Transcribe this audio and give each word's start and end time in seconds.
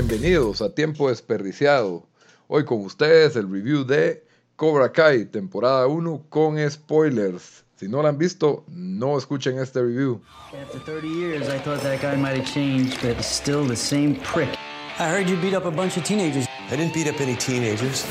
Bienvenidos 0.00 0.62
a 0.62 0.72
Tiempo 0.72 1.08
Desperdiciado. 1.08 2.06
Hoy 2.46 2.64
con 2.64 2.84
ustedes 2.84 3.34
el 3.34 3.50
review 3.50 3.82
de 3.82 4.24
Cobra 4.54 4.92
Kai, 4.92 5.24
temporada 5.24 5.88
1 5.88 6.26
con 6.28 6.56
spoilers. 6.70 7.64
Si 7.74 7.88
no 7.88 8.00
lo 8.00 8.06
han 8.06 8.16
visto, 8.16 8.62
no 8.68 9.18
escuchen 9.18 9.58
este 9.58 9.82
review. 9.82 10.20
After 10.62 10.78
30 10.78 11.08
years, 11.08 11.48
I 11.48 11.58
thought 11.58 11.82
that 11.82 12.00
guy 12.00 12.14
might 12.14 12.36
have 12.36 12.46
changed, 12.46 13.02
but 13.02 13.16
he's 13.16 13.26
still 13.26 13.66
the 13.66 13.74
same 13.74 14.14
prick. 14.20 14.56
I 15.00 15.08
heard 15.10 15.28
you 15.28 15.36
beat 15.36 15.54
up 15.54 15.64
a 15.64 15.70
bunch 15.72 15.96
of 15.96 16.04
teenagers. 16.04 16.46
I 16.70 16.76
didn't 16.76 16.94
beat 16.94 17.08
up 17.08 17.20
any 17.20 17.34
teenagers. 17.34 18.06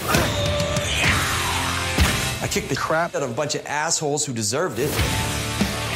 I 2.44 2.50
kicked 2.52 2.68
the 2.68 2.76
crap 2.76 3.16
out 3.16 3.24
of 3.24 3.32
a 3.32 3.34
bunch 3.34 3.56
of 3.56 3.66
assholes 3.66 4.26
who 4.26 4.34
deserved 4.34 4.80
it. 4.80 4.90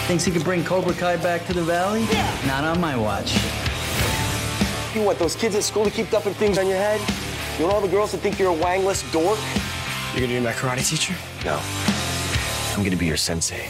Thinks 0.08 0.24
he 0.24 0.32
could 0.32 0.46
bring 0.46 0.64
Cobra 0.64 0.94
Kai 0.94 1.18
back 1.18 1.46
to 1.48 1.54
the 1.54 1.64
valley? 1.64 2.06
Not 2.48 2.64
on 2.64 2.80
my 2.80 2.96
watch. 2.96 3.38
You 4.94 5.04
want 5.04 5.20
those 5.20 5.38
kids 5.38 5.56
at 5.56 5.64
school 5.64 5.86
to 5.86 5.90
keep 5.90 6.10
dumping 6.10 6.34
things 6.34 6.58
on 6.58 6.68
your 6.68 6.78
head? 6.78 7.00
You 7.58 7.64
want 7.64 7.76
all 7.76 7.82
the 7.82 7.88
girls 7.88 8.12
to 8.12 8.18
think 8.18 8.38
you're 8.38 8.52
a 8.52 8.58
wangless 8.58 9.10
dork? 9.14 9.40
You're 10.14 10.28
gonna 10.28 10.38
be 10.38 10.44
my 10.44 10.52
karate 10.52 10.84
teacher? 10.84 11.16
No. 11.46 11.62
I'm 12.76 12.84
gonna 12.84 12.98
be 12.98 13.06
your 13.06 13.18
sensei. 13.18 13.70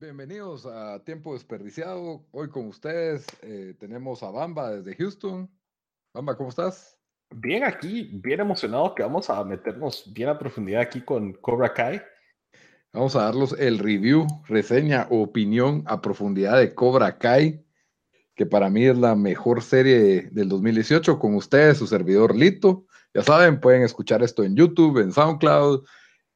Bienvenidos 0.00 0.66
a 0.66 1.00
Tiempo 1.04 1.32
Desperdiciado. 1.34 2.26
Hoy 2.32 2.48
con 2.48 2.66
ustedes 2.66 3.24
eh, 3.42 3.74
tenemos 3.78 4.24
a 4.24 4.32
Bamba 4.32 4.72
desde 4.72 4.96
Houston. 4.96 5.48
Bamba, 6.12 6.36
¿cómo 6.36 6.48
estás? 6.48 6.98
Bien 7.30 7.62
aquí, 7.62 8.10
bien 8.12 8.40
emocionado 8.40 8.96
que 8.96 9.04
vamos 9.04 9.30
a 9.30 9.44
meternos 9.44 10.12
bien 10.12 10.28
a 10.28 10.36
profundidad 10.36 10.80
aquí 10.80 11.02
con 11.02 11.34
Cobra 11.34 11.72
Kai. 11.72 12.02
Vamos 12.92 13.14
a 13.14 13.22
darlos 13.22 13.54
el 13.60 13.78
review, 13.78 14.26
reseña, 14.48 15.06
opinión 15.08 15.84
a 15.86 16.02
profundidad 16.02 16.58
de 16.58 16.74
Cobra 16.74 17.16
Kai, 17.16 17.64
que 18.34 18.46
para 18.46 18.70
mí 18.70 18.84
es 18.86 18.96
la 18.96 19.14
mejor 19.14 19.62
serie 19.62 20.28
del 20.30 20.48
2018. 20.48 21.18
Con 21.18 21.34
ustedes, 21.34 21.78
su 21.78 21.86
servidor 21.86 22.34
Lito. 22.36 22.86
Ya 23.14 23.22
saben, 23.22 23.60
pueden 23.60 23.82
escuchar 23.82 24.22
esto 24.22 24.42
en 24.42 24.56
YouTube, 24.56 24.98
en 24.98 25.12
SoundCloud. 25.12 25.84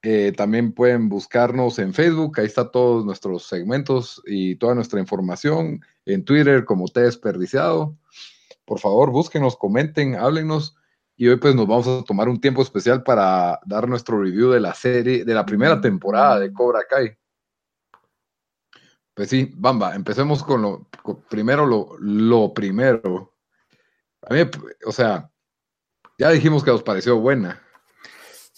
eh, 0.02 0.32
también 0.36 0.72
pueden 0.72 1.08
buscarnos 1.08 1.78
en 1.78 1.92
Facebook. 1.94 2.38
Ahí 2.38 2.46
está 2.46 2.70
todos 2.70 3.04
nuestros 3.04 3.48
segmentos 3.48 4.22
y 4.26 4.56
toda 4.56 4.74
nuestra 4.74 5.00
información. 5.00 5.80
En 6.04 6.24
Twitter 6.24 6.64
como 6.64 6.86
T 6.88 7.00
Desperdiciado. 7.00 7.96
Por 8.64 8.78
favor, 8.78 9.10
búsquenos, 9.10 9.56
comenten, 9.56 10.14
háblenos. 10.16 10.76
Y 11.16 11.28
hoy 11.28 11.36
pues 11.36 11.54
nos 11.54 11.66
vamos 11.66 11.88
a 11.88 12.04
tomar 12.04 12.28
un 12.28 12.40
tiempo 12.40 12.60
especial 12.62 13.02
para 13.02 13.58
dar 13.64 13.88
nuestro 13.88 14.20
review 14.22 14.50
de 14.50 14.60
la 14.60 14.74
serie, 14.74 15.24
de 15.24 15.34
la 15.34 15.46
primera 15.46 15.80
temporada 15.80 16.38
de 16.40 16.52
Cobra 16.52 16.80
Kai. 16.88 17.16
Pues 19.16 19.30
sí, 19.30 19.50
Bamba, 19.56 19.94
empecemos 19.94 20.44
con 20.44 20.60
lo 20.60 20.88
con- 21.02 21.22
primero 21.22 21.64
lo, 21.64 21.96
lo 21.98 22.52
primero. 22.52 23.32
A 24.28 24.34
mí, 24.34 24.40
o 24.84 24.92
sea, 24.92 25.30
ya 26.18 26.28
dijimos 26.30 26.62
que 26.62 26.70
nos 26.70 26.82
pareció 26.82 27.18
buena. 27.18 27.62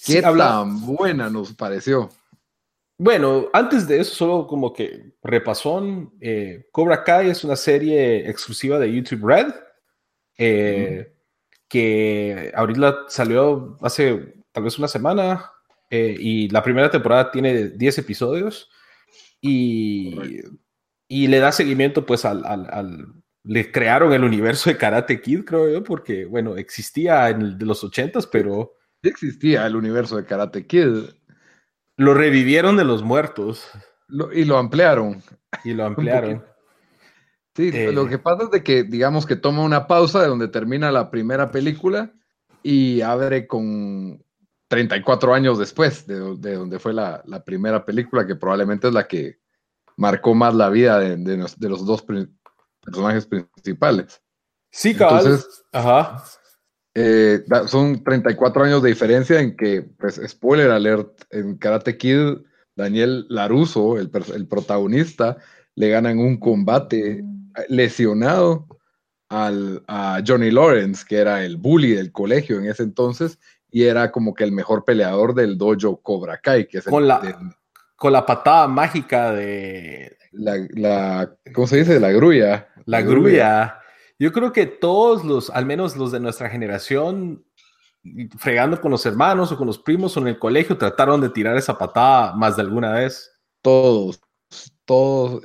¿Qué 0.04 0.14
Sí, 0.14 0.24
habla- 0.24 0.48
tan 0.48 0.84
buena 0.84 1.30
nos 1.30 1.54
pareció? 1.54 2.08
Bueno, 2.98 3.46
antes 3.52 3.86
de 3.86 4.00
eso, 4.00 4.14
solo 4.16 4.46
como 4.48 4.72
que 4.72 5.12
repasón, 5.22 6.12
eh, 6.20 6.66
Cobra 6.72 7.04
Kai 7.04 7.30
es 7.30 7.44
una 7.44 7.54
serie 7.54 8.28
exclusiva 8.28 8.80
de 8.80 8.92
YouTube 8.92 9.24
Red, 9.28 9.54
eh, 10.38 11.14
que 11.68 12.50
ahorita 12.56 13.04
salió 13.08 13.76
hace 13.80 14.42
tal 14.50 14.64
vez 14.64 14.76
una 14.78 14.88
semana, 14.88 15.52
eh, 15.90 16.16
y 16.18 16.48
la 16.48 16.64
primera 16.64 16.90
temporada 16.90 17.30
tiene 17.30 17.68
10 17.68 17.98
episodios, 17.98 18.68
y, 19.40 20.14
Correcto. 20.14 20.50
y 21.08 21.26
le 21.28 21.38
da 21.38 21.52
seguimiento 21.52 22.04
pues 22.06 22.24
al, 22.24 22.44
al- 22.44 22.68
al- 22.72 23.06
Le 23.44 23.70
crearon 23.72 24.12
el 24.12 24.24
universo 24.24 24.68
de 24.70 24.76
Karate 24.76 25.20
Kid, 25.20 25.44
creo 25.44 25.70
yo, 25.70 25.82
porque, 25.82 26.24
bueno, 26.26 26.56
existía 26.56 27.28
en 27.30 27.40
el 27.42 27.58
de 27.58 27.64
los 27.66 27.82
80s, 27.84 28.28
pero 28.30 28.72
Sí 29.02 29.08
existía 29.10 29.64
el 29.66 29.76
universo 29.76 30.16
de 30.16 30.24
Karate 30.24 30.66
Kid 30.66 30.86
lo 31.96 32.14
revivieron 32.14 32.76
de 32.76 32.84
los 32.84 33.02
muertos 33.02 33.68
lo- 34.08 34.32
y 34.32 34.44
lo 34.44 34.58
ampliaron. 34.58 35.22
y 35.64 35.72
lo 35.74 35.84
ampliaron. 35.86 36.44
Sí, 37.56 37.70
Eh. 37.72 37.92
lo 37.92 38.08
que 38.08 38.18
pasa 38.18 38.44
es 38.44 38.50
de 38.50 38.62
que, 38.62 38.84
digamos 38.84 39.26
que 39.26 39.34
toma 39.36 39.62
una 39.64 39.86
pausa 39.88 40.20
de 40.22 40.28
donde 40.28 40.48
termina 40.48 40.92
la 40.92 41.10
primera 41.10 41.50
película 41.50 42.12
y 42.62 43.00
abre 43.00 43.46
con 43.48 44.22
34 44.68 45.34
años 45.34 45.58
después 45.58 46.06
de, 46.06 46.16
do- 46.18 46.36
de 46.36 46.54
donde 46.54 46.78
fue 46.78 46.92
la, 46.92 47.22
la 47.26 47.42
primera 47.44 47.84
película, 47.84 48.26
que 48.26 48.36
probablemente 48.36 48.88
es 48.88 48.92
la 48.94 49.06
que 49.08 49.38
marcó 49.96 50.34
más 50.34 50.54
la 50.54 50.68
vida 50.68 50.98
de, 51.00 51.16
de 51.16 51.36
nos- 51.36 51.58
de 51.58 51.68
los 51.68 51.84
dos 51.86 52.02
pri- 52.02 52.28
personajes 52.82 53.26
principales. 53.26 54.22
Sí, 54.70 54.94
cabal. 54.94 55.24
Entonces- 55.24 55.64
Ajá. 55.72 56.22
Eh, 56.94 57.44
son 57.66 58.02
34 58.02 58.64
años 58.64 58.82
de 58.82 58.88
diferencia 58.88 59.40
en 59.40 59.56
que, 59.56 59.82
pues, 59.82 60.20
spoiler 60.26 60.70
alert, 60.70 61.22
en 61.30 61.56
Karate 61.56 61.96
Kid, 61.96 62.38
Daniel 62.74 63.26
Laruso, 63.28 63.98
el, 63.98 64.10
protagonista, 64.10 65.36
le 65.76 65.90
gana 65.90 66.10
en 66.10 66.18
un 66.18 66.38
combate 66.38 67.18
eh, 67.18 67.24
lesionado 67.68 68.66
al, 69.28 69.84
a 69.86 70.20
Johnny 70.26 70.50
Lawrence, 70.50 71.04
que 71.06 71.18
era 71.18 71.44
el 71.44 71.56
bully 71.56 71.92
del 71.92 72.10
colegio 72.12 72.58
en 72.58 72.66
ese 72.68 72.82
entonces, 72.82 73.38
y 73.70 73.84
era 73.84 74.10
como 74.10 74.34
que 74.34 74.44
el 74.44 74.52
mejor 74.52 74.84
peleador 74.84 75.34
del 75.34 75.56
dojo 75.58 76.00
Cobra 76.00 76.38
Kai, 76.38 76.66
que 76.66 76.78
es 76.78 76.86
el, 76.86 76.90
Con 76.90 77.06
la- 77.08 77.54
Con 77.96 78.12
la 78.12 78.24
patada 78.24 78.68
mágica 78.68 79.32
de 79.32 80.16
la, 80.32 80.56
la- 80.74 81.36
¿cómo 81.54 81.66
se 81.66 81.78
dice? 81.78 81.98
La 81.98 82.12
grulla. 82.12 82.68
la 82.86 83.02
grulla. 83.02 83.80
Yo 84.20 84.32
creo 84.32 84.52
que 84.52 84.66
todos 84.66 85.24
los, 85.24 85.50
al 85.50 85.66
menos 85.66 85.96
los 85.96 86.12
de 86.12 86.20
nuestra 86.20 86.48
generación, 86.48 87.44
fregando 88.38 88.80
con 88.80 88.90
los 88.90 89.04
hermanos 89.06 89.50
o 89.52 89.56
con 89.56 89.66
los 89.66 89.78
primos 89.78 90.16
o 90.16 90.20
en 90.20 90.28
el 90.28 90.38
colegio, 90.38 90.78
trataron 90.78 91.20
de 91.20 91.28
tirar 91.30 91.56
esa 91.56 91.76
patada 91.76 92.34
más 92.34 92.56
de 92.56 92.62
alguna 92.62 92.92
vez. 92.92 93.30
todos, 93.60 94.20
todos, 94.84 95.42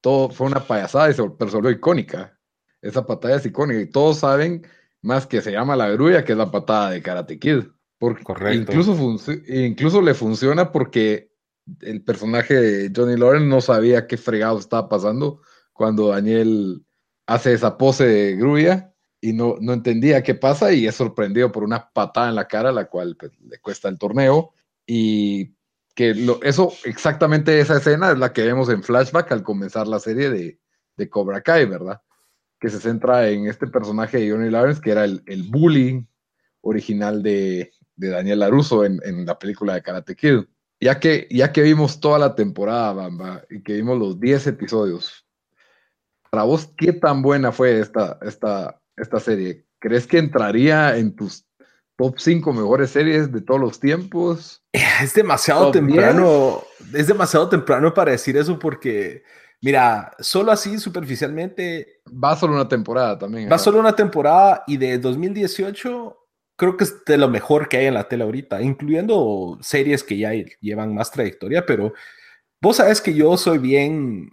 todo 0.00 0.30
fue 0.30 0.46
una 0.46 0.60
payasada, 0.60 1.10
y 1.10 1.14
se- 1.14 1.30
pero 1.38 1.50
se 1.50 1.56
volvió 1.58 1.70
icónica. 1.70 2.36
Esa 2.82 3.04
patada 3.06 3.36
es 3.36 3.44
icónica 3.46 3.80
y 3.80 3.86
todos 3.90 4.18
saben 4.20 4.66
más 5.02 5.26
que 5.26 5.40
se 5.40 5.52
llama 5.52 5.76
la 5.76 5.88
grulla, 5.90 6.24
que 6.24 6.32
es 6.32 6.38
la 6.38 6.50
patada 6.50 6.90
de 6.90 7.02
Karate 7.02 7.38
Kid. 7.38 7.64
Porque 7.98 8.24
Correcto. 8.24 8.72
Incluso, 8.72 9.32
incluso 9.48 10.00
le 10.02 10.14
funciona 10.14 10.72
porque 10.72 11.30
el 11.80 12.02
personaje 12.02 12.54
de 12.54 12.92
Johnny 12.94 13.16
Lawrence 13.16 13.46
no 13.46 13.60
sabía 13.60 14.06
qué 14.06 14.16
fregado 14.16 14.58
estaba 14.58 14.88
pasando 14.88 15.42
cuando 15.72 16.08
Daniel 16.08 16.84
hace 17.26 17.52
esa 17.52 17.76
pose 17.78 18.06
de 18.06 18.36
grulla 18.36 18.92
y 19.20 19.32
no, 19.34 19.56
no 19.60 19.74
entendía 19.74 20.22
qué 20.22 20.34
pasa 20.34 20.72
y 20.72 20.86
es 20.86 20.94
sorprendido 20.94 21.52
por 21.52 21.62
una 21.62 21.90
patada 21.90 22.30
en 22.30 22.34
la 22.34 22.48
cara, 22.48 22.72
la 22.72 22.86
cual 22.86 23.16
pues, 23.16 23.32
le 23.40 23.58
cuesta 23.60 23.88
el 23.88 23.98
torneo. 23.98 24.52
Y 24.86 25.54
que 25.94 26.14
lo- 26.14 26.42
eso, 26.42 26.72
exactamente 26.84 27.60
esa 27.60 27.76
escena 27.76 28.12
es 28.12 28.18
la 28.18 28.32
que 28.32 28.42
vemos 28.42 28.68
en 28.70 28.82
flashback 28.82 29.30
al 29.32 29.42
comenzar 29.42 29.86
la 29.86 30.00
serie 30.00 30.30
de, 30.30 30.58
de 30.96 31.10
Cobra 31.10 31.42
Kai, 31.42 31.66
¿verdad? 31.66 32.00
Que 32.60 32.68
se 32.68 32.78
centra 32.78 33.28
en 33.28 33.46
este 33.46 33.66
personaje 33.66 34.18
de 34.18 34.30
Johnny 34.30 34.50
Lawrence, 34.50 34.80
que 34.80 34.90
era 34.90 35.04
el, 35.04 35.22
el 35.26 35.44
bully 35.44 36.06
original 36.60 37.22
de, 37.22 37.72
de 37.96 38.08
Daniel 38.08 38.40
LaRusso 38.40 38.84
en, 38.84 39.00
en 39.04 39.24
la 39.26 39.38
película 39.38 39.74
de 39.74 39.82
Karate 39.82 40.14
Kid. 40.14 40.44
Ya 40.80 40.98
que, 40.98 41.26
ya 41.30 41.52
que 41.52 41.62
vimos 41.62 42.00
toda 42.00 42.18
la 42.18 42.34
temporada, 42.34 42.92
Bamba, 42.92 43.42
y 43.50 43.62
que 43.62 43.74
vimos 43.74 43.98
los 43.98 44.18
10 44.18 44.46
episodios, 44.46 45.26
para 46.30 46.44
vos, 46.44 46.72
¿qué 46.76 46.92
tan 46.92 47.22
buena 47.22 47.52
fue 47.52 47.80
esta, 47.80 48.18
esta, 48.22 48.80
esta 48.96 49.20
serie? 49.20 49.66
¿Crees 49.80 50.06
que 50.06 50.18
entraría 50.18 50.96
en 50.96 51.14
tus 51.14 51.44
top 51.96 52.18
5 52.18 52.52
mejores 52.52 52.90
series 52.90 53.30
de 53.32 53.40
todos 53.40 53.60
los 53.60 53.80
tiempos? 53.80 54.62
Es 54.72 55.12
demasiado 55.12 55.66
Top 55.66 55.72
temprano. 55.72 56.62
Es 56.94 57.08
demasiado 57.08 57.48
temprano 57.48 57.92
para 57.92 58.12
decir 58.12 58.36
eso 58.36 58.58
porque, 58.58 59.22
mira, 59.62 60.12
solo 60.18 60.52
así 60.52 60.78
superficialmente 60.78 62.00
Va 62.12 62.36
solo 62.36 62.54
una 62.54 62.68
temporada 62.68 63.18
también. 63.18 63.44
va 63.44 63.50
¿verdad? 63.50 63.64
solo 63.64 63.80
una 63.80 63.94
temporada 63.94 64.64
y 64.66 64.76
de 64.76 64.98
2018 64.98 66.16
creo 66.60 66.76
que 66.76 66.84
es 66.84 67.04
de 67.06 67.16
lo 67.16 67.28
mejor 67.28 67.68
que 67.68 67.78
hay 67.78 67.86
en 67.86 67.94
la 67.94 68.06
tele 68.06 68.22
ahorita, 68.24 68.60
incluyendo 68.60 69.58
series 69.62 70.04
que 70.04 70.18
ya 70.18 70.32
llevan 70.60 70.94
más 70.94 71.10
trayectoria, 71.10 71.64
pero 71.64 71.94
vos 72.60 72.76
sabes 72.76 73.00
que 73.00 73.14
yo 73.14 73.38
soy 73.38 73.56
bien 73.56 74.30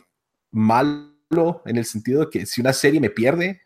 malo 0.51 1.61
en 1.65 1.77
el 1.77 1.85
sentido 1.85 2.25
de 2.25 2.29
que 2.29 2.45
si 2.45 2.59
una 2.59 2.73
serie 2.73 2.99
me 2.99 3.09
pierde, 3.09 3.61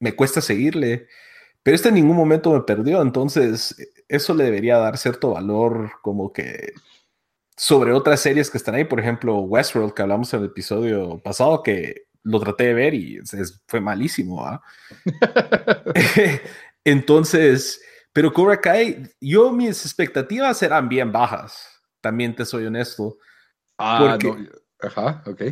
me 0.00 0.14
cuesta 0.14 0.40
seguirle, 0.40 1.08
pero 1.64 1.74
este 1.74 1.88
en 1.88 1.96
ningún 1.96 2.16
momento 2.16 2.52
me 2.52 2.60
perdió, 2.60 3.02
entonces 3.02 3.74
eso 4.06 4.32
le 4.34 4.44
debería 4.44 4.78
dar 4.78 4.96
cierto 4.96 5.30
valor 5.30 5.90
como 6.02 6.32
que 6.32 6.74
sobre 7.56 7.92
otras 7.92 8.20
series 8.20 8.50
que 8.50 8.58
están 8.58 8.74
ahí, 8.74 8.84
por 8.84 9.00
ejemplo 9.00 9.40
Westworld, 9.40 9.94
que 9.94 10.02
hablamos 10.02 10.32
en 10.32 10.40
el 10.40 10.46
episodio 10.46 11.18
pasado, 11.22 11.62
que 11.62 12.06
lo 12.22 12.40
traté 12.40 12.64
de 12.64 12.74
ver 12.74 12.94
y 12.94 13.20
fue 13.66 13.80
malísimo. 13.80 14.44
¿ah? 14.44 14.62
Entonces, 16.84 17.80
pero 18.12 18.32
Cobra 18.32 18.60
Kai, 18.60 19.02
yo 19.20 19.52
mis 19.52 19.84
expectativas 19.84 20.62
eran 20.62 20.88
bien 20.88 21.12
bajas, 21.12 21.82
también 22.00 22.34
te 22.34 22.44
soy 22.44 22.66
honesto. 22.66 23.18
Ah, 23.78 24.18
porque, 24.20 24.50
Ajá, 24.80 25.22
ok. 25.26 25.42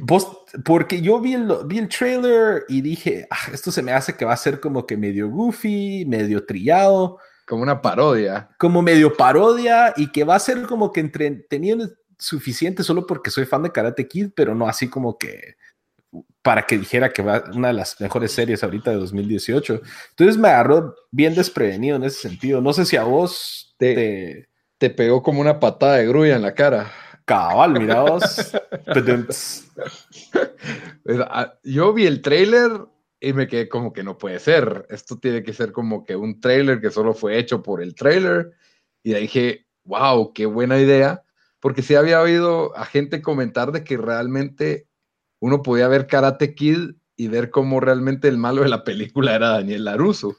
porque 0.64 1.00
yo 1.00 1.20
vi 1.20 1.34
el, 1.34 1.48
vi 1.66 1.78
el 1.78 1.88
trailer 1.88 2.64
y 2.68 2.80
dije, 2.80 3.26
ah, 3.30 3.50
esto 3.52 3.70
se 3.72 3.82
me 3.82 3.92
hace 3.92 4.14
que 4.16 4.24
va 4.24 4.34
a 4.34 4.36
ser 4.36 4.60
como 4.60 4.86
que 4.86 4.96
medio 4.96 5.28
goofy, 5.30 6.04
medio 6.06 6.44
trillado. 6.44 7.18
Como 7.50 7.64
una 7.64 7.82
parodia. 7.82 8.48
Como 8.58 8.80
medio 8.80 9.12
parodia 9.16 9.92
y 9.96 10.12
que 10.12 10.22
va 10.22 10.36
a 10.36 10.38
ser 10.38 10.62
como 10.68 10.92
que 10.92 11.00
entretenido 11.00 11.84
suficiente 12.16 12.84
solo 12.84 13.08
porque 13.08 13.32
soy 13.32 13.44
fan 13.44 13.64
de 13.64 13.72
Karate 13.72 14.06
Kid, 14.06 14.28
pero 14.36 14.54
no 14.54 14.68
así 14.68 14.88
como 14.88 15.18
que 15.18 15.56
para 16.42 16.62
que 16.62 16.78
dijera 16.78 17.12
que 17.12 17.22
va 17.22 17.42
una 17.52 17.66
de 17.68 17.74
las 17.74 18.00
mejores 18.00 18.30
series 18.30 18.62
ahorita 18.62 18.92
de 18.92 18.98
2018. 18.98 19.82
Entonces 20.10 20.36
me 20.36 20.46
agarró 20.46 20.94
bien 21.10 21.34
desprevenido 21.34 21.96
en 21.96 22.04
ese 22.04 22.20
sentido. 22.20 22.60
No 22.60 22.72
sé 22.72 22.84
si 22.84 22.96
a 22.96 23.02
vos 23.02 23.74
te, 23.78 24.48
te, 24.78 24.90
pegó 24.90 25.20
como 25.20 25.40
una 25.40 25.58
patada 25.58 25.96
de 25.96 26.06
grulla 26.06 26.36
en 26.36 26.42
la 26.42 26.54
cara. 26.54 26.92
Cabal, 27.24 27.72
mira 27.80 28.02
vos. 28.02 28.52
Ah, 31.28 31.54
yo 31.64 31.92
vi 31.92 32.06
el 32.06 32.22
trailer 32.22 32.70
y 33.20 33.32
me 33.34 33.46
quedé 33.46 33.68
como 33.68 33.92
que 33.92 34.02
no 34.02 34.16
puede 34.16 34.38
ser. 34.38 34.86
Esto 34.88 35.18
tiene 35.18 35.42
que 35.42 35.52
ser 35.52 35.72
como 35.72 36.04
que 36.04 36.16
un 36.16 36.40
trailer 36.40 36.80
que 36.80 36.90
solo 36.90 37.12
fue 37.12 37.38
hecho 37.38 37.62
por 37.62 37.82
el 37.82 37.94
trailer. 37.94 38.52
Y 39.02 39.14
dije, 39.14 39.66
wow, 39.84 40.32
qué 40.32 40.46
buena 40.46 40.78
idea. 40.78 41.22
Porque 41.60 41.82
sí 41.82 41.94
había 41.94 42.22
oído 42.22 42.74
a 42.76 42.86
gente 42.86 43.20
comentar 43.20 43.72
de 43.72 43.84
que 43.84 43.98
realmente 43.98 44.86
uno 45.38 45.62
podía 45.62 45.88
ver 45.88 46.06
Karate 46.06 46.54
Kid 46.54 46.94
y 47.16 47.28
ver 47.28 47.50
cómo 47.50 47.80
realmente 47.80 48.28
el 48.28 48.38
malo 48.38 48.62
de 48.62 48.70
la 48.70 48.84
película 48.84 49.34
era 49.34 49.50
Daniel 49.50 49.84
Laruso. 49.84 50.36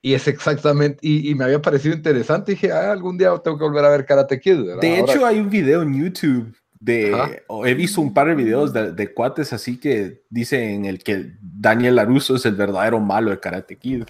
Y 0.00 0.14
es 0.14 0.28
exactamente, 0.28 0.98
y, 1.00 1.34
me 1.34 1.44
había 1.44 1.62
parecido 1.62 1.94
interesante. 1.96 2.52
Dije, 2.52 2.70
ah, 2.70 2.92
algún 2.92 3.16
día 3.16 3.36
tengo 3.42 3.58
que 3.58 3.64
volver 3.64 3.84
a 3.84 3.90
ver 3.90 4.04
Karate 4.04 4.38
Kid. 4.38 4.76
De 4.80 5.00
hecho, 5.00 5.26
hay 5.26 5.40
un 5.40 5.50
video 5.50 5.82
en 5.82 5.94
YouTube 5.94 6.54
de, 6.84 7.42
he 7.64 7.74
visto 7.74 8.00
un 8.00 8.12
par 8.12 8.28
de 8.28 8.34
videos 8.34 8.72
de, 8.72 9.14
cuates 9.14 9.52
así 9.52 9.78
que 9.78 10.22
dicen 10.28 10.84
el 10.84 11.02
que 11.02 11.32
Daniel 11.40 11.96
Laruso 11.96 12.36
es 12.36 12.44
el 12.46 12.54
verdadero 12.54 13.00
malo 13.00 13.30
de 13.30 13.40
Karate 13.40 13.76
Kid. 13.76 14.04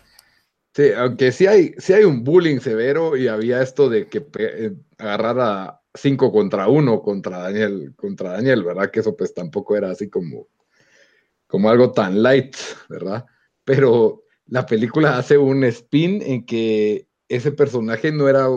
Sí, 0.75 0.91
aunque 0.97 1.31
sí 1.31 1.47
hay, 1.47 1.75
sí 1.79 1.93
hay 1.93 2.05
un 2.05 2.25
bullying 2.25 2.59
severo 2.59 3.17
y 3.17 3.29
había 3.29 3.63
esto 3.63 3.89
de 3.89 4.07
que 4.09 4.27
eh, 4.39 4.73
agarrar 4.99 5.41
a, 5.41 5.81
5 5.95 6.33
contra 6.33 6.69
1 6.69 7.03
contra 7.03 7.39
Daniel, 7.39 7.95
contra 7.97 8.33
Daniel, 8.33 8.65
¿verdad? 8.65 8.91
Que 8.91 9.01
eso 9.01 9.17
pues 9.17 9.33
tampoco 9.33 9.77
era 9.77 9.91
así 9.91 10.11
como, 10.11 10.49
como 11.47 11.71
algo 11.71 11.93
tan 11.93 12.23
light, 12.23 12.57
¿verdad? 12.89 13.25
Pero 13.65 14.25
la 14.47 14.67
película 14.67 15.17
hace 15.17 15.39
un 15.39 15.65
spin 15.65 16.21
en 16.23 16.45
que 16.45 17.09
ese 17.29 17.53
personaje 17.53 18.13
no 18.13 18.29
era... 18.29 18.49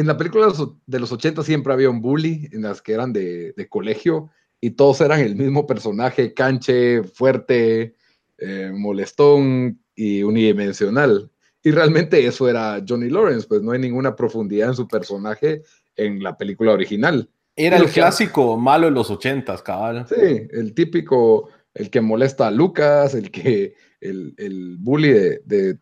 En 0.00 0.06
la 0.06 0.16
película 0.16 0.50
de 0.86 0.98
los 0.98 1.12
80 1.12 1.42
siempre 1.42 1.74
había 1.74 1.90
un 1.90 2.00
bully 2.00 2.48
en 2.52 2.62
las 2.62 2.80
que 2.80 2.94
eran 2.94 3.12
de, 3.12 3.54
colegio 3.68 4.30
y 4.58 4.70
todos 4.70 5.02
eran 5.02 5.20
el 5.20 5.36
mismo 5.36 5.66
personaje, 5.66 6.32
canche, 6.32 7.02
fuerte, 7.02 7.96
eh, 8.38 8.72
molestón 8.72 9.78
y 9.94 10.22
unidimensional. 10.22 11.30
Y 11.62 11.70
realmente 11.72 12.24
eso 12.24 12.48
era 12.48 12.82
Johnny 12.88 13.10
Lawrence, 13.10 13.46
pues 13.46 13.60
no 13.60 13.72
hay 13.72 13.78
ninguna 13.78 14.16
profundidad 14.16 14.70
en 14.70 14.74
su 14.74 14.88
personaje 14.88 15.64
en 15.96 16.22
la 16.22 16.34
película 16.38 16.72
original. 16.72 17.28
Era 17.54 17.76
el 17.76 17.90
clásico 17.90 18.56
malo 18.56 18.86
de 18.86 18.92
los 18.92 19.10
ochentas, 19.10 19.60
cabal. 19.60 20.06
Sí, 20.08 20.48
el 20.50 20.72
típico, 20.72 21.50
el 21.74 21.90
que 21.90 22.00
molesta 22.00 22.46
a 22.46 22.50
Lucas, 22.50 23.12
el 23.12 23.30
que, 23.30 23.74
el, 24.00 24.32
el 24.38 24.78
bully 24.78 25.10
de, 25.44 25.76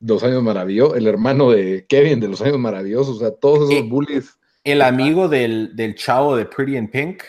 los 0.00 0.22
años 0.24 0.42
maravillosos, 0.42 0.96
el 0.96 1.06
hermano 1.06 1.50
de 1.50 1.86
Kevin 1.88 2.20
de 2.20 2.28
los 2.28 2.40
años 2.40 2.58
maravillosos, 2.58 3.16
o 3.16 3.20
sea, 3.20 3.30
todos 3.32 3.70
esos 3.70 3.84
eh, 3.84 3.88
bullies. 3.88 4.38
El 4.64 4.82
amigo 4.82 5.28
del, 5.28 5.76
del 5.76 5.94
chavo 5.94 6.36
de 6.36 6.46
Pretty 6.46 6.76
in 6.76 6.90
Pink. 6.90 7.22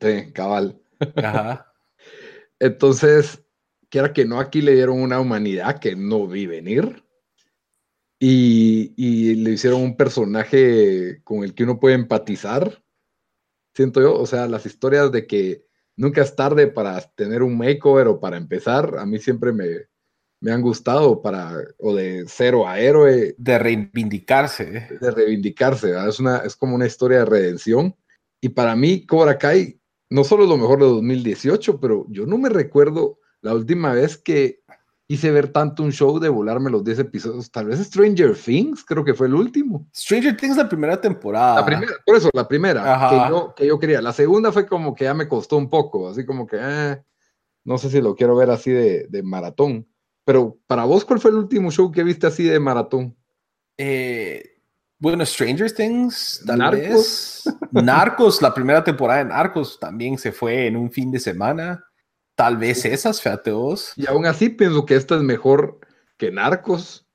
Sí, 0.00 0.32
cabal. 0.32 0.80
Ajá. 1.16 1.72
Entonces, 2.58 3.42
quiera 3.88 4.12
que 4.12 4.24
no, 4.24 4.40
aquí 4.40 4.62
le 4.62 4.74
dieron 4.74 5.00
una 5.00 5.20
humanidad 5.20 5.78
que 5.78 5.96
no 5.96 6.26
vi 6.26 6.46
venir. 6.46 7.02
Y, 8.24 9.34
le 9.34 9.50
hicieron 9.50 9.82
un 9.82 9.96
personaje 9.96 11.20
con 11.24 11.42
el 11.42 11.54
que 11.54 11.64
uno 11.64 11.80
puede 11.80 11.96
empatizar, 11.96 12.84
siento 13.74 14.00
yo, 14.00 14.16
o 14.16 14.26
sea, 14.26 14.46
las 14.46 14.64
historias 14.64 15.10
de 15.10 15.26
que 15.26 15.66
nunca 15.96 16.22
es 16.22 16.36
tarde 16.36 16.68
para 16.68 17.00
tener 17.00 17.42
un 17.42 17.58
makeover 17.58 18.06
o 18.06 18.20
para 18.20 18.36
empezar, 18.36 18.96
a 18.96 19.06
mí 19.06 19.18
siempre 19.18 19.52
me, 19.52 19.88
me 20.42 20.50
han 20.50 20.60
gustado 20.60 21.22
para, 21.22 21.56
o 21.78 21.94
de 21.94 22.24
cero 22.26 22.66
a 22.66 22.80
héroe. 22.80 23.34
De 23.38 23.58
reivindicarse. 23.58 24.88
De 25.00 25.10
reivindicarse, 25.10 25.94
Es, 26.08 26.18
una, 26.18 26.38
es 26.38 26.56
como 26.56 26.74
una 26.74 26.86
historia 26.86 27.20
de 27.20 27.24
redención. 27.26 27.94
Y 28.40 28.48
para 28.48 28.74
mí, 28.74 29.06
Cobra 29.06 29.38
Kai, 29.38 29.80
no 30.10 30.24
solo 30.24 30.42
es 30.42 30.48
lo 30.48 30.58
mejor 30.58 30.80
de 30.80 30.86
2018, 30.86 31.78
pero 31.78 32.06
yo 32.10 32.26
no 32.26 32.38
me 32.38 32.48
recuerdo 32.48 33.20
la 33.40 33.54
última 33.54 33.92
vez 33.92 34.18
que 34.18 34.62
hice 35.06 35.30
ver 35.30 35.52
tanto 35.52 35.84
un 35.84 35.92
show 35.92 36.18
de 36.18 36.28
volarme 36.28 36.70
los 36.70 36.82
10 36.82 36.98
episodios. 36.98 37.50
Tal 37.52 37.66
vez 37.66 37.78
Stranger 37.78 38.34
Things, 38.34 38.84
creo 38.84 39.04
que 39.04 39.14
fue 39.14 39.28
el 39.28 39.34
último. 39.34 39.86
Stranger 39.94 40.36
Things 40.36 40.56
la 40.56 40.68
primera 40.68 41.00
temporada. 41.00 41.60
La 41.60 41.64
primera, 41.64 41.92
por 42.04 42.16
eso, 42.16 42.30
la 42.32 42.48
primera 42.48 43.08
que 43.08 43.30
yo, 43.30 43.54
que 43.54 43.66
yo, 43.66 43.78
quería. 43.78 44.02
La 44.02 44.12
segunda 44.12 44.50
fue 44.50 44.66
como 44.66 44.92
que 44.92 45.04
ya 45.04 45.14
me 45.14 45.28
costó 45.28 45.56
un 45.56 45.70
poco, 45.70 46.08
así 46.08 46.26
como 46.26 46.48
que, 46.48 46.56
eh, 46.60 47.00
no 47.64 47.78
sé 47.78 47.90
si 47.90 48.00
lo 48.00 48.16
quiero 48.16 48.34
ver 48.34 48.50
así 48.50 48.72
de, 48.72 49.06
de, 49.08 49.22
maratón. 49.22 49.86
Pero 50.24 50.58
para 50.66 50.84
vos, 50.84 51.04
¿cuál 51.04 51.20
fue 51.20 51.30
el 51.30 51.38
último 51.38 51.70
show 51.70 51.90
que 51.90 52.04
viste 52.04 52.26
así 52.26 52.44
de 52.44 52.60
maratón? 52.60 53.16
Eh, 53.76 54.52
bueno, 54.98 55.26
Stranger 55.26 55.72
Things, 55.72 56.44
Narcos. 56.46 57.44
Narcos, 57.72 58.40
la 58.40 58.54
primera 58.54 58.84
temporada 58.84 59.24
de 59.24 59.30
Narcos 59.30 59.80
también 59.80 60.16
se 60.16 60.30
fue 60.30 60.68
en 60.68 60.76
un 60.76 60.92
fin 60.92 61.10
de 61.10 61.18
semana. 61.18 61.84
Tal 62.36 62.56
vez 62.56 62.84
esas, 62.84 63.20
fíjate 63.20 63.50
Y 63.96 64.06
aún 64.06 64.26
así 64.26 64.48
pienso 64.48 64.86
que 64.86 64.94
esta 64.94 65.16
es 65.16 65.22
mejor 65.22 65.80
que 66.16 66.30
Narcos. 66.30 67.06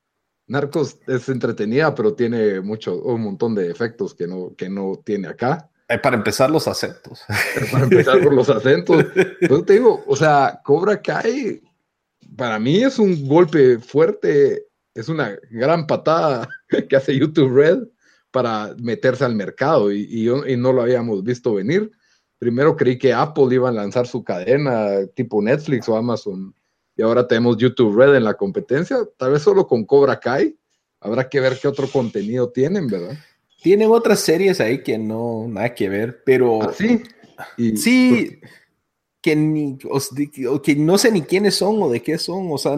Narcos 0.47 0.99
es 1.07 1.29
entretenida, 1.29 1.95
pero 1.95 2.13
tiene 2.13 2.59
mucho, 2.61 3.01
un 3.01 3.21
montón 3.21 3.55
de 3.55 3.71
efectos 3.71 4.13
que 4.13 4.27
no, 4.27 4.53
que 4.57 4.69
no 4.69 5.01
tiene 5.05 5.29
acá. 5.29 5.69
Eh, 5.89 5.97
para 5.97 6.17
empezar, 6.17 6.49
los 6.49 6.67
acentos. 6.67 7.23
para 7.71 7.85
empezar 7.85 8.21
por 8.21 8.33
los 8.33 8.49
acentos. 8.49 9.05
Te 9.65 9.73
digo, 9.73 10.03
o 10.05 10.15
sea, 10.15 10.59
Cobra 10.63 11.01
Kai, 11.01 11.61
para 12.35 12.59
mí 12.59 12.83
es 12.83 12.99
un 12.99 13.27
golpe 13.27 13.79
fuerte, 13.79 14.65
es 14.93 15.09
una 15.09 15.37
gran 15.49 15.87
patada 15.87 16.47
que 16.89 16.95
hace 16.95 17.17
YouTube 17.17 17.53
Red 17.53 17.79
para 18.31 18.75
meterse 18.79 19.23
al 19.25 19.35
mercado 19.35 19.91
y, 19.91 20.29
y 20.29 20.57
no 20.57 20.73
lo 20.73 20.81
habíamos 20.81 21.23
visto 21.23 21.53
venir 21.53 21.91
primero 22.39 22.75
creí 22.75 22.97
que 22.97 23.13
Apple 23.13 23.53
iba 23.53 23.69
a 23.69 23.73
lanzar 23.73 24.07
su 24.07 24.23
cadena 24.23 25.05
tipo 25.15 25.41
Netflix 25.41 25.87
o 25.89 25.97
Amazon 25.97 26.53
y 26.95 27.01
ahora 27.01 27.27
tenemos 27.27 27.57
YouTube 27.57 27.95
Red 27.95 28.15
en 28.15 28.23
la 28.23 28.33
competencia, 28.35 28.97
tal 29.17 29.31
vez 29.31 29.43
solo 29.43 29.67
con 29.67 29.85
Cobra 29.85 30.19
Kai. 30.19 30.57
Habrá 30.99 31.29
que 31.29 31.39
ver 31.39 31.55
qué 31.61 31.67
otro 31.67 31.87
contenido 31.87 32.49
tienen, 32.49 32.87
¿verdad? 32.87 33.15
Tienen 33.61 33.91
otras 33.91 34.19
series 34.19 34.59
ahí 34.59 34.81
que 34.81 34.97
no, 34.97 35.45
nada 35.47 35.75
que 35.75 35.89
ver, 35.89 36.23
pero... 36.25 36.63
¿Ah, 36.63 36.73
sí? 36.75 37.03
sí, 37.75 38.39
que, 39.27 39.35
ni, 39.35 39.77
que 40.63 40.75
no 40.77 40.97
sé 40.97 41.11
ni 41.11 41.21
quiénes 41.21 41.55
son 41.55 41.83
o 41.83 41.89
de 41.89 42.01
qué 42.01 42.17
son, 42.17 42.47
o 42.49 42.57
sea, 42.57 42.77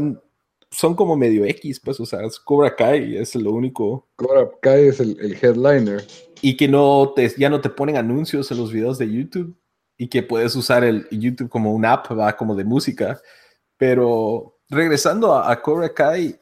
son 0.71 0.95
como 0.95 1.15
medio 1.15 1.45
X, 1.45 1.79
pues, 1.79 1.99
o 1.99 2.07
sea, 2.07 2.25
es 2.25 2.39
Cobra 2.39 2.75
Kai 2.75 3.17
es 3.17 3.35
lo 3.35 3.51
único. 3.51 4.07
Cobra 4.15 4.49
Kai 4.59 4.87
es 4.87 4.99
el, 4.99 5.15
el 5.19 5.37
headliner 5.39 6.03
y 6.41 6.57
que 6.57 6.67
no 6.67 7.13
te, 7.15 7.31
ya 7.37 7.51
no 7.51 7.61
te 7.61 7.69
ponen 7.69 7.97
anuncios 7.97 8.49
en 8.49 8.57
los 8.57 8.71
videos 8.71 8.97
de 8.97 9.11
YouTube 9.11 9.55
y 9.95 10.07
que 10.07 10.23
puedes 10.23 10.55
usar 10.55 10.83
el 10.83 11.07
YouTube 11.11 11.49
como 11.49 11.71
una 11.71 11.93
app, 11.93 12.17
va 12.17 12.35
como 12.35 12.55
de 12.55 12.63
música. 12.63 13.21
Pero 13.77 14.57
regresando 14.69 15.35
a, 15.35 15.61
Cobra 15.61 15.93
Kai, 15.93 16.39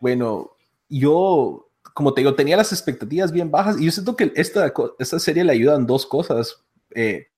bueno, 0.00 0.50
yo, 0.88 1.70
como 1.94 2.12
te 2.12 2.22
digo, 2.22 2.34
tenía 2.34 2.56
las 2.56 2.72
expectativas 2.72 3.30
bien 3.30 3.52
bajas 3.52 3.80
y 3.80 3.84
yo 3.84 3.92
siento 3.92 4.16
que 4.16 4.32
esta, 4.34 4.72
esta 4.98 5.20
serie 5.20 5.44
le 5.44 5.52
ayudan 5.52 5.86
dos 5.86 6.06
cosas. 6.06 6.60
Eh, 6.92 7.28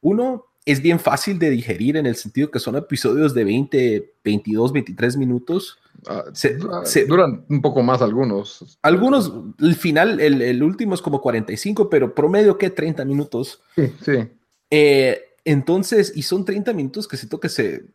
uno, 0.00 0.46
es 0.68 0.82
bien 0.82 1.00
fácil 1.00 1.38
de 1.38 1.48
digerir 1.48 1.96
en 1.96 2.04
el 2.04 2.14
sentido 2.14 2.50
que 2.50 2.58
son 2.58 2.76
episodios 2.76 3.32
de 3.32 3.42
20, 3.42 4.14
22, 4.22 4.72
23 4.72 5.16
minutos. 5.16 5.78
Ah, 6.06 6.24
se, 6.34 6.58
duran 7.06 7.46
un 7.48 7.62
poco 7.62 7.82
más 7.82 8.02
algunos. 8.02 8.78
Algunos, 8.82 9.32
el 9.60 9.74
final, 9.76 10.20
el, 10.20 10.42
el, 10.42 10.62
último 10.62 10.94
es 10.94 11.00
como 11.00 11.22
45, 11.22 11.88
pero 11.88 12.14
promedio 12.14 12.58
que 12.58 12.68
30 12.68 13.06
minutos. 13.06 13.62
Sí, 13.76 13.92
sí. 14.04 14.28
Eh, 14.70 15.22
entonces, 15.44 16.12
y 16.14 16.22
son 16.22 16.44
30 16.44 16.74
minutos 16.74 17.08
que 17.08 17.16
siento 17.16 17.40
que 17.40 17.48
se, 17.48 17.86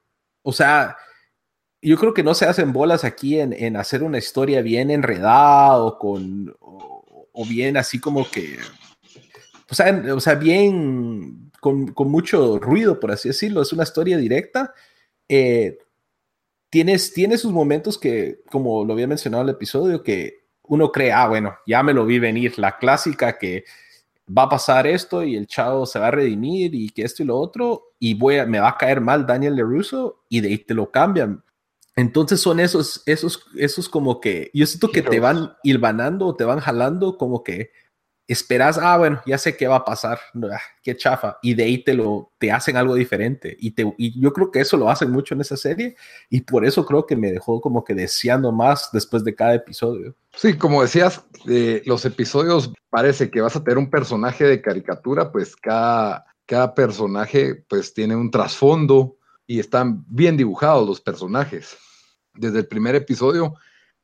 o 0.42 0.52
sea, 0.52 0.98
yo 1.80 1.98
creo 1.98 2.16
que 2.16 2.24
no 2.24 2.34
se 2.34 2.46
hacen 2.46 2.74
bolas 2.74 3.04
aquí 3.04 3.40
en, 3.40 3.54
en 3.54 3.78
hacer 3.78 4.02
una 4.02 4.18
historia 4.18 4.64
bien 4.64 4.90
enredada 4.90 5.78
o 5.78 6.00
con, 6.00 6.56
o, 6.60 7.46
bien 7.48 7.78
así 7.78 8.00
como 8.00 8.30
que, 8.32 8.58
o 9.70 9.76
sea, 9.76 10.04
o 10.16 10.20
sea 10.20 10.36
bien 10.36 11.43
con, 11.64 11.88
con, 11.94 12.12
mucho 12.12 12.60
ruido, 12.60 13.00
por 13.00 13.12
así 13.12 13.30
decirlo. 13.30 13.62
Es 13.62 13.72
una 13.72 13.84
historia 13.84 14.18
directa. 14.18 14.74
Eh, 15.30 15.80
tienes, 16.70 17.14
tiene 17.14 17.38
sus 17.38 17.54
momentos 17.54 17.98
que, 17.98 18.42
como 18.52 18.84
lo 18.84 18.92
había 18.94 19.08
mencionado 19.08 19.44
en 19.44 19.50
el 19.50 19.56
episodio, 19.56 20.04
que 20.04 20.44
uno 20.64 20.92
cree, 20.92 21.14
ah, 21.14 21.28
bueno, 21.30 21.56
ya 21.66 21.82
me 21.82 21.94
lo 21.94 22.06
vi 22.06 22.20
venir. 22.20 22.60
La 22.60 22.78
clásica 22.78 23.38
que 23.38 23.64
va 24.28 24.44
a 24.44 24.50
pasar 24.50 24.86
esto 24.86 25.24
y 25.24 25.38
el 25.38 25.48
chavo 25.48 25.86
se 25.86 26.00
va 26.00 26.08
a 26.08 26.12
redimir 26.12 26.76
y 26.76 26.90
que 26.90 27.04
esto 27.04 27.24
y 27.24 27.26
lo 27.26 27.38
otro 27.38 27.94
y 27.98 28.14
voy 28.14 28.38
a, 28.38 28.46
me 28.46 28.60
va 28.60 28.70
a 28.70 28.78
caer 28.78 29.00
mal 29.00 29.26
Daniel 29.26 29.56
LeRusso 29.56 30.24
y 30.28 30.42
de 30.42 30.50
ahí 30.50 30.58
te 30.58 30.74
lo 30.74 30.92
cambian. 30.92 31.44
Entonces 31.96 32.42
son 32.42 32.60
esos, 32.60 33.04
esos, 33.06 33.46
esos 33.56 33.88
como 33.88 34.20
que, 34.20 34.52
yo 34.54 34.66
siento 34.66 34.90
que 34.90 35.02
te 35.02 35.22
van 35.22 35.54
hilvanando 35.64 36.26
o 36.28 36.36
te 36.36 36.44
van 36.44 36.60
jalando 36.60 37.18
como 37.18 37.44
que 37.44 37.72
esperas, 38.28 38.78
ah, 38.78 38.98
bueno, 38.98 39.22
ya 39.26 39.38
sé 39.38 39.58
qué 39.58 39.68
va 39.68 39.78
a 39.78 39.86
pasar, 39.86 40.20
ah, 40.52 40.60
qué 40.82 40.96
chafa, 40.96 41.38
y 41.42 41.54
de 41.54 41.64
ahí 41.64 41.84
te 41.84 41.94
lo, 41.94 42.32
te 42.38 42.52
hacen 42.52 42.78
algo 42.78 42.96
diferente, 42.96 43.56
y, 43.60 43.72
te, 43.72 43.94
y 43.98 44.20
yo 44.20 44.32
creo 44.32 44.50
que 44.50 44.62
eso 44.62 44.78
lo 44.78 44.90
hacen 44.90 45.12
mucho 45.12 45.34
en 45.34 45.42
esa 45.42 45.58
serie, 45.58 45.96
y 46.30 46.42
por 46.42 46.66
eso 46.66 46.86
creo 46.86 47.06
que 47.06 47.16
me 47.16 47.32
dejó 47.32 47.60
como 47.60 47.84
que 47.84 47.94
deseando 47.94 48.52
más 48.52 48.90
después 48.94 49.24
de 49.24 49.36
cada 49.36 49.56
episodio. 49.56 50.16
Sí, 50.36 50.58
como 50.58 50.82
decías, 50.82 51.24
eh, 51.48 51.84
los 51.86 52.06
episodios 52.06 52.72
parece 52.90 53.30
que 53.30 53.42
vas 53.42 53.56
a 53.56 53.64
tener 53.64 53.78
un 53.78 53.90
personaje 53.90 54.46
de 54.46 54.62
caricatura, 54.62 55.32
pues 55.32 55.56
cada, 55.56 56.26
cada 56.46 56.74
personaje 56.74 57.64
pues 57.68 57.94
tiene 57.94 58.16
un 58.16 58.32
trasfondo 58.32 59.18
y 59.46 59.60
están 59.60 60.06
bien 60.08 60.38
dibujados 60.38 60.88
los 60.88 61.02
personajes. 61.02 61.78
Desde 62.34 62.60
el 62.60 62.68
primer 62.68 62.96
episodio, 62.96 63.54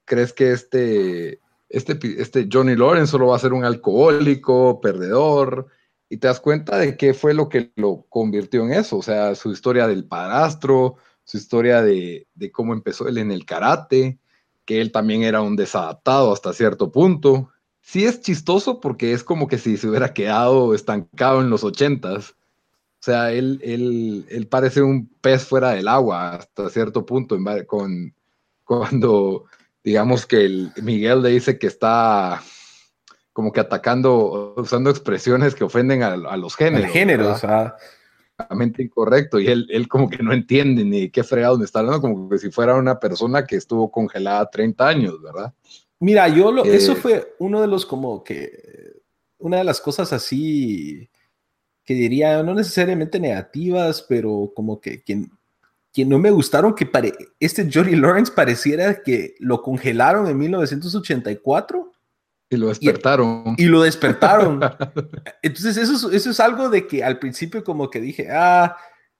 crees 0.05 0.33
que 0.33 0.51
este 0.51 1.39
este, 1.69 1.97
este 2.21 2.49
Johnny 2.51 2.75
Lawrence 2.75 3.11
solo 3.11 3.27
va 3.27 3.35
a 3.35 3.39
ser 3.39 3.53
un 3.53 3.63
alcohólico, 3.63 4.81
perdedor, 4.81 5.67
y 6.09 6.17
te 6.17 6.27
das 6.27 6.39
cuenta 6.39 6.77
de 6.77 6.97
qué 6.97 7.13
fue 7.13 7.33
lo 7.33 7.47
que 7.49 7.71
lo 7.75 8.05
convirtió 8.09 8.63
en 8.65 8.73
eso, 8.73 8.97
o 8.97 9.03
sea, 9.03 9.35
su 9.35 9.51
historia 9.51 9.87
del 9.87 10.05
padrastro, 10.05 10.97
su 11.23 11.37
historia 11.37 11.83
de, 11.83 12.27
cómo 12.51 12.73
empezó 12.73 13.07
él 13.07 13.19
en 13.19 13.31
el 13.31 13.45
karate, 13.45 14.17
que 14.65 14.81
él 14.81 14.91
también 14.91 15.21
era 15.21 15.41
un 15.41 15.55
desadaptado 15.55 16.33
hasta 16.33 16.53
cierto 16.53 16.91
punto. 16.91 17.51
Sí 17.81 18.05
es 18.05 18.21
chistoso 18.21 18.79
porque 18.79 19.13
es 19.13 19.23
como 19.23 19.47
que 19.47 19.59
si 19.59 19.77
se 19.77 19.87
hubiera 19.87 20.13
quedado 20.13 20.73
estancado 20.73 21.41
en 21.41 21.51
los 21.51 21.63
ochentas. 21.63 22.31
O 22.31 23.03
sea, 23.03 23.31
él, 23.31 23.59
él, 23.63 24.25
él 24.29 24.47
parece 24.47 24.81
un 24.81 25.07
pez 25.21 25.45
fuera 25.45 25.71
del 25.71 25.87
agua 25.87 26.35
hasta 26.35 26.69
cierto 26.69 27.05
punto 27.05 27.37
con, 27.67 28.13
cuando 28.63 29.45
digamos 29.89 30.27
que 30.27 30.45
el 30.45 30.71
Miguel 30.83 31.23
le 31.23 31.29
dice 31.29 31.57
que 31.57 31.65
está 31.65 32.43
como 33.33 33.51
que 33.51 33.59
atacando, 33.59 34.53
usando 34.55 34.91
expresiones 34.91 35.55
que 35.55 35.63
ofenden 35.63 36.03
a, 36.03 36.15
los 36.37 36.55
géneros. 36.55 36.85
El 36.85 36.91
género, 36.91 37.31
o 37.31 37.35
sea. 37.35 37.75
incorrecto, 38.77 39.39
y 39.39 39.47
él, 39.47 39.65
él 39.71 39.87
como 39.87 40.07
que 40.07 40.21
no 40.21 40.31
entiende 40.31 40.85
ni 40.85 41.09
qué 41.09 41.23
fregado 41.23 41.57
me 41.57 41.65
está 41.65 41.79
hablando, 41.79 42.01
como 42.01 42.29
que 42.29 42.37
si 42.37 42.51
fuera 42.51 42.75
una 42.75 42.99
persona 42.99 43.47
que 43.47 43.55
estuvo 43.55 43.89
congelada 43.89 44.47
30 44.47 44.87
años, 44.87 45.23
¿verdad? 45.23 45.55
Mira, 45.99 46.27
yo 46.27 46.51
lo, 46.51 46.63
eso 46.65 46.91
eh, 46.91 46.95
fue 46.95 47.35
uno 47.39 47.59
de 47.59 47.67
los 47.67 47.87
como 47.87 48.23
que, 48.23 48.93
una 49.39 49.57
de 49.57 49.63
las 49.63 49.81
cosas 49.81 50.13
así 50.13 51.09
que 51.83 51.95
diría, 51.95 52.43
no 52.43 52.53
necesariamente 52.53 53.19
negativas, 53.19 54.05
pero 54.07 54.51
como 54.55 54.79
que 54.79 55.01
quien, 55.01 55.31
que 55.91 56.05
no 56.05 56.19
me 56.19 56.31
gustaron 56.31 56.75
que 56.75 56.89
este 57.39 57.69
Johnny 57.71 57.95
Lawrence 57.95 58.31
pareciera 58.31 59.01
que 59.01 59.35
lo 59.39 59.61
congelaron 59.61 60.27
en 60.27 60.37
1984. 60.37 61.91
Y 62.51 62.57
lo 62.57 62.67
despertaron. 62.67 63.55
Y, 63.57 63.65
lo 63.65 63.81
despertaron. 63.81 64.59
Entonces 65.41 65.77
eso, 65.77 66.11
eso 66.11 66.29
es 66.29 66.39
algo 66.39 66.69
de 66.69 66.87
que 66.87 67.03
al 67.03 67.19
principio 67.19 67.63
como 67.63 67.89
que 67.89 68.01
dije, 68.01 68.27
ah, 68.31 68.75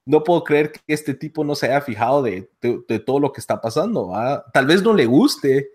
no 0.06 0.24
puedo 0.24 0.44
creer 0.44 0.72
que 0.72 0.80
este 0.88 1.14
tipo 1.14 1.44
no 1.44 1.54
se 1.56 1.68
haya 1.68 1.82
fijado 1.82 2.24
de, 2.24 2.50
de, 2.62 3.00
todo 3.00 3.20
lo 3.20 3.32
que 3.32 3.42
está 3.42 3.62
pasando. 3.62 4.12
Tal 4.54 4.66
vez 4.66 4.82
no 4.82 4.94
le 4.94 5.06
guste 5.06 5.70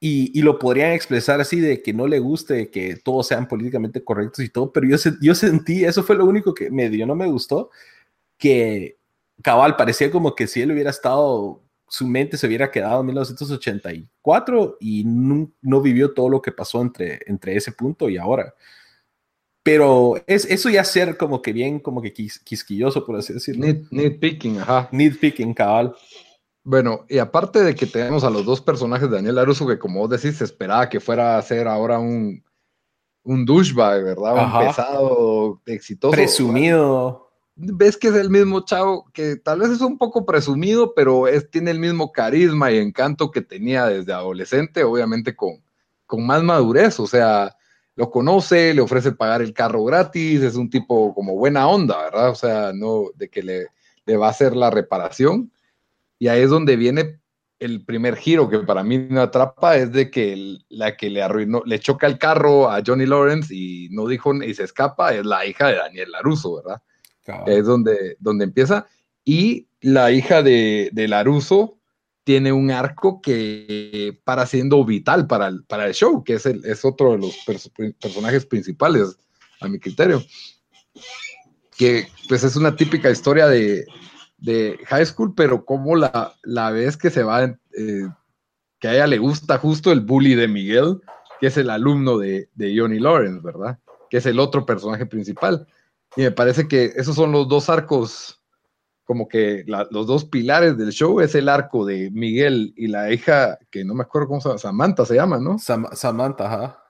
y, 0.00 0.38
y, 0.38 0.42
lo 0.42 0.60
podrían 0.60 0.92
expresar 0.92 1.40
así 1.40 1.58
de 1.58 1.82
que 1.82 1.92
no 1.92 2.06
le 2.06 2.20
guste 2.20 2.70
que 2.70 2.96
todos 2.96 3.26
sean 3.26 3.48
políticamente 3.48 4.04
correctos 4.04 4.44
y 4.44 4.48
todo, 4.48 4.72
pero 4.72 4.86
yo, 4.86 4.96
yo 5.20 5.34
sentí, 5.34 5.84
eso 5.84 6.04
fue 6.04 6.14
lo 6.14 6.24
único 6.24 6.54
que 6.54 6.70
me 6.70 6.88
dio, 6.88 7.04
no 7.04 7.16
me 7.16 7.26
gustó, 7.26 7.70
que 8.36 8.97
cabal, 9.42 9.76
parecía 9.76 10.10
como 10.10 10.34
que 10.34 10.46
si 10.46 10.62
él 10.62 10.72
hubiera 10.72 10.90
estado, 10.90 11.62
su 11.88 12.06
mente 12.06 12.36
se 12.36 12.46
hubiera 12.46 12.70
quedado 12.70 13.00
en 13.00 13.06
1984 13.06 14.76
y 14.80 15.04
no, 15.04 15.50
no 15.62 15.80
vivió 15.80 16.12
todo 16.12 16.28
lo 16.28 16.42
que 16.42 16.52
pasó 16.52 16.82
entre, 16.82 17.20
entre 17.26 17.56
ese 17.56 17.72
punto 17.72 18.08
y 18.08 18.16
ahora. 18.16 18.54
Pero 19.62 20.16
es, 20.26 20.44
eso 20.46 20.70
ya 20.70 20.82
ser 20.84 21.16
como 21.16 21.42
que 21.42 21.52
bien, 21.52 21.78
como 21.78 22.00
que 22.00 22.12
quisquilloso, 22.12 23.04
por 23.04 23.16
así 23.16 23.34
decirlo. 23.34 23.66
Need, 23.90 24.18
picking, 24.18 24.60
ajá. 24.60 24.88
Need 24.92 25.18
picking, 25.20 25.52
cabal. 25.52 25.94
Bueno, 26.64 27.04
y 27.08 27.18
aparte 27.18 27.62
de 27.62 27.74
que 27.74 27.86
tenemos 27.86 28.24
a 28.24 28.30
los 28.30 28.44
dos 28.44 28.60
personajes 28.60 29.08
de 29.10 29.16
Daniel 29.16 29.38
Aruso, 29.38 29.66
que 29.66 29.78
como 29.78 30.00
vos 30.00 30.10
decís, 30.10 30.38
se 30.38 30.44
esperaba 30.44 30.88
que 30.88 31.00
fuera 31.00 31.36
a 31.36 31.42
ser 31.42 31.68
ahora 31.68 31.98
un, 31.98 32.42
un 33.24 33.44
douchebag, 33.44 34.04
¿verdad? 34.04 34.44
Un 34.44 34.66
pesado, 34.66 35.62
exitoso. 35.66 36.12
Presumido 36.12 37.27
ves 37.58 37.96
que 37.96 38.08
es 38.08 38.14
el 38.14 38.30
mismo 38.30 38.64
chavo 38.64 39.10
que 39.12 39.36
tal 39.36 39.60
vez 39.60 39.70
es 39.70 39.80
un 39.80 39.98
poco 39.98 40.24
presumido, 40.24 40.94
pero 40.94 41.26
es, 41.26 41.50
tiene 41.50 41.72
el 41.72 41.80
mismo 41.80 42.12
carisma 42.12 42.70
y 42.70 42.78
encanto 42.78 43.30
que 43.30 43.42
tenía 43.42 43.86
desde 43.86 44.12
adolescente, 44.12 44.84
obviamente 44.84 45.34
con, 45.34 45.62
con 46.06 46.24
más 46.24 46.42
madurez, 46.42 47.00
o 47.00 47.06
sea, 47.06 47.56
lo 47.96 48.10
conoce, 48.10 48.72
le 48.74 48.80
ofrece 48.80 49.10
pagar 49.10 49.42
el 49.42 49.52
carro 49.52 49.84
gratis, 49.84 50.40
es 50.42 50.54
un 50.54 50.70
tipo 50.70 51.12
como 51.14 51.34
buena 51.34 51.66
onda, 51.66 52.00
¿verdad? 52.04 52.30
O 52.30 52.34
sea, 52.36 52.72
no 52.72 53.06
de 53.16 53.28
que 53.28 53.42
le, 53.42 53.66
le 54.06 54.16
va 54.16 54.28
a 54.28 54.30
hacer 54.30 54.54
la 54.54 54.70
reparación. 54.70 55.52
Y 56.18 56.28
ahí 56.28 56.42
es 56.42 56.50
donde 56.50 56.76
viene 56.76 57.20
el 57.58 57.84
primer 57.84 58.16
giro 58.16 58.48
que 58.48 58.60
para 58.60 58.84
mí 58.84 58.98
me 58.98 59.20
atrapa, 59.20 59.76
es 59.76 59.90
de 59.90 60.10
que 60.10 60.58
la 60.68 60.96
que 60.96 61.10
le 61.10 61.22
arruinó, 61.22 61.62
le 61.66 61.80
choca 61.80 62.06
el 62.06 62.18
carro 62.18 62.70
a 62.70 62.80
Johnny 62.86 63.04
Lawrence 63.04 63.52
y 63.52 63.88
no 63.90 64.06
dijo 64.06 64.32
y 64.34 64.54
se 64.54 64.62
escapa, 64.62 65.12
es 65.14 65.26
la 65.26 65.44
hija 65.44 65.66
de 65.66 65.74
Daniel 65.74 66.12
Laruso, 66.12 66.56
¿verdad? 66.56 66.80
Es 67.46 67.66
donde, 67.66 68.16
donde 68.20 68.44
empieza. 68.44 68.86
Y 69.24 69.68
la 69.80 70.10
hija 70.10 70.42
de, 70.42 70.90
de 70.92 71.08
Laruso 71.08 71.78
tiene 72.24 72.52
un 72.52 72.70
arco 72.70 73.22
que 73.22 74.20
para 74.24 74.44
siendo 74.46 74.84
vital 74.84 75.26
para 75.26 75.48
el, 75.48 75.64
para 75.64 75.86
el 75.86 75.94
show, 75.94 76.22
que 76.24 76.34
es, 76.34 76.44
el, 76.46 76.64
es 76.64 76.84
otro 76.84 77.12
de 77.12 77.18
los 77.18 77.38
personajes 77.98 78.44
principales, 78.44 79.16
a 79.60 79.68
mi 79.68 79.78
criterio. 79.78 80.22
Que 81.76 82.08
pues 82.28 82.44
es 82.44 82.56
una 82.56 82.76
típica 82.76 83.10
historia 83.10 83.46
de, 83.46 83.86
de 84.36 84.78
high 84.88 85.06
school, 85.06 85.34
pero 85.34 85.64
como 85.64 85.96
la, 85.96 86.34
la 86.42 86.70
vez 86.70 86.96
que 86.96 87.10
se 87.10 87.22
va, 87.22 87.44
eh, 87.44 88.08
que 88.78 88.88
a 88.88 88.94
ella 88.94 89.06
le 89.06 89.18
gusta 89.18 89.58
justo 89.58 89.90
el 89.90 90.00
bully 90.00 90.34
de 90.34 90.48
Miguel, 90.48 91.00
que 91.40 91.46
es 91.46 91.56
el 91.56 91.70
alumno 91.70 92.18
de, 92.18 92.50
de 92.54 92.78
Johnny 92.78 92.98
Lawrence, 92.98 93.40
¿verdad? 93.42 93.78
Que 94.10 94.18
es 94.18 94.26
el 94.26 94.38
otro 94.38 94.66
personaje 94.66 95.06
principal. 95.06 95.66
Y 96.16 96.22
me 96.22 96.30
parece 96.30 96.66
que 96.68 96.92
esos 96.96 97.14
son 97.14 97.32
los 97.32 97.48
dos 97.48 97.68
arcos, 97.68 98.40
como 99.04 99.28
que 99.28 99.64
los 99.66 100.06
dos 100.06 100.24
pilares 100.24 100.76
del 100.76 100.90
show 100.90 101.20
es 101.20 101.34
el 101.34 101.48
arco 101.48 101.84
de 101.86 102.10
Miguel 102.10 102.74
y 102.76 102.88
la 102.88 103.12
hija, 103.12 103.58
que 103.70 103.84
no 103.84 103.94
me 103.94 104.02
acuerdo 104.02 104.28
cómo 104.28 104.40
se 104.40 104.48
llama, 104.48 104.58
Samantha 104.58 105.04
se 105.04 105.14
llama, 105.14 105.38
¿no? 105.38 105.58
Samantha, 105.58 106.46
ajá. 106.46 106.84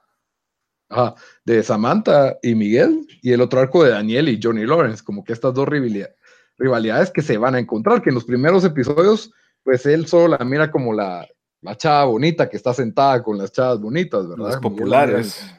Ajá, 0.91 1.15
de 1.45 1.61
Samantha 1.61 2.37
y 2.41 2.55
Miguel, 2.55 3.07
y 3.21 3.31
el 3.31 3.41
otro 3.41 3.59
arco 3.59 3.83
de 3.83 3.91
Daniel 3.91 4.27
y 4.27 4.39
Johnny 4.41 4.65
Lawrence, 4.65 5.03
como 5.03 5.23
que 5.23 5.33
estas 5.33 5.53
dos 5.53 5.67
rivalidades 5.67 7.11
que 7.11 7.21
se 7.21 7.37
van 7.37 7.53
a 7.53 7.59
encontrar, 7.59 8.01
que 8.01 8.09
en 8.09 8.15
los 8.15 8.25
primeros 8.25 8.63
episodios, 8.63 9.31
pues 9.63 9.85
él 9.85 10.07
solo 10.07 10.35
la 10.39 10.43
mira 10.43 10.71
como 10.71 10.91
la, 10.91 11.27
la 11.61 11.75
chava 11.75 12.05
bonita 12.05 12.49
que 12.49 12.57
está 12.57 12.73
sentada 12.73 13.21
con 13.21 13.37
las 13.37 13.51
chavas 13.51 13.79
bonitas, 13.79 14.27
¿verdad? 14.27 14.45
Las 14.45 14.57
populares. 14.57 15.55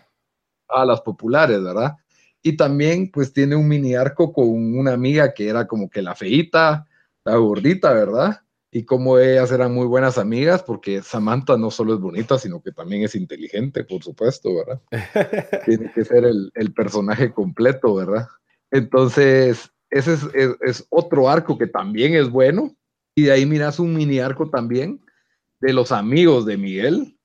Ah, 0.69 0.85
las 0.85 1.01
populares, 1.01 1.63
¿verdad? 1.63 1.95
Y 2.43 2.57
también 2.57 3.11
pues 3.11 3.33
tiene 3.33 3.57
un 3.57 3.69
mini 3.69 3.95
arco 3.95 4.33
con 4.33 4.79
una 4.79 4.93
amiga 4.93 5.35
que 5.35 5.49
era 5.49 5.67
como 5.67 5.91
que 5.91 6.03
la 6.03 6.15
feita, 6.15 6.87
la 7.25 7.37
gordita, 7.37 7.93
¿verdad? 7.93 8.41
Y 8.73 8.85
como 8.85 9.19
ellas 9.19 9.51
eran 9.51 9.75
muy 9.75 9.87
buenas 9.87 10.17
amigas, 10.17 10.63
porque 10.63 11.03
Samantha 11.03 11.57
no 11.57 11.71
solo 11.71 11.95
es 11.95 12.01
bonita, 12.01 12.39
sino 12.39 12.63
que 12.63 12.71
también 12.71 13.03
es 13.03 13.15
inteligente, 13.15 13.85
por 13.85 14.03
supuesto, 14.03 14.51
¿verdad? 14.55 14.81
tiene 15.67 15.93
que 15.93 16.05
ser 16.05 16.25
el, 16.25 16.51
el 16.55 16.73
personaje 16.73 17.33
completo, 17.33 17.95
¿verdad? 17.97 18.29
Entonces, 18.71 19.71
ese 19.91 20.17
es, 20.61 20.87
otro 20.89 21.29
arco 21.29 21.59
que 21.59 21.67
también 21.67 22.15
es 22.15 22.31
bueno. 22.31 22.77
Y 23.15 23.25
de 23.25 23.33
ahí 23.33 23.45
miras 23.45 23.81
un 23.81 23.95
mini 23.95 24.21
arco 24.21 24.49
también 24.49 25.01
de 25.61 25.73
los 25.73 25.93
amigos 25.93 26.47
de 26.47 26.57
Miguel, 26.57 27.19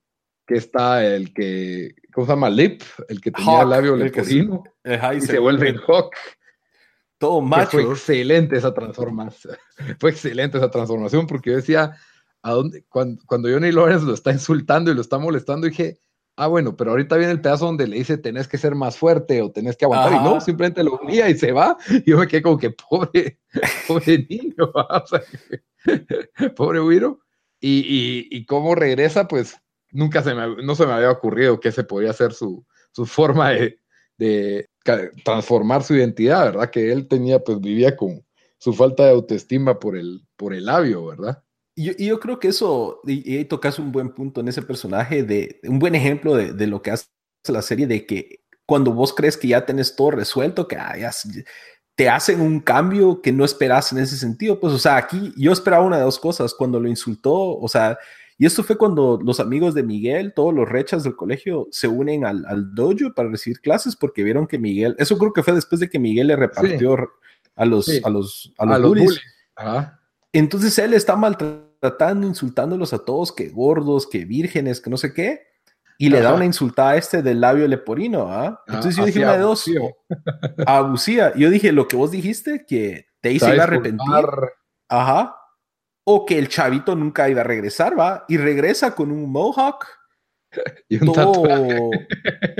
que 0.48 0.56
está 0.56 1.06
el 1.06 1.34
que, 1.34 1.96
¿cómo 2.16 2.26
se 2.26 2.32
llama? 2.32 2.50
Lip, 2.50 2.82
el 3.10 3.20
que 3.20 3.30
tenía 3.30 3.62
el 3.62 3.70
labio 3.70 3.98
leporino, 3.98 4.64
y 5.14 5.22
se, 5.22 5.38
vuelve 5.38 5.70
en 5.70 5.78
Hawk. 5.86 6.16
Todo 7.18 7.42
macho. 7.42 7.72
Fue 7.72 7.84
excelente 7.84 8.56
esa 8.56 8.74
transformación. 8.74 9.58
fue 10.00 10.12
excelente 10.12 10.58
esa 10.58 10.72
transformación 10.72 11.28
porque 11.28 11.50
yo 11.50 11.58
decía, 11.58 11.98
¿a 12.42 12.52
dónde? 12.52 12.86
Cuando, 12.88 13.22
cuando 13.26 13.50
Johnny 13.50 13.74
Lawrence 13.74 14.06
lo 14.06 14.14
está 14.14 14.32
insultando 14.32 14.92
y 14.92 14.96
lo 14.96 15.02
está 15.02 15.18
molestando, 15.18 15.68
dije, 15.68 16.00
ah, 16.38 16.48
bueno, 16.48 16.78
pero 16.78 16.92
ahorita 16.92 17.18
viene 17.18 17.34
el 17.34 17.42
pedazo 17.42 17.66
donde 17.66 17.86
le 17.86 17.98
dice 17.98 18.18
tenés 18.18 18.48
que 18.48 18.58
ser 18.58 18.76
más 18.76 18.98
fuerte 18.98 19.42
o 19.42 19.52
tenés 19.52 19.76
que 19.76 19.84
aguantar, 19.84 20.14
y 20.14 20.24
no, 20.24 20.40
simplemente 20.40 20.86
lo 20.86 20.98
unía 20.98 21.30
y 21.30 21.38
se 21.38 21.52
va. 21.52 21.76
Y 21.90 22.12
yo 22.12 22.18
me 22.18 22.28
quedé 22.28 22.42
como 22.42 22.58
que 22.58 22.72
pobre, 22.72 23.42
pobre 23.90 24.26
niño, 24.30 24.72
pobre 26.56 26.80
Wiro. 26.80 27.20
Y, 27.60 27.80
y, 27.80 28.28
y, 28.38 28.46
cómo 28.46 28.76
regresa, 28.76 29.28
pues 29.28 29.58
nunca 29.96 30.22
se 30.22 30.36
me, 30.36 30.64
no 30.64 30.76
se 30.76 30.86
me 30.86 30.94
había 30.94 31.12
ocurrido 31.12 31.60
que 31.60 31.70
ese 31.70 31.84
podía 31.84 32.14
ser 32.14 32.34
su, 32.34 32.66
su 32.92 33.06
forma 33.06 33.52
de, 33.52 33.80
de 34.18 34.70
transformar 35.24 35.84
su 35.84 35.96
identidad, 35.96 36.46
¿verdad? 36.46 36.70
Que 36.70 36.92
él 36.92 37.08
tenía, 37.08 37.40
pues 37.40 37.60
vivía 37.60 37.96
con 37.96 38.24
su 38.58 38.74
falta 38.74 39.06
de 39.06 39.12
autoestima 39.12 39.80
por 39.80 39.98
el, 39.98 40.22
por 40.36 40.54
el 40.54 40.66
labio, 40.66 41.06
¿verdad? 41.06 41.42
Y 41.78 42.06
yo, 42.06 42.20
creo 42.22 42.40
que 42.40 42.50
eso, 42.50 43.02
y, 43.06 43.44
tocas 43.46 43.80
un 43.80 43.92
buen 43.92 44.14
punto 44.14 44.40
en 44.40 44.48
ese 44.48 44.62
personaje, 44.62 45.24
de 45.24 45.60
un 45.64 45.78
buen 45.78 45.94
ejemplo 45.94 46.36
de, 46.36 46.54
de, 46.54 46.68
lo 46.68 46.82
que 46.82 46.92
hace 46.92 47.08
la 47.50 47.62
serie, 47.62 47.86
de 47.86 48.06
que 48.06 48.46
cuando 48.66 48.94
vos 48.94 49.14
crees 49.14 49.36
que 49.36 49.50
ya 49.50 49.66
tenés 49.66 49.96
todo 49.96 50.12
resuelto, 50.12 50.70
que 50.70 50.78
ah, 50.78 50.96
te 51.96 52.10
hacen 52.10 52.42
un 52.42 52.60
cambio 52.60 53.22
que 53.22 53.32
no 53.32 53.46
esperas 53.46 53.92
en 53.92 54.00
ese 54.00 54.18
sentido. 54.18 54.60
Pues, 54.60 54.74
o 54.74 54.80
sea, 54.80 54.98
aquí 54.98 55.34
yo 55.38 55.52
esperaba 55.52 55.86
una 55.86 55.98
de 55.98 56.04
dos 56.04 56.20
cosas. 56.20 56.54
Cuando 56.54 56.80
lo 56.80 56.90
insultó, 56.90 57.34
o 57.34 57.68
sea, 57.68 57.98
y 58.38 58.46
esto 58.46 58.64
fue 58.64 58.78
cuando 58.78 59.20
los 59.24 59.40
amigos 59.40 59.74
de 59.74 59.84
Miguel, 59.84 60.34
todos 60.34 60.54
los 60.54 60.68
rechas 60.68 61.04
del 61.04 61.16
colegio, 61.16 61.68
se 61.72 61.88
unen 61.88 62.26
al, 62.26 62.46
al 62.46 62.76
dojo 62.76 63.14
para 63.16 63.30
recibir 63.30 63.62
clases 63.62 63.96
porque 63.96 64.24
vieron 64.24 64.46
que 64.46 64.60
Miguel, 64.60 64.96
eso 65.00 65.18
creo 65.18 65.32
que 65.32 65.44
fue 65.44 65.54
después 65.54 65.80
de 65.80 65.90
que 65.90 66.00
Miguel 66.00 66.28
le 66.28 66.36
repartió 66.36 66.98
a 67.56 67.66
los, 67.66 67.90
a 68.04 68.10
los, 68.10 68.54
a 68.58 68.66
los, 68.66 68.82
bullies. 68.82 69.22
Entonces 70.34 70.78
él 70.80 70.94
está 70.94 71.16
maltratando, 71.16 72.28
insultándolos 72.28 72.94
a 72.94 73.00
todos, 73.00 73.32
que 73.32 73.50
gordos, 73.50 74.06
que 74.06 74.26
vírgenes, 74.26 74.82
que 74.82 74.90
no 74.90 74.98
sé 74.98 75.14
qué, 75.14 75.44
y 75.98 76.10
le 76.10 76.20
da 76.20 76.34
una 76.34 76.44
insultada 76.44 76.92
a 76.92 76.98
este 76.98 77.22
del 77.22 77.40
labio 77.40 77.66
leporino, 77.70 78.30
¿ah? 78.30 78.62
Entonces 78.68 78.98
yo 78.98 79.06
dije 79.06 79.20
una 79.20 79.34
de 79.34 79.40
dos, 79.40 79.66
abusía. 80.68 81.34
Yo 81.36 81.50
dije 81.50 81.72
lo 81.72 81.88
que 81.88 81.96
vos 81.96 82.12
dijiste, 82.12 82.66
que 82.68 83.06
te 83.22 83.32
hice 83.32 83.54
ir 83.54 83.62
a 83.62 83.64
arrepentir. 83.64 84.26
Ajá. 84.90 85.38
O 86.06 86.26
que 86.26 86.38
el 86.38 86.48
chavito 86.48 86.96
nunca 86.96 87.30
iba 87.30 87.42
a 87.42 87.46
regresar, 87.46 88.00
¿va? 88.00 88.26
Y 88.28 88.38
regresa 88.38 88.96
con 88.96 89.12
un 89.12 89.32
mohawk. 89.32 89.86
Y 90.88 91.04
un 91.04 91.12
tatuaje. 91.12 91.80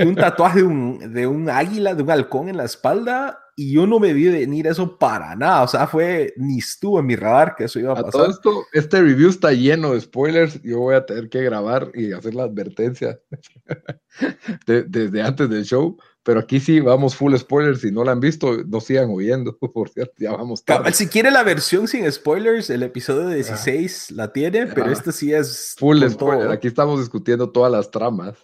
Un 0.04 0.16
tatuaje 0.16 0.58
de 0.58 0.64
un, 0.64 1.14
de 1.14 1.26
un 1.26 1.48
águila, 1.48 1.94
de 1.94 2.02
un 2.02 2.10
halcón 2.10 2.50
en 2.50 2.58
la 2.58 2.64
espalda 2.64 3.46
y 3.58 3.72
yo 3.72 3.86
no 3.86 3.98
me 3.98 4.12
vi 4.12 4.28
venir 4.28 4.66
eso 4.66 4.98
para 4.98 5.34
nada. 5.34 5.62
O 5.62 5.68
sea, 5.68 5.86
fue 5.86 6.34
ni 6.36 6.58
estuvo 6.58 7.00
en 7.00 7.06
mi 7.06 7.16
radar 7.16 7.56
que 7.56 7.64
eso 7.64 7.80
iba 7.80 7.92
a 7.92 7.96
pasar. 7.96 8.12
todo 8.12 8.30
esto, 8.30 8.64
este 8.74 9.00
review 9.00 9.30
está 9.30 9.52
lleno 9.52 9.94
de 9.94 10.02
spoilers. 10.02 10.60
Yo 10.62 10.80
voy 10.80 10.94
a 10.94 11.06
tener 11.06 11.30
que 11.30 11.42
grabar 11.42 11.90
y 11.94 12.12
hacer 12.12 12.34
la 12.34 12.44
advertencia 12.44 13.18
desde 14.66 15.22
antes 15.22 15.48
del 15.48 15.64
show. 15.64 15.96
Pero 16.26 16.40
aquí 16.40 16.58
sí 16.58 16.80
vamos 16.80 17.14
full 17.14 17.36
spoilers. 17.36 17.82
Si 17.82 17.92
no 17.92 18.02
la 18.02 18.10
han 18.10 18.18
visto, 18.18 18.64
no 18.66 18.80
sigan 18.80 19.10
oyendo. 19.10 19.56
Por 19.72 19.88
cierto, 19.90 20.14
ya 20.18 20.32
vamos 20.32 20.64
tarde. 20.64 20.92
Si 20.92 21.06
quiere 21.06 21.30
la 21.30 21.44
versión 21.44 21.86
sin 21.86 22.10
spoilers, 22.10 22.68
el 22.68 22.82
episodio 22.82 23.28
16 23.28 24.10
la 24.10 24.32
tiene, 24.32 24.66
pero 24.66 24.90
este 24.90 25.12
sí 25.12 25.32
es 25.32 25.76
full 25.78 26.02
spoiler. 26.08 26.50
Aquí 26.50 26.66
estamos 26.66 26.98
discutiendo 26.98 27.50
todas 27.50 27.70
las 27.70 27.92
tramas. 27.92 28.36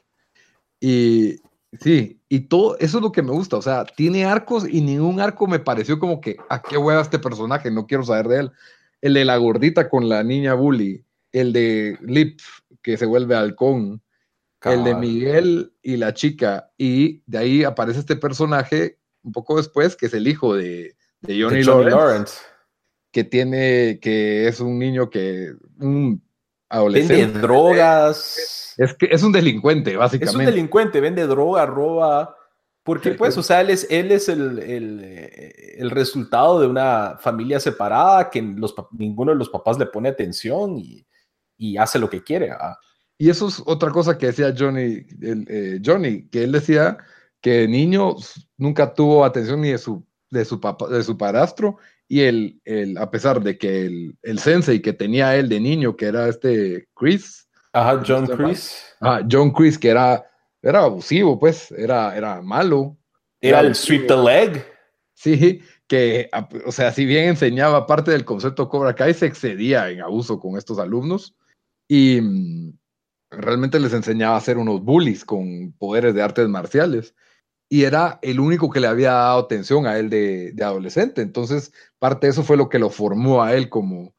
Y, 0.79 1.41
Sí, 1.81 2.21
y 2.29 2.41
todo, 2.41 2.77
eso 2.79 2.99
es 2.99 3.03
lo 3.03 3.13
que 3.13 3.23
me 3.23 3.33
gusta, 3.33 3.57
o 3.57 3.63
sea, 3.63 3.87
tiene 3.87 4.27
arcos 4.27 4.69
y 4.69 4.83
ningún 4.83 5.21
arco 5.21 5.47
me 5.47 5.59
pareció 5.59 5.99
como 5.99 6.21
que, 6.21 6.37
¿a 6.51 6.61
qué 6.61 6.77
hueva 6.77 7.01
este 7.01 7.19
personaje? 7.19 7.71
No 7.71 7.87
quiero 7.87 8.05
saber 8.05 8.29
de 8.29 8.41
él. 8.41 8.53
El 9.01 9.15
de 9.15 9.25
la 9.25 9.39
gordita 9.39 9.89
con 9.89 10.07
la 10.07 10.23
niña 10.23 10.53
bully, 10.53 11.03
el 11.33 11.55
de 11.55 11.97
Lip, 12.03 12.41
que 12.83 12.99
se 12.99 13.07
vuelve 13.07 13.37
halcón, 13.37 14.03
el 14.65 14.85
de 14.85 14.95
Miguel 14.95 15.73
y 15.83 15.97
la 15.97 16.15
chica, 16.15 16.71
y 16.77 17.23
de 17.27 17.39
ahí 17.39 17.65
aparece 17.65 18.01
este 18.01 18.17
personaje 18.17 18.99
un 19.23 19.33
poco 19.33 19.57
después, 19.57 19.97
que 19.97 20.07
es 20.07 20.15
el 20.15 20.27
hijo 20.29 20.55
de, 20.55 20.97
Johnny, 21.27 21.63
Lawrence, 21.63 22.39
que 23.11 23.25
tiene, 23.25 23.99
que 24.01 24.49
es 24.49 24.61
un 24.61 24.79
niño 24.79 25.11
que, 25.11 25.53
un 25.79 26.23
adolescente. 26.69 27.27
Vende 27.27 27.41
drogas 27.41 28.63
es 28.77 28.95
que 28.95 29.09
es 29.11 29.23
un 29.23 29.33
delincuente, 29.33 29.97
básicamente. 29.97 30.31
Es 30.31 30.49
un 30.49 30.55
delincuente, 30.55 31.01
vende 31.01 31.27
droga, 31.27 31.67
roba. 31.67 32.37
Porque, 32.83 33.13
pues, 33.13 33.39
o 33.39 33.43
sea, 33.45 33.61
él 33.61 33.71
es, 33.71 33.87
él 33.91 34.11
es 34.11 34.29
el, 34.29 34.59
el, 34.59 35.91
resultado 35.91 36.61
de 36.61 36.67
una 36.67 37.17
familia 37.21 37.61
separada 37.61 38.29
que 38.29 38.43
los, 38.43 38.75
ninguno 38.91 39.31
de 39.31 39.39
los 39.39 39.51
papás 39.51 39.79
le 39.79 39.87
pone 39.87 40.09
atención 40.09 40.77
y, 40.79 41.07
y 41.57 41.77
hace 41.77 42.01
lo 42.01 42.11
que 42.11 42.25
quiere. 42.25 42.51
Y 43.23 43.31
eso 43.31 43.47
es 43.47 43.63
otra 43.67 43.93
cosa 43.93 44.19
que 44.19 44.27
decía 44.27 44.53
Johnny, 44.59 45.07
eh, 45.23 45.81
Johnny, 45.81 46.27
que 46.29 46.43
él 46.43 46.51
decía 46.51 46.99
que 47.41 47.69
niño 47.69 48.17
nunca 48.57 48.93
tuvo 48.95 49.25
atención 49.25 49.61
ni 49.61 49.71
de 49.71 49.79
su, 49.79 50.05
de 50.29 50.45
su, 50.45 50.61
papá, 50.61 50.89
de 50.89 51.05
su 51.05 51.17
padrastro 51.17 51.77
y 52.09 52.23
el, 52.23 52.61
el, 52.65 52.99
a 52.99 53.13
pesar 53.13 53.41
de 53.41 53.57
que 53.57 53.87
el, 53.87 54.19
el 54.23 54.41
sensei 54.41 54.83
que 54.83 54.93
tenía 54.93 55.37
él 55.37 55.49
de 55.49 55.61
niño, 55.61 55.95
que 55.95 56.07
era 56.07 56.27
este 56.27 56.89
Chris, 56.97 57.49
Ajá, 57.73 58.03
John 58.05 58.27
Chris. 58.27 58.85
Ah, 59.01 59.23
John 59.31 59.53
Chris, 59.53 59.79
que 59.79 59.91
era, 59.91 60.29
era 60.61 60.81
abusivo, 60.81 61.39
pues, 61.39 61.71
era, 61.71 62.17
era 62.17 62.43
malo. 62.43 62.97
Era, 63.41 63.61
el 63.61 63.77
sweep 63.77 64.09
the 64.09 64.17
leg. 64.17 64.67
Sí, 65.15 65.63
que, 65.87 66.29
o 66.67 66.73
sea, 66.73 66.91
si 66.91 67.05
bien 67.05 67.29
enseñaba 67.29 67.87
parte 67.87 68.11
del 68.11 68.25
concepto 68.25 68.69
Cobra 68.69 68.97
Kai, 68.97 69.15
se 69.15 69.27
excedía 69.27 69.91
en 69.91 70.01
abuso 70.01 70.41
con 70.41 70.59
estos 70.59 70.81
alumnos 70.81 71.37
y 71.87 72.21
mm, 72.21 72.82
realmente 73.33 73.81
les 73.81 73.93
enseñaba 73.93 74.37
a 74.37 74.41
ser 74.41 74.59
unos 74.59 74.83
bullies 74.83 75.25
con 75.25 75.73
poderes 75.73 76.15
de 76.15 76.23
artes 76.23 76.49
marciales. 76.49 77.15
Y 77.69 77.85
era 77.85 78.19
el 78.23 78.39
único 78.39 78.71
que 78.71 78.81
le 78.81 78.87
había 78.87 79.13
dado 79.13 79.41
atención 79.41 79.87
a 79.87 79.99
él 79.99 80.11
de, 80.11 80.55
adolescente. 80.63 81.23
Entonces, 81.23 81.73
parte 81.99 82.27
de 82.27 82.33
eso 82.33 82.43
fue 82.43 82.57
lo 82.57 82.69
que 82.69 82.79
lo 82.79 82.91
formó 82.91 83.43
a 83.43 83.55
él 83.55 83.71
como, 83.71 84.15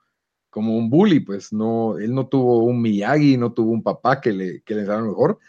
como 0.49 0.75
un 0.75 0.89
bully, 0.89 1.19
pues 1.19 1.53
no, 1.53 1.99
él 1.99 2.15
no 2.15 2.27
tuvo 2.27 2.63
un 2.63 2.81
Miyagi, 2.81 3.37
no 3.37 3.53
tuvo 3.53 3.71
un 3.71 3.83
papá 3.83 4.21
que 4.21 4.33
le, 4.33 4.63
que 4.63 4.73
le 4.73 4.81
enseñara 4.81 5.03
mejor. 5.03 5.39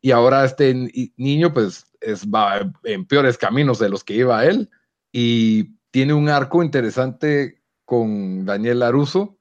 Y 0.00 0.12
ahora 0.12 0.44
este 0.44 0.74
niño, 1.16 1.52
pues, 1.52 1.86
es, 2.00 2.26
va 2.26 2.72
en 2.84 3.06
peores 3.06 3.36
caminos 3.36 3.78
de 3.78 3.90
los 3.90 4.04
que 4.04 4.14
iba 4.14 4.46
él. 4.46 4.70
Y 5.12 5.76
tiene 5.90 6.14
un 6.14 6.28
arco 6.30 6.62
interesante 6.62 7.62
con 7.84 8.46
Daniel 8.46 8.78
Laruso, 8.78 9.36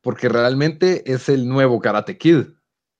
porque 0.00 0.28
realmente 0.28 1.12
es 1.12 1.28
el 1.28 1.48
nuevo 1.48 1.80
Karate 1.80 2.18
Kid. 2.18 2.46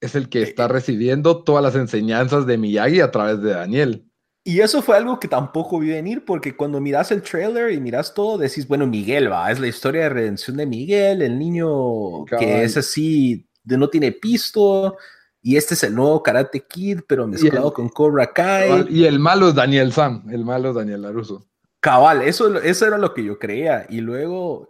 Es 0.01 0.15
el 0.15 0.27
que 0.29 0.41
está 0.41 0.67
recibiendo 0.67 1.43
todas 1.43 1.63
las 1.63 1.75
enseñanzas 1.75 2.45
de 2.45 2.57
Miyagi 2.57 2.99
a 2.99 3.11
través 3.11 3.41
de 3.41 3.51
Daniel. 3.51 4.11
Y 4.43 4.61
eso 4.61 4.81
fue 4.81 4.97
algo 4.97 5.19
que 5.19 5.27
tampoco 5.27 5.79
vi 5.79 5.89
venir, 5.89 6.25
porque 6.25 6.55
cuando 6.55 6.81
miras 6.81 7.11
el 7.11 7.21
trailer 7.21 7.71
y 7.71 7.79
miras 7.79 8.13
todo, 8.13 8.39
decís, 8.39 8.67
bueno, 8.67 8.87
Miguel 8.87 9.31
va, 9.31 9.51
es 9.51 9.59
la 9.59 9.67
historia 9.67 10.03
de 10.03 10.09
redención 10.09 10.57
de 10.57 10.65
Miguel, 10.65 11.21
el 11.21 11.37
niño 11.37 12.25
que 12.25 12.63
es 12.63 12.75
así, 12.75 13.47
de 13.63 13.77
no 13.77 13.87
tiene 13.89 14.11
pisto, 14.11 14.97
y 15.43 15.57
este 15.57 15.75
es 15.75 15.83
el 15.83 15.93
nuevo 15.93 16.23
Karate 16.23 16.61
Kid, 16.61 17.01
pero 17.07 17.27
mezclado 17.27 17.71
con 17.71 17.89
Cobra 17.89 18.33
Kai. 18.33 18.87
y 18.89 19.05
el 19.05 19.19
malo 19.19 19.49
es 19.49 19.55
Daniel 19.55 19.93
Sam, 19.93 20.23
el 20.31 20.43
malo 20.43 20.69
es 20.69 20.75
Daniel 20.75 21.03
Laruso. 21.03 21.45
Cabal, 21.79 22.23
eso, 22.23 22.59
eso 22.61 22.87
era 22.87 22.97
lo 22.97 23.13
que 23.13 23.23
yo 23.23 23.37
creía, 23.37 23.85
y 23.89 24.01
luego 24.01 24.69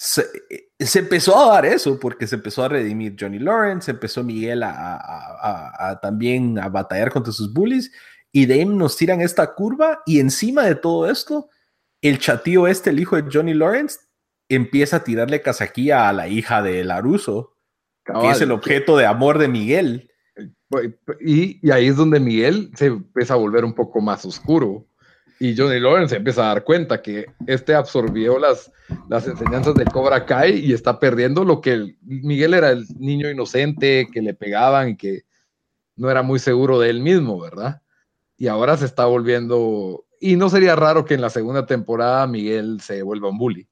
se, 0.00 0.98
empezó 0.98 1.38
a 1.38 1.54
dar 1.56 1.66
eso, 1.66 2.00
porque 2.00 2.26
se 2.26 2.36
empezó 2.36 2.64
a 2.64 2.70
redimir 2.70 3.16
Johnny 3.20 3.38
Lawrence, 3.38 3.90
empezó 3.90 4.24
Miguel 4.24 4.62
a 4.62 5.98
también 6.00 6.58
a 6.58 6.70
batallar 6.70 7.12
contra 7.12 7.34
sus 7.34 7.52
bullies, 7.52 7.92
y 8.32 8.46
de 8.46 8.54
ahí 8.54 8.64
nos 8.64 8.96
tiran 8.96 9.20
esta 9.20 9.54
curva 9.54 10.00
y 10.06 10.18
encima 10.18 10.64
de 10.64 10.74
todo 10.74 11.10
esto, 11.10 11.50
el 12.00 12.18
chatío 12.18 12.66
este, 12.66 12.88
el 12.88 13.00
hijo 13.00 13.16
de 13.16 13.30
Johnny 13.30 13.52
Lawrence, 13.52 13.98
empieza 14.48 14.96
a 14.96 15.04
tirarle 15.04 15.42
casaquilla 15.42 16.08
a 16.08 16.14
la 16.14 16.28
hija 16.28 16.62
de 16.62 16.82
Laruso, 16.82 17.56
que 18.06 18.30
es 18.30 18.40
el 18.40 18.52
objeto 18.52 18.96
de 18.96 19.04
amor 19.04 19.36
de 19.36 19.48
Miguel. 19.48 20.10
Y, 21.20 21.60
y, 21.62 21.70
ahí 21.72 21.88
es 21.88 21.96
donde 21.96 22.20
Miguel 22.20 22.70
se 22.74 22.86
empieza 22.86 23.34
a 23.34 23.36
volver 23.36 23.66
un 23.66 23.74
poco 23.74 24.00
más 24.00 24.24
oscuro. 24.24 24.86
Y 25.40 25.56
Johnny 25.56 25.80
Lawrence 25.80 26.14
empieza 26.14 26.44
a 26.44 26.54
dar 26.54 26.64
cuenta 26.64 27.02
que 27.02 27.26
este 27.48 27.74
absorbió 27.74 28.38
las, 28.38 28.70
las 29.08 29.26
enseñanzas 29.26 29.74
de 29.74 29.86
Cobra 29.86 30.24
Kai 30.24 30.58
y 30.58 30.72
está 30.72 31.00
perdiendo 31.00 31.44
lo 31.44 31.60
que 31.60 31.96
Miguel 32.02 32.54
era 32.54 32.70
el 32.70 32.86
niño 32.98 33.28
inocente 33.28 34.08
que 34.12 34.22
le 34.22 34.34
pegaban 34.34 34.90
y 34.90 34.96
que 34.96 35.24
no 35.96 36.10
era 36.10 36.22
muy 36.22 36.38
seguro 36.38 36.78
de 36.78 36.90
él 36.90 37.00
mismo, 37.00 37.40
¿verdad? 37.40 37.82
y 38.40 38.48
ahora 38.48 38.74
se 38.78 38.86
está 38.86 39.04
volviendo 39.04 40.06
y 40.18 40.34
no 40.36 40.48
sería 40.48 40.74
raro 40.74 41.04
que 41.04 41.12
en 41.12 41.20
la 41.20 41.28
segunda 41.28 41.66
temporada 41.66 42.26
Miguel 42.26 42.80
se 42.80 43.02
vuelva 43.02 43.28
un 43.28 43.36
bully. 43.36 43.68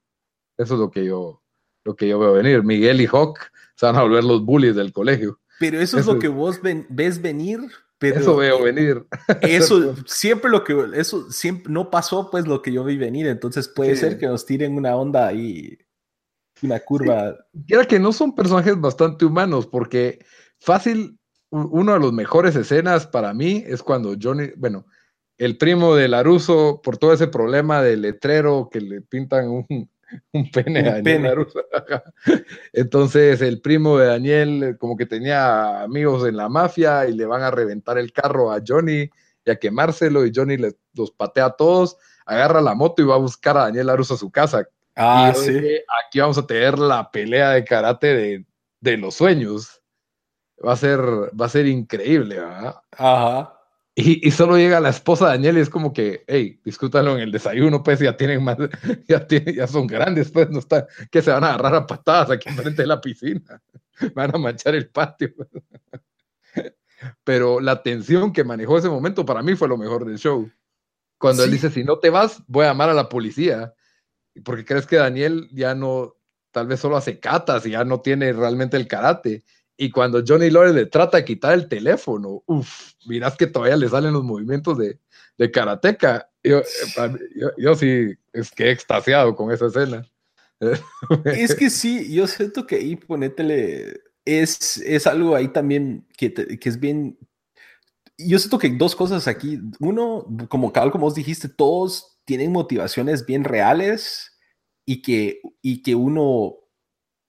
Eso 0.57 0.75
es 0.75 0.79
lo 0.79 0.91
que 0.91 1.05
yo, 1.05 1.41
lo 1.83 1.95
que 1.95 2.07
yo 2.07 2.19
veo 2.19 2.33
venir. 2.33 2.63
Miguel 2.63 3.01
y 3.01 3.07
Hawk 3.07 3.51
se 3.73 3.87
van 3.87 3.95
a 3.95 4.03
volver 4.03 4.23
los 4.23 4.45
bullies 4.45 4.75
del 4.75 4.93
colegio. 4.93 5.39
Pero 5.59 5.81
eso, 5.81 5.97
es 5.97 6.05
lo 6.05 6.19
que 6.19 6.27
vos 6.27 6.61
ves 6.61 7.19
venir. 7.19 7.61
Pero 7.99 8.19
eso 8.19 8.35
veo 8.37 8.63
venir. 8.63 9.05
Eso 9.41 9.95
siempre 10.07 10.49
lo 10.49 10.63
que 10.63 10.75
eso 10.95 11.29
siempre 11.31 11.71
no 11.71 11.91
pasó 11.91 12.31
pues 12.31 12.47
lo 12.47 12.61
que 12.61 12.71
yo 12.71 12.83
vi 12.83 12.97
venir, 12.97 13.27
entonces 13.27 13.67
puede 13.67 13.95
ser 13.95 14.17
que 14.17 14.25
nos 14.25 14.45
tiren 14.45 14.75
una 14.75 14.95
onda 14.95 15.27
ahí 15.27 15.77
una 16.61 16.79
curva. 16.79 17.37
Sí. 17.53 17.75
que 17.87 17.99
no 17.99 18.11
son 18.11 18.35
personajes 18.35 18.79
bastante 18.79 19.25
humanos 19.25 19.67
porque 19.67 20.19
fácil 20.59 21.19
una 21.51 21.93
de 21.93 21.99
las 21.99 22.11
mejores 22.11 22.55
escenas 22.55 23.07
para 23.07 23.33
mí 23.33 23.63
es 23.65 23.81
cuando 23.81 24.15
Johnny, 24.21 24.51
bueno, 24.57 24.85
el 25.37 25.57
primo 25.57 25.95
de 25.95 26.07
Laruso, 26.07 26.81
por 26.83 26.97
todo 26.97 27.13
ese 27.13 27.27
problema 27.27 27.81
del 27.81 28.01
letrero 28.01 28.69
que 28.71 28.81
le 28.81 29.01
pintan 29.01 29.49
un, 29.49 29.89
un 30.33 30.49
pene 30.51 30.79
a 30.79 31.01
Daniel 31.01 31.47
Entonces 32.73 33.41
el 33.41 33.61
primo 33.61 33.97
de 33.97 34.07
Daniel 34.07 34.63
eh, 34.63 34.77
como 34.77 34.95
que 34.97 35.05
tenía 35.05 35.83
amigos 35.83 36.27
en 36.27 36.37
la 36.37 36.49
mafia 36.49 37.07
y 37.07 37.13
le 37.13 37.25
van 37.25 37.41
a 37.41 37.51
reventar 37.51 37.97
el 37.97 38.11
carro 38.11 38.51
a 38.51 38.61
Johnny 38.65 39.09
y 39.45 39.51
a 39.51 39.57
quemárselo 39.57 40.25
y 40.25 40.31
Johnny 40.33 40.57
les, 40.57 40.75
los 40.93 41.11
patea 41.11 41.45
a 41.45 41.55
todos, 41.55 41.97
agarra 42.25 42.61
la 42.61 42.75
moto 42.75 43.01
y 43.01 43.05
va 43.05 43.15
a 43.15 43.19
buscar 43.19 43.57
a 43.57 43.63
Daniel 43.63 43.87
Laruso 43.87 44.15
a 44.15 44.17
su 44.17 44.31
casa. 44.31 44.67
Ah, 44.95 45.33
sí. 45.35 45.57
aquí 46.05 46.19
vamos 46.19 46.37
a 46.37 46.45
tener 46.45 46.77
la 46.77 47.09
pelea 47.09 47.51
de 47.51 47.63
karate 47.63 48.07
de, 48.07 48.45
de 48.81 48.97
los 48.97 49.15
sueños. 49.15 49.81
Va 50.65 50.73
a 50.73 50.75
ser, 50.75 50.99
va 50.99 51.45
a 51.45 51.49
ser 51.49 51.67
increíble, 51.67 52.35
¿verdad? 52.39 52.75
Ajá. 52.91 53.58
Y, 53.95 54.31
solo 54.31 54.55
llega 54.55 54.79
la 54.79 54.89
esposa 54.89 55.25
de 55.25 55.31
Daniel 55.31 55.57
y 55.57 55.61
es 55.61 55.69
como 55.69 55.91
que, 55.91 56.23
hey, 56.27 56.61
discútalo 56.63 57.15
en 57.15 57.21
el 57.21 57.31
desayuno, 57.31 57.83
pues 57.83 57.99
ya 57.99 58.15
tienen 58.15 58.43
más, 58.43 58.57
ya, 59.07 59.27
ya 59.27 59.67
son 59.67 59.87
grandes, 59.87 60.31
pues 60.31 60.49
no 60.49 60.59
están, 60.59 60.85
que 61.11 61.21
se 61.21 61.31
van 61.31 61.43
a 61.43 61.49
agarrar 61.49 61.75
a 61.75 61.87
patadas 61.87 62.31
aquí 62.31 62.47
enfrente 62.47 62.83
de 62.83 62.87
la 62.87 63.01
piscina, 63.01 63.61
van 64.15 64.33
a 64.33 64.37
manchar 64.37 64.75
el 64.75 64.89
patio. 64.89 65.33
Pero 67.23 67.59
la 67.59 67.81
tensión 67.81 68.31
que 68.31 68.43
manejó 68.43 68.77
ese 68.77 68.89
momento 68.89 69.25
para 69.25 69.41
mí 69.41 69.55
fue 69.55 69.67
lo 69.67 69.77
mejor 69.77 70.05
del 70.05 70.17
show. 70.17 70.49
Cuando 71.17 71.43
él 71.43 71.51
dice, 71.51 71.69
si 71.69 71.83
no 71.83 71.99
te 71.99 72.09
vas, 72.09 72.41
voy 72.47 72.65
a 72.65 72.69
llamar 72.69 72.89
a 72.89 72.93
la 72.93 73.09
policía, 73.09 73.73
porque 74.43 74.65
crees 74.65 74.85
que 74.85 74.95
Daniel 74.95 75.49
ya 75.51 75.75
no, 75.75 76.15
tal 76.51 76.67
vez 76.67 76.79
solo 76.79 76.95
hace 76.95 77.19
catas 77.19 77.65
y 77.65 77.71
ya 77.71 77.83
no 77.83 78.01
tiene 78.01 78.31
realmente 78.31 78.77
el 78.77 78.87
karate. 78.87 79.43
Y 79.81 79.91
cuando 79.91 80.21
Johnny 80.27 80.49
Lawrence 80.49 80.77
le 80.77 80.85
trata 80.87 81.15
de 81.15 81.23
quitar 81.23 81.53
el 81.53 81.69
teléfono, 81.69 82.43
uff, 82.47 82.91
mirás 83.05 83.37
que 83.37 83.47
todavía 83.47 83.77
le 83.77 83.87
salen 83.87 84.11
los 84.11 84.25
movimientos 84.25 84.77
de, 84.77 84.99
de 85.37 85.51
karateca. 85.51 86.29
Yo, 86.43 86.61
yo, 87.57 87.75
sí, 87.75 88.13
es 88.33 88.51
que 88.51 88.65
he 88.65 88.71
extasiado 88.71 89.33
con 89.37 89.53
esa 89.53 89.67
escena. 89.67 90.05
Es 91.23 91.55
que 91.55 91.69
sí, 91.69 92.13
yo 92.13 92.27
siento 92.27 92.67
que 92.67 92.75
ahí 92.75 92.97
ponétele, 92.97 94.01
es, 94.25 94.75
es 94.85 95.07
algo 95.07 95.33
ahí 95.33 95.47
también 95.47 96.05
que, 96.17 96.33
que 96.33 96.67
es 96.67 96.77
bien, 96.77 97.17
yo 98.17 98.37
siento 98.37 98.59
que 98.59 98.67
dos 98.71 98.97
cosas 98.97 99.29
aquí. 99.29 99.61
Uno, 99.79 100.27
como 100.49 100.73
Carl, 100.73 100.91
como 100.91 101.05
vos 101.05 101.15
dijiste, 101.15 101.47
todos 101.47 102.19
tienen 102.25 102.51
motivaciones 102.51 103.25
bien 103.25 103.45
reales 103.45 104.37
y 104.85 105.01
que, 105.01 105.39
y 105.61 105.81
que 105.83 105.95
uno 105.95 106.58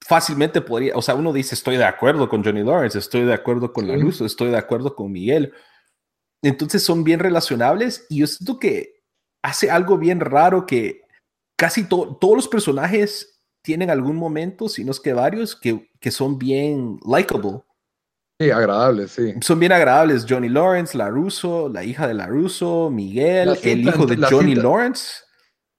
fácilmente 0.04 0.60
podría, 0.60 0.96
o 0.96 1.02
sea, 1.02 1.14
uno 1.14 1.32
dice, 1.32 1.54
estoy 1.54 1.76
de 1.76 1.84
acuerdo 1.84 2.28
con 2.28 2.42
Johnny 2.44 2.62
Lawrence, 2.62 2.98
estoy 2.98 3.24
de 3.24 3.34
acuerdo 3.34 3.72
con 3.72 3.86
Laruso, 3.86 4.24
estoy 4.24 4.50
de 4.50 4.56
acuerdo 4.56 4.94
con 4.94 5.12
Miguel. 5.12 5.52
Entonces 6.42 6.82
son 6.82 7.04
bien 7.04 7.20
relacionables 7.20 8.06
y 8.08 8.20
yo 8.20 8.26
siento 8.26 8.58
que 8.58 9.02
hace 9.42 9.70
algo 9.70 9.98
bien 9.98 10.20
raro 10.20 10.66
que 10.66 11.02
casi 11.56 11.84
todos 11.84 12.34
los 12.34 12.48
personajes 12.48 13.40
tienen 13.62 13.90
algún 13.90 14.16
momento, 14.16 14.68
si 14.68 14.84
no 14.84 14.90
es 14.90 15.00
que 15.00 15.12
varios, 15.12 15.54
que, 15.54 15.90
que 16.00 16.10
son 16.10 16.38
bien 16.38 16.98
likable. 17.06 17.60
Sí, 18.40 18.50
agradables, 18.50 19.10
sí. 19.10 19.34
Son 19.42 19.60
bien 19.60 19.70
agradables. 19.70 20.24
Johnny 20.26 20.48
Lawrence, 20.48 20.96
LaRusso, 20.96 21.68
la 21.68 21.84
hija 21.84 22.08
de 22.08 22.14
LaRusso, 22.14 22.88
Miguel, 22.90 23.58
el 23.62 23.80
hijo 23.86 24.06
de 24.06 24.16
Johnny 24.16 24.54
Lawrence. 24.54 25.24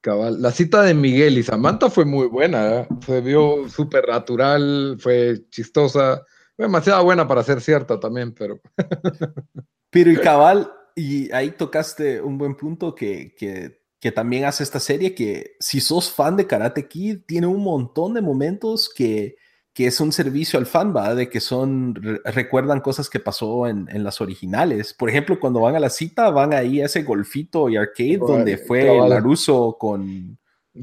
La 0.03 0.51
cita 0.51 0.81
de 0.81 0.95
Miguel 0.95 1.37
y 1.37 1.43
Samantha 1.43 1.89
fue 1.91 2.05
muy 2.05 2.27
buena, 2.27 2.79
¿eh? 2.79 2.87
se 3.05 3.21
vio 3.21 3.69
súper 3.69 4.07
natural, 4.07 4.97
fue 4.99 5.45
chistosa, 5.49 6.23
fue 6.55 6.65
demasiado 6.65 7.03
buena 7.03 7.27
para 7.27 7.43
ser 7.43 7.61
cierta 7.61 7.99
también, 7.99 8.33
pero... 8.33 8.59
pero 9.91 10.11
y 10.11 10.17
cabal, 10.17 10.71
y 10.95 11.31
ahí 11.31 11.51
tocaste 11.51 12.19
un 12.19 12.39
buen 12.39 12.55
punto 12.55 12.95
que, 12.95 13.35
que, 13.37 13.83
que, 13.99 14.11
también 14.11 14.45
hace 14.45 14.63
esta 14.63 14.79
serie, 14.79 15.13
que 15.13 15.55
si 15.59 15.79
sos 15.79 16.11
fan 16.11 16.35
de 16.35 16.47
Karate 16.47 16.87
Kid, 16.87 17.19
tiene 17.27 17.45
un 17.45 17.63
montón 17.63 18.15
de 18.15 18.21
momentos 18.21 18.89
que 18.89 19.35
que 19.73 19.87
es 19.87 19.99
un 20.01 20.11
servicio 20.11 20.59
al 20.59 20.65
fan, 20.65 20.93
¿va? 20.95 21.15
De 21.15 21.29
que 21.29 21.39
son, 21.39 21.95
recuerdan 22.25 22.81
cosas 22.81 23.09
que 23.09 23.19
pasó 23.19 23.67
en, 23.67 23.87
en, 23.89 24.03
las 24.03 24.19
originales. 24.19 24.93
Por 24.93 25.09
ejemplo, 25.09 25.39
cuando 25.39 25.61
van 25.61 25.75
a 25.75 25.79
la 25.79 25.89
cita, 25.89 26.29
van 26.29 26.53
ahí 26.53 26.81
a 26.81 26.85
ese 26.85 27.03
golfito 27.03 27.69
y 27.69 27.77
arcade 27.77 28.17
donde 28.17 28.57
fue 28.57 28.85
Laruso 29.07 29.77
con... 29.79 30.37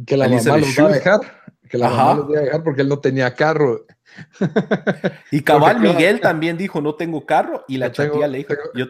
Que 0.06 0.16
la 0.16 0.28
mamá 0.28 0.58
los 0.58 0.78
va 0.78 0.86
a 0.86 0.92
dejar, 0.92 1.20
que 1.68 1.78
la 1.78 1.90
mamá 1.90 2.14
los 2.14 2.30
va 2.30 2.38
a 2.38 2.42
dejar 2.42 2.62
porque 2.62 2.82
él 2.82 2.88
no 2.88 2.98
tenía 2.98 3.34
carro. 3.34 3.84
Y 5.30 5.42
cabal 5.42 5.80
Miguel 5.80 6.20
también 6.22 6.56
dijo, 6.56 6.80
no 6.80 6.94
tengo 6.94 7.26
carro, 7.26 7.64
y 7.68 7.76
la 7.76 7.92
chatía 7.92 8.26
le 8.26 8.38
dijo, 8.38 8.54
yo, 8.74 8.86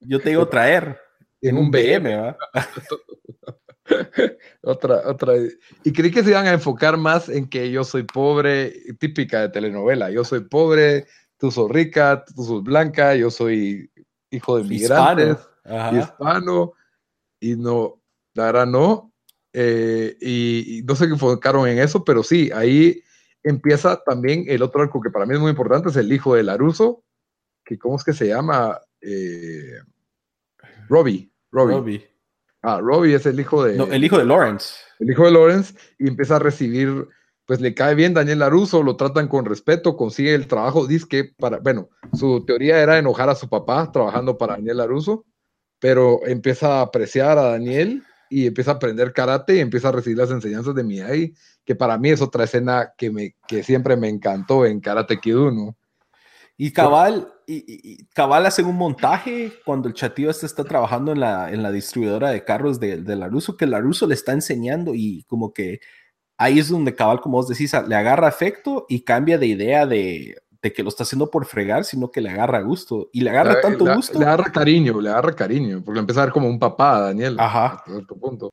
yo, 0.00 0.20
te 0.20 0.30
digo 0.30 0.48
traer 0.48 0.98
en 1.40 1.56
un 1.56 1.70
BM, 1.70 2.16
¿va? 2.16 2.36
otra, 4.62 5.02
otra. 5.06 5.34
Y 5.82 5.92
creí 5.92 6.10
que 6.10 6.22
se 6.22 6.30
iban 6.30 6.46
a 6.46 6.52
enfocar 6.52 6.96
más 6.96 7.28
en 7.28 7.48
que 7.48 7.70
yo 7.70 7.84
soy 7.84 8.04
pobre, 8.04 8.72
típica 8.98 9.42
de 9.42 9.48
telenovela. 9.50 10.10
Yo 10.10 10.24
soy 10.24 10.40
pobre, 10.40 11.06
tú 11.38 11.50
sos 11.50 11.70
rica, 11.70 12.24
tú 12.34 12.42
sos 12.42 12.62
blanca, 12.62 13.14
yo 13.14 13.30
soy 13.30 13.90
hijo 14.30 14.58
de 14.58 14.64
migrantes, 14.64 15.36
hispano, 15.92 16.72
y 17.40 17.56
no, 17.56 18.00
la 18.34 18.46
verdad 18.46 18.66
no. 18.66 19.12
Eh, 19.52 20.16
y, 20.20 20.82
no 20.84 20.96
sé 20.96 21.06
qué 21.06 21.12
enfocaron 21.12 21.68
en 21.68 21.78
eso, 21.78 22.04
pero 22.04 22.22
sí, 22.22 22.50
ahí 22.52 23.00
empieza 23.42 24.02
también 24.02 24.44
el 24.48 24.62
otro 24.62 24.82
arco 24.82 25.00
que 25.00 25.10
para 25.10 25.26
mí 25.26 25.34
es 25.34 25.40
muy 25.40 25.50
importante, 25.50 25.90
es 25.90 25.96
el 25.96 26.12
hijo 26.12 26.34
de 26.34 26.42
Laruso, 26.42 27.04
que 27.64 27.78
¿cómo 27.78 27.96
es 27.96 28.04
que 28.04 28.12
se 28.12 28.26
llama? 28.28 28.80
Eh, 29.00 29.78
Robbie. 30.88 31.30
Robbie. 31.52 32.13
Ah, 32.64 32.80
Robbie 32.80 33.14
es 33.14 33.26
el 33.26 33.38
hijo 33.38 33.62
de. 33.62 33.76
No, 33.76 33.84
el 33.92 34.02
hijo 34.02 34.16
de 34.16 34.24
Lawrence. 34.24 34.74
El 34.98 35.10
hijo 35.10 35.26
de 35.26 35.32
Lawrence 35.32 35.74
y 35.98 36.08
empieza 36.08 36.36
a 36.36 36.38
recibir, 36.38 37.06
pues 37.44 37.60
le 37.60 37.74
cae 37.74 37.94
bien 37.94 38.14
Daniel 38.14 38.38
Laruso, 38.38 38.82
lo 38.82 38.96
tratan 38.96 39.28
con 39.28 39.44
respeto, 39.44 39.98
consigue 39.98 40.34
el 40.34 40.46
trabajo. 40.46 40.86
Dice 40.86 41.06
que 41.06 41.24
para, 41.24 41.58
bueno, 41.58 41.90
su 42.14 42.42
teoría 42.46 42.80
era 42.80 42.98
enojar 42.98 43.28
a 43.28 43.34
su 43.34 43.50
papá 43.50 43.92
trabajando 43.92 44.38
para 44.38 44.54
Daniel 44.54 44.78
Laruso, 44.78 45.26
pero 45.78 46.26
empieza 46.26 46.78
a 46.78 46.80
apreciar 46.80 47.36
a 47.36 47.50
Daniel 47.50 48.02
y 48.30 48.46
empieza 48.46 48.70
a 48.70 48.74
aprender 48.74 49.12
karate 49.12 49.56
y 49.56 49.60
empieza 49.60 49.90
a 49.90 49.92
recibir 49.92 50.16
las 50.16 50.30
enseñanzas 50.30 50.74
de 50.74 50.84
Miyagi, 50.84 51.34
que 51.66 51.74
para 51.74 51.98
mí 51.98 52.08
es 52.08 52.22
otra 52.22 52.44
escena 52.44 52.94
que, 52.96 53.10
me, 53.10 53.36
que 53.46 53.62
siempre 53.62 53.94
me 53.96 54.08
encantó 54.08 54.64
en 54.64 54.80
Karate 54.80 55.20
Kid 55.20 55.36
1 55.36 55.76
y 56.56 56.72
Cabal, 56.72 57.32
y, 57.46 58.04
Cabal 58.14 58.46
hace 58.46 58.62
un 58.62 58.76
montaje 58.76 59.52
cuando 59.64 59.88
el 59.88 59.94
chatío 59.94 60.30
este 60.30 60.46
está 60.46 60.64
trabajando 60.64 61.12
en 61.12 61.20
la, 61.20 61.50
en 61.50 61.62
la 61.62 61.72
distribuidora 61.72 62.30
de 62.30 62.44
carros 62.44 62.78
de, 62.78 62.98
de 62.98 63.16
Laruso, 63.16 63.56
que 63.56 63.66
Laruso 63.66 64.06
le 64.06 64.14
está 64.14 64.32
enseñando 64.32 64.94
y 64.94 65.24
como 65.24 65.52
que 65.52 65.80
ahí 66.38 66.58
es 66.58 66.68
donde 66.68 66.94
Cabal, 66.94 67.20
como 67.20 67.38
vos 67.38 67.48
decís, 67.48 67.74
le 67.86 67.94
agarra 67.96 68.28
efecto 68.28 68.86
y 68.88 69.02
cambia 69.02 69.38
de 69.38 69.46
idea 69.46 69.86
de, 69.86 70.36
de 70.62 70.72
que 70.72 70.82
lo 70.82 70.88
está 70.88 71.02
haciendo 71.02 71.30
por 71.30 71.44
fregar, 71.44 71.84
sino 71.84 72.10
que 72.10 72.20
le 72.20 72.30
agarra 72.30 72.60
gusto. 72.62 73.10
Y 73.12 73.20
le 73.20 73.30
agarra 73.30 73.60
tanto 73.60 73.84
gusto. 73.94 74.18
Le 74.18 74.24
agarra 74.24 74.50
cariño, 74.50 75.00
le 75.00 75.10
agarra 75.10 75.34
cariño, 75.34 75.82
porque 75.84 76.00
empieza 76.00 76.22
a 76.22 76.26
ver 76.26 76.32
como 76.32 76.48
un 76.48 76.58
papá 76.58 77.00
Daniel. 77.00 77.36
Ajá. 77.38 77.84
punto. 78.20 78.50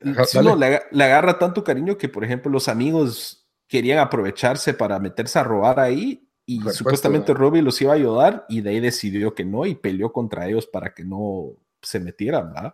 no, 0.00 0.56
le, 0.56 0.82
le, 0.90 1.04
agarra 1.04 1.38
tanto 1.38 1.62
cariño 1.62 1.98
que, 1.98 2.08
por 2.08 2.24
ejemplo, 2.24 2.50
los 2.50 2.68
amigos 2.68 3.46
querían 3.68 3.98
aprovecharse 3.98 4.72
para 4.72 4.98
meterse 4.98 5.38
a 5.38 5.44
robar 5.44 5.80
ahí 5.80 6.23
y 6.46 6.60
supuestamente 6.72 7.32
Robbie 7.32 7.62
los 7.62 7.80
iba 7.80 7.92
a 7.92 7.96
ayudar 7.96 8.44
y 8.48 8.60
de 8.60 8.70
ahí 8.70 8.80
decidió 8.80 9.34
que 9.34 9.44
no 9.44 9.64
y 9.66 9.74
peleó 9.74 10.12
contra 10.12 10.46
ellos 10.46 10.66
para 10.66 10.92
que 10.92 11.04
no 11.04 11.52
se 11.80 12.00
metieran, 12.00 12.52
¿verdad? 12.52 12.72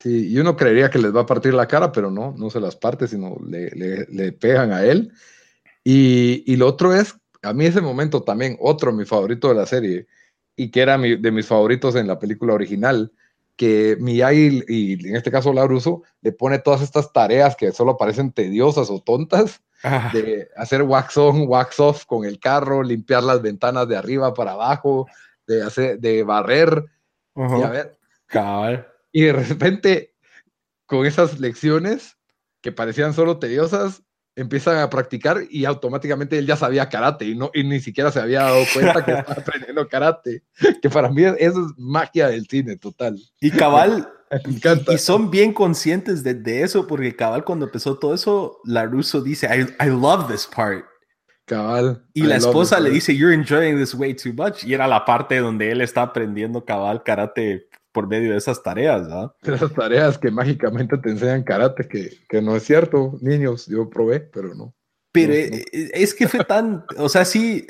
Sí, 0.00 0.28
y 0.28 0.38
uno 0.38 0.56
creería 0.56 0.90
que 0.90 0.98
les 0.98 1.14
va 1.14 1.22
a 1.22 1.26
partir 1.26 1.54
la 1.54 1.66
cara, 1.66 1.90
pero 1.90 2.10
no, 2.10 2.32
no 2.36 2.50
se 2.50 2.60
las 2.60 2.76
parte, 2.76 3.08
sino 3.08 3.36
le, 3.44 3.70
le, 3.70 4.32
pegan 4.32 4.72
a 4.72 4.84
él. 4.84 5.12
Y, 5.82 6.44
y, 6.46 6.56
lo 6.56 6.68
otro 6.68 6.94
es, 6.94 7.16
a 7.42 7.52
mí 7.52 7.66
ese 7.66 7.80
momento 7.80 8.22
también, 8.22 8.56
otro 8.60 8.92
mi 8.92 9.04
favorito 9.04 9.48
de 9.48 9.54
la 9.54 9.66
serie, 9.66 10.06
y 10.54 10.70
que 10.70 10.82
era 10.82 10.98
de 10.98 11.32
mis 11.32 11.46
favoritos 11.46 11.96
en 11.96 12.06
la 12.06 12.18
película 12.18 12.54
original, 12.54 13.12
que 13.56 13.96
Miyagi, 13.98 14.62
y 14.68 15.08
en 15.08 15.16
este 15.16 15.32
caso 15.32 15.52
Laruso, 15.52 16.02
le 16.20 16.30
pone 16.30 16.60
todas 16.60 16.80
estas 16.80 17.12
tareas 17.12 17.56
que 17.56 17.72
solo 17.72 17.96
parecen 17.96 18.30
tediosas 18.32 18.88
o 18.90 19.00
tontas, 19.00 19.62
de 19.82 20.48
hacer 20.56 20.82
wax 20.82 21.16
on, 21.16 21.46
wax 21.46 21.78
off 21.80 22.04
con 22.04 22.24
el 22.24 22.38
carro, 22.38 22.82
limpiar 22.82 23.22
las 23.22 23.40
ventanas 23.40 23.88
de 23.88 23.96
arriba 23.96 24.34
para 24.34 24.52
abajo, 24.52 25.06
de 25.46 25.62
hacer, 25.62 25.98
de 25.98 26.22
barrer. 26.22 26.84
Y 27.36 27.62
a 27.62 27.70
ver, 27.70 27.98
Y 29.12 29.22
de 29.22 29.32
repente, 29.32 30.14
con 30.86 31.06
esas 31.06 31.38
lecciones 31.38 32.16
que 32.60 32.72
parecían 32.72 33.14
solo 33.14 33.38
tediosas, 33.38 34.02
empiezan 34.38 34.78
a 34.78 34.88
practicar 34.88 35.42
y 35.50 35.64
automáticamente 35.64 36.38
él 36.38 36.46
ya 36.46 36.56
sabía 36.56 36.88
karate 36.88 37.24
y, 37.24 37.34
no, 37.34 37.50
y 37.52 37.64
ni 37.64 37.80
siquiera 37.80 38.12
se 38.12 38.20
había 38.20 38.42
dado 38.42 38.62
cuenta 38.72 39.04
que 39.04 39.12
estaba 39.18 39.40
aprendiendo 39.40 39.88
karate. 39.88 40.42
Que 40.80 40.88
para 40.88 41.08
mí 41.10 41.24
eso 41.24 41.66
es 41.66 41.72
magia 41.76 42.28
del 42.28 42.46
cine 42.46 42.76
total. 42.76 43.18
Y 43.40 43.50
cabal, 43.50 44.08
Me 44.44 44.54
encanta. 44.54 44.92
y 44.92 44.98
son 44.98 45.30
bien 45.30 45.52
conscientes 45.52 46.22
de, 46.22 46.34
de 46.34 46.62
eso, 46.62 46.86
porque 46.86 47.16
cabal 47.16 47.44
cuando 47.44 47.66
empezó 47.66 47.98
todo 47.98 48.14
eso, 48.14 48.60
LaRusso 48.64 49.22
dice, 49.22 49.46
I, 49.46 49.84
I 49.84 49.88
love 49.88 50.30
this 50.30 50.46
part. 50.46 50.84
Cabal. 51.46 52.04
Y 52.12 52.24
I 52.24 52.26
la 52.26 52.36
esposa 52.36 52.78
le 52.78 52.90
dice, 52.90 53.16
You're 53.16 53.34
enjoying 53.34 53.78
this 53.78 53.94
way 53.94 54.14
too 54.14 54.34
much. 54.34 54.64
Y 54.64 54.74
era 54.74 54.86
la 54.86 55.04
parte 55.04 55.38
donde 55.38 55.70
él 55.70 55.80
está 55.80 56.02
aprendiendo 56.02 56.64
cabal 56.64 57.02
karate 57.02 57.67
por 57.92 58.06
medio 58.06 58.32
de 58.32 58.38
esas 58.38 58.62
tareas, 58.62 59.02
¿verdad? 59.02 59.32
Esas 59.42 59.72
tareas 59.72 60.18
que 60.18 60.30
mágicamente 60.30 60.98
te 60.98 61.10
enseñan 61.10 61.42
karate, 61.42 61.88
que, 61.88 62.10
que 62.28 62.42
no 62.42 62.54
es 62.56 62.64
cierto, 62.64 63.18
niños, 63.20 63.66
yo 63.66 63.88
probé, 63.88 64.20
pero 64.20 64.54
no. 64.54 64.74
Pero 65.10 65.28
No, 65.32 65.38
eh, 65.38 65.64
eh, 65.72 65.90
es 65.94 66.14
que 66.14 66.28
fue 66.28 66.44
tan, 66.44 66.84
o 66.98 67.08
sea, 67.08 67.24
sí, 67.24 67.66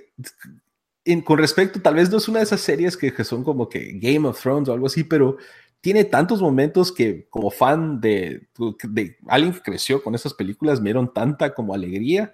en- 1.04 1.22
con 1.22 1.38
respecto, 1.38 1.81
tal 1.81 1.94
vez 1.94 2.11
no 2.11 2.18
es 2.18 2.28
una 2.28 2.40
de 2.40 2.44
esas 2.44 2.61
series 2.61 2.96
que, 2.96 3.12
que 3.14 3.24
son 3.24 3.44
como 3.44 3.68
que 3.68 3.92
Game 4.00 4.26
of 4.28 4.40
Thrones 4.40 4.68
o 4.68 4.72
algo 4.72 4.87
así, 4.87 5.04
pero 5.04 5.37
tiene 5.81 6.04
tantos 6.04 6.42
momentos 6.42 6.90
que 6.90 7.28
como 7.31 7.50
fan 7.52 8.00
de, 8.00 8.48
de 8.88 9.16
alguien 9.28 9.52
que 9.54 9.62
creció 9.62 10.02
con 10.02 10.14
esas 10.16 10.35
películas 10.35 10.81
me 10.81 10.87
dieron 10.87 11.12
tanta 11.14 11.54
como 11.54 11.72
alegría. 11.72 12.33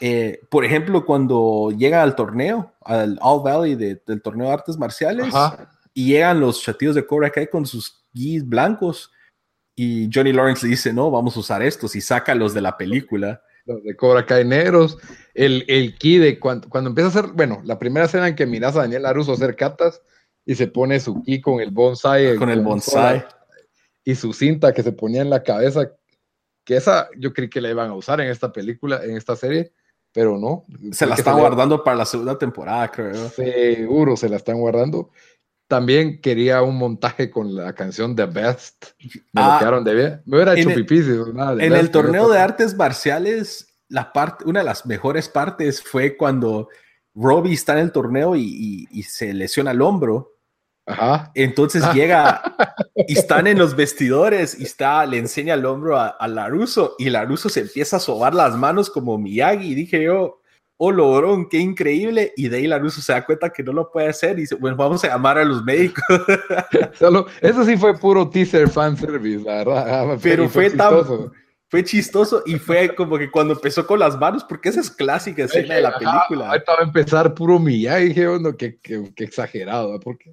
Eh, 0.00 0.40
por 0.48 0.64
ejemplo, 0.64 1.04
cuando 1.04 1.72
llega 1.76 2.02
al 2.02 2.14
torneo, 2.14 2.72
al 2.84 3.18
All 3.20 3.42
Valley 3.42 3.74
de- 3.74 4.00
del 4.06 4.22
torneo 4.22 4.46
de 4.46 4.52
artes 4.54 4.78
marciales, 4.78 5.34
Ajá. 5.34 5.70
Y 5.94 6.12
llegan 6.12 6.40
los 6.40 6.62
chatillos 6.62 6.94
de 6.94 7.06
Cobra 7.06 7.30
Kai 7.30 7.48
con 7.48 7.66
sus 7.66 8.04
guis 8.12 8.46
blancos, 8.46 9.12
y 9.76 10.10
Johnny 10.12 10.32
Lawrence 10.32 10.66
le 10.66 10.70
dice, 10.70 10.92
no, 10.92 11.10
vamos 11.10 11.36
a 11.36 11.40
usar 11.40 11.62
estos, 11.62 11.96
y 11.96 12.00
saca 12.00 12.34
los 12.34 12.52
de 12.52 12.60
la 12.60 12.76
película. 12.76 13.42
Los 13.64 13.82
de 13.82 13.96
Cobra 13.96 14.26
Kai 14.26 14.44
negros. 14.44 14.98
El, 15.32 15.64
el 15.68 15.96
ki 15.96 16.18
de 16.18 16.38
cuando, 16.38 16.68
cuando 16.68 16.90
empieza 16.90 17.06
a 17.06 17.10
hacer, 17.10 17.32
bueno, 17.34 17.60
la 17.64 17.78
primera 17.78 18.06
escena 18.06 18.28
en 18.28 18.34
que 18.34 18.46
miras 18.46 18.76
a 18.76 18.80
Daniel 18.80 19.06
Aruso 19.06 19.32
hacer 19.32 19.56
catas 19.56 20.02
y 20.44 20.54
se 20.54 20.66
pone 20.66 20.98
su 21.00 21.22
ki 21.22 21.40
con 21.40 21.60
el 21.60 21.70
bonsai. 21.70 22.36
Con 22.36 22.50
el 22.50 22.60
bonsai. 22.60 23.24
Y 24.04 24.14
su 24.14 24.32
cinta 24.32 24.72
que 24.72 24.82
se 24.82 24.92
ponía 24.92 25.22
en 25.22 25.30
la 25.30 25.42
cabeza, 25.42 25.92
que 26.64 26.76
esa 26.76 27.08
yo 27.16 27.32
creí 27.32 27.48
que 27.48 27.60
la 27.60 27.70
iban 27.70 27.90
a 27.90 27.94
usar 27.94 28.20
en 28.20 28.28
esta 28.28 28.52
película, 28.52 29.04
en 29.04 29.16
esta 29.16 29.36
serie, 29.36 29.72
pero 30.12 30.38
no. 30.38 30.66
Se 30.92 31.06
la 31.06 31.14
están 31.14 31.38
guardando 31.38 31.84
para 31.84 31.98
la 31.98 32.06
segunda 32.06 32.36
temporada, 32.36 32.90
creo. 32.90 33.28
Seguro 33.28 34.16
se 34.16 34.28
la 34.28 34.36
están 34.36 34.58
guardando. 34.58 35.10
También 35.70 36.20
quería 36.20 36.62
un 36.62 36.76
montaje 36.76 37.30
con 37.30 37.54
la 37.54 37.72
canción 37.74 38.16
The 38.16 38.26
Best. 38.26 38.86
Me 39.32 39.40
Ah, 39.40 39.52
lo 39.52 39.58
quedaron 39.60 39.84
de 39.84 39.94
bien. 39.94 40.22
Me 40.26 40.36
hubiera 40.36 40.58
hecho 40.58 40.68
pipí 40.70 40.98
En 41.60 41.72
el 41.74 41.92
torneo 41.92 42.28
de 42.28 42.40
artes 42.40 42.76
marciales, 42.76 43.68
la 43.88 44.12
parte, 44.12 44.44
una 44.46 44.58
de 44.60 44.66
las 44.66 44.84
mejores 44.84 45.28
partes 45.28 45.80
fue 45.80 46.16
cuando 46.16 46.68
Robbie 47.14 47.54
está 47.54 47.74
en 47.74 47.78
el 47.84 47.92
torneo 47.92 48.34
y, 48.34 48.42
y- 48.42 48.88
y 48.90 49.04
se 49.04 49.32
lesiona 49.32 49.70
el 49.70 49.80
hombro. 49.80 50.32
Ajá. 50.86 51.30
Entonces 51.36 51.84
llega 51.94 52.42
y 52.96 53.16
están 53.16 53.46
en 53.46 53.56
los 53.56 53.76
vestidores 53.76 54.58
y 54.58 54.64
está, 54.64 55.06
le 55.06 55.18
enseña 55.18 55.54
el 55.54 55.64
hombro 55.66 55.96
a, 56.00 56.08
a 56.08 56.26
Laruso 56.26 56.96
y 56.98 57.10
Laruso 57.10 57.48
se 57.48 57.60
empieza 57.60 57.98
a 57.98 58.00
sobar 58.00 58.34
las 58.34 58.56
manos 58.56 58.90
como 58.90 59.16
Miyagi. 59.18 59.68
Y 59.70 59.74
dije 59.76 60.02
yo, 60.02 60.39
oh, 60.82 60.90
logrón, 60.92 61.46
qué 61.48 61.58
increíble. 61.58 62.32
Y 62.36 62.48
de 62.48 62.56
ahí 62.56 62.66
Laruso 62.66 63.02
se 63.02 63.12
da 63.12 63.24
cuenta 63.26 63.50
que 63.50 63.62
no 63.62 63.72
lo 63.72 63.90
puede 63.92 64.08
hacer 64.08 64.38
y 64.38 64.42
dice, 64.42 64.54
bueno, 64.54 64.76
vamos 64.78 65.04
a 65.04 65.08
llamar 65.08 65.36
a 65.36 65.44
los 65.44 65.62
médicos. 65.62 66.02
Solo- 66.98 67.26
eso 67.42 67.64
sí 67.64 67.76
fue 67.76 67.98
puro 67.98 68.28
teaser 68.30 68.68
fan 68.68 68.96
service, 68.96 69.44
la 69.44 69.56
verdad. 69.64 70.10
Ah, 70.12 70.16
Pero 70.22 70.48
fue 70.48 70.70
tan, 70.70 70.90
chistoso. 70.90 71.32
fue 71.68 71.84
chistoso 71.84 72.42
y 72.46 72.56
fue 72.56 72.94
como 72.94 73.18
que 73.18 73.30
cuando 73.30 73.52
empezó 73.54 73.86
con 73.86 73.98
las 73.98 74.18
manos, 74.18 74.42
porque 74.44 74.70
esa 74.70 74.80
es 74.80 74.90
clásica 74.90 75.44
escena 75.44 75.74
de 75.74 75.82
la 75.82 75.98
película. 75.98 76.48
ahorita 76.50 76.72
va 76.72 76.80
a 76.80 76.84
empezar 76.84 77.34
puro 77.34 77.58
Miyagi, 77.58 78.08
dije, 78.08 78.26
oh, 78.28 78.38
no, 78.38 78.56
qué, 78.56 78.78
qué- 78.82 79.12
qué 79.14 79.24
exagerado, 79.24 79.94
¿eh? 79.94 80.00
porque 80.02 80.32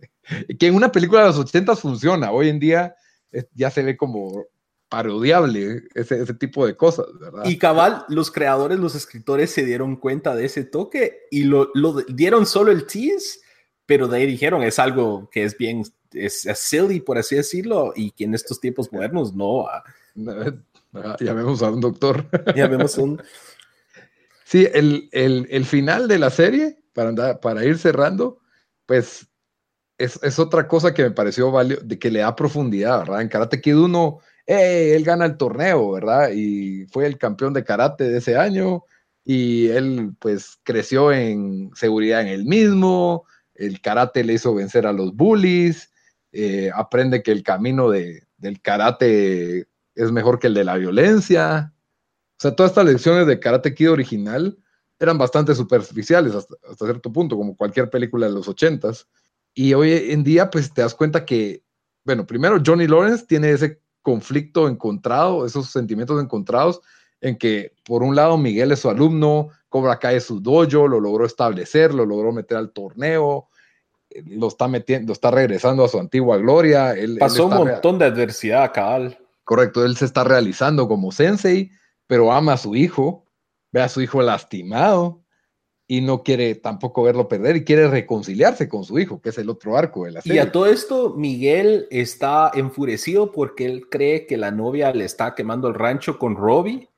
que 0.57 0.67
en 0.67 0.75
una 0.75 0.91
película 0.91 1.21
de 1.21 1.27
los 1.27 1.37
80 1.39 1.75
funciona, 1.75 2.31
hoy 2.31 2.49
en 2.49 2.59
día 2.59 2.95
eh, 3.31 3.43
ya 3.53 3.69
se 3.69 3.83
ve 3.83 3.95
como 3.97 4.45
parodiable 4.89 5.83
ese, 5.95 6.21
ese 6.21 6.33
tipo 6.33 6.65
de 6.65 6.75
cosas, 6.77 7.05
¿verdad? 7.19 7.45
Y 7.45 7.57
cabal, 7.57 8.05
los 8.09 8.31
creadores, 8.31 8.79
los 8.79 8.95
escritores 8.95 9.51
se 9.51 9.65
dieron 9.65 9.95
cuenta 9.97 10.35
de 10.35 10.45
ese 10.45 10.63
toque 10.63 11.21
y 11.31 11.43
lo, 11.43 11.69
lo 11.73 11.93
dieron 12.07 12.45
solo 12.45 12.71
el 12.71 12.85
tease, 12.85 13.39
pero 13.85 14.07
de 14.07 14.17
ahí 14.17 14.25
dijeron 14.25 14.63
es 14.63 14.79
algo 14.79 15.29
que 15.31 15.43
es 15.43 15.57
bien, 15.57 15.83
es, 16.13 16.45
es 16.45 16.59
silly, 16.59 16.99
por 17.01 17.17
así 17.17 17.35
decirlo, 17.35 17.91
y 17.95 18.11
que 18.11 18.23
en 18.25 18.33
estos 18.33 18.59
tiempos 18.61 18.91
modernos 18.93 19.33
no. 19.35 19.65
vemos 21.19 21.61
a 21.61 21.71
un 21.71 21.81
doctor. 21.81 22.25
Ya 22.55 22.67
vemos 22.67 22.97
un... 22.97 23.21
Sí, 24.45 24.65
el, 24.73 25.09
el- 25.11 25.45
el 25.51 25.65
final 25.65 26.07
de 26.07 26.19
la 26.19 26.29
serie, 26.29 26.79
para, 26.93 27.09
andar- 27.11 27.39
para 27.41 27.65
ir 27.65 27.77
cerrando, 27.77 28.39
pues 28.85 29.27
es, 29.97 30.17
es 30.23 30.39
otra 30.39 30.69
cosa 30.69 30.93
que 30.93 31.03
me 31.03 31.11
pareció 31.11 31.51
valio, 31.51 31.79
de 31.83 31.99
que 31.99 32.09
le 32.09 32.19
da 32.19 32.33
profundidad, 32.33 32.99
¿verdad? 32.99 33.21
En 33.23 33.27
Karate 33.27 33.59
Kid 33.59 33.75
1, 33.75 34.19
¡eh! 34.47 34.95
él 34.95 35.03
gana 35.03 35.25
el 35.25 35.37
torneo, 35.37 35.91
¿verdad? 35.91 36.31
Y 36.33 36.85
fue 36.87 37.05
el 37.05 37.17
campeón 37.17 37.53
de 37.53 37.63
karate 37.63 38.05
de 38.05 38.17
ese 38.17 38.37
año, 38.37 38.83
y 39.23 39.67
él 39.67 40.13
pues 40.19 40.59
creció 40.63 41.11
en 41.11 41.71
seguridad 41.75 42.21
en 42.21 42.27
él 42.27 42.45
mismo, 42.45 43.25
el 43.53 43.81
karate 43.81 44.23
le 44.23 44.33
hizo 44.33 44.55
vencer 44.55 44.87
a 44.87 44.93
los 44.93 45.15
bullies, 45.15 45.91
eh, 46.31 46.71
aprende 46.73 47.21
que 47.23 47.31
el 47.31 47.43
camino 47.43 47.89
de, 47.89 48.23
del 48.37 48.61
karate 48.61 49.67
es 49.95 50.11
mejor 50.11 50.39
que 50.39 50.47
el 50.47 50.53
de 50.53 50.63
la 50.63 50.77
violencia, 50.77 51.73
o 52.37 52.39
sea, 52.39 52.55
todas 52.55 52.71
estas 52.71 52.85
lecciones 52.85 53.25
de 53.25 53.39
Karate 53.39 53.73
Kid 53.73 53.91
original 53.91 54.57
eran 54.99 55.17
bastante 55.17 55.55
superficiales 55.55 56.35
hasta, 56.35 56.55
hasta 56.69 56.85
cierto 56.85 57.11
punto, 57.11 57.35
como 57.35 57.57
cualquier 57.57 57.89
película 57.89 58.27
de 58.27 58.33
los 58.33 58.47
ochentas. 58.47 59.07
Y 59.55 59.73
hoy 59.73 59.91
en 60.11 60.23
día, 60.23 60.51
pues 60.51 60.71
te 60.71 60.81
das 60.81 60.93
cuenta 60.93 61.25
que, 61.25 61.63
bueno, 62.05 62.27
primero 62.27 62.61
Johnny 62.63 62.87
Lawrence 62.87 63.25
tiene 63.25 63.51
ese 63.51 63.81
conflicto 64.07 64.69
encontrado, 64.69 65.45
esos 65.45 65.69
sentimientos 65.69 66.23
encontrados, 66.23 66.79
en 67.19 67.37
que 67.37 67.73
por 67.83 68.03
un 68.03 68.15
lado 68.15 68.37
Miguel 68.37 68.71
es 68.71 68.79
su 68.79 68.89
alumno, 68.89 69.49
Cobra 69.67 69.99
Kai 69.99 70.15
es 70.15 70.23
su 70.23 70.39
dojo, 70.39 70.87
lo 70.87 71.01
logró 71.01 71.25
establecer, 71.25 71.93
lo 71.93 72.05
logró 72.05 72.31
meter 72.31 72.55
al 72.55 72.71
torneo, 72.71 73.49
eh, 74.09 74.23
lo 74.25 74.47
está 74.47 74.69
metiendo, 74.69 75.11
está 75.11 75.29
regresando 75.29 75.83
a 75.83 75.89
su 75.89 75.99
antigua 75.99 76.37
gloria. 76.37 76.93
Él, 76.93 77.11
él 77.11 77.17
Pasó 77.17 77.47
un 77.47 77.55
montón 77.55 77.99
de 77.99 78.05
adversidad, 78.05 78.71
cabal. 78.73 79.19
Correcto, 79.43 79.83
él 79.83 79.97
se 79.97 80.05
está 80.05 80.23
realizando 80.23 80.87
como 80.87 81.11
sensei, 81.11 81.69
pero 82.07 82.31
ama 82.31 82.53
a 82.53 82.57
su 82.57 82.77
hijo, 82.77 83.25
ve 83.73 83.81
a 83.81 83.89
su 83.89 83.99
hijo 83.99 84.21
lastimado 84.21 85.21
y 85.89 86.01
no 86.01 86.21
quiere 86.23 86.55
tampoco 86.55 87.03
verlo 87.03 87.27
perder 87.29 87.55
y 87.55 87.63
quiere 87.63 87.87
reconciliarse 87.87 88.67
con 88.67 88.83
su 88.83 88.99
hijo, 88.99 89.21
que 89.21 89.29
es 89.29 89.37
el 89.37 89.49
otro 89.49 89.77
arco 89.77 90.03
de 90.05 90.11
la 90.11 90.19
Y 90.19 90.23
serie. 90.23 90.41
a 90.41 90.51
todo 90.51 90.65
esto, 90.65 91.13
Miguel 91.15 91.87
está 91.89 92.51
enfurecido 92.53 93.31
porque 93.31 93.65
él 93.65 93.87
cree 93.89 94.25
que 94.25 94.35
la 94.35 94.51
novia 94.51 94.91
le 94.93 95.05
está 95.05 95.33
quemando 95.33 95.67
el 95.69 95.75
rancho 95.75 96.19
con 96.19 96.35
Robbie. 96.35 96.89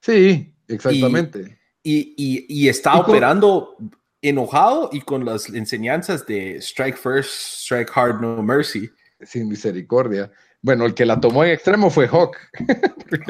Sí, 0.00 0.54
exactamente. 0.68 1.58
y, 1.82 2.14
y- 2.16 2.46
y 2.48 2.68
está 2.68 2.90
Y 2.96 3.00
con- 3.02 3.10
operando 3.10 3.76
enojado 4.22 4.90
y 4.92 5.00
con 5.00 5.24
las 5.24 5.48
enseñanzas 5.48 6.26
de 6.26 6.56
Strike 6.60 6.96
First, 6.96 7.30
Strike 7.64 7.90
Hard, 7.94 8.20
No 8.20 8.42
Mercy. 8.42 8.90
Sin 9.20 9.48
misericordia. 9.48 10.30
Bueno, 10.62 10.84
el 10.86 10.94
que 10.94 11.04
la 11.06 11.18
tomó 11.20 11.42
en 11.44 11.50
extremo 11.50 11.88
fue 11.90 12.06
Hawk. 12.08 12.36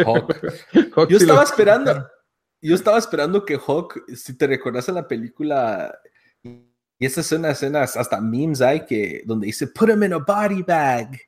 Hawk. 0.05 0.35
Hawk 0.97 1.09
Yo 1.09 1.18
sí 1.18 1.25
lo- 1.27 1.33
estaba 1.33 1.42
esperando, 1.44 2.07
yo 2.61 2.75
estaba 2.75 2.99
esperando 2.99 3.44
que 3.44 3.57
Hawk, 3.57 4.05
si 4.14 4.37
te 4.37 4.47
recuerdas 4.47 4.88
en 4.88 4.97
la 4.97 5.07
película, 5.09 5.99
y 6.42 7.07
esas 7.07 7.27
son 7.27 7.42
las 7.42 7.59
escenas, 7.62 7.97
hasta 7.97 8.21
memes 8.21 8.61
hay 8.61 8.85
que, 8.85 9.23
donde 9.27 9.47
dice, 9.47 9.66
put 9.68 9.88
him 9.90 10.03
in 10.03 10.12
a 10.14 10.18
body 10.18 10.62
bag. 10.62 11.18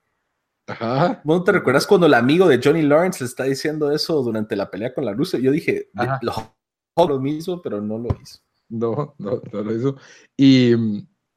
Ajá. 0.67 1.21
¿No 1.25 1.43
te 1.43 1.53
recuerdas 1.53 1.87
cuando 1.87 2.07
el 2.07 2.15
amigo 2.15 2.47
de 2.49 2.61
Johnny 2.63 2.83
Lawrence 2.83 3.23
le 3.25 3.29
está 3.29 3.45
diciendo 3.45 3.91
eso 3.91 4.23
durante 4.23 4.55
la 4.57 4.71
pelea 4.71 4.95
con 4.95 5.05
la 5.05 5.13
rusa? 5.13 5.39
Yo 5.39 5.51
dije, 5.51 5.91
lo, 6.23 6.57
lo 7.09 7.21
mismo, 7.21 7.61
pero 7.61 7.81
no 7.81 7.99
lo 7.99 8.09
hizo. 8.23 8.39
No, 8.69 9.15
no, 9.19 9.41
no 9.53 9.63
lo 9.63 9.75
hizo. 9.75 9.97
Y 10.37 10.75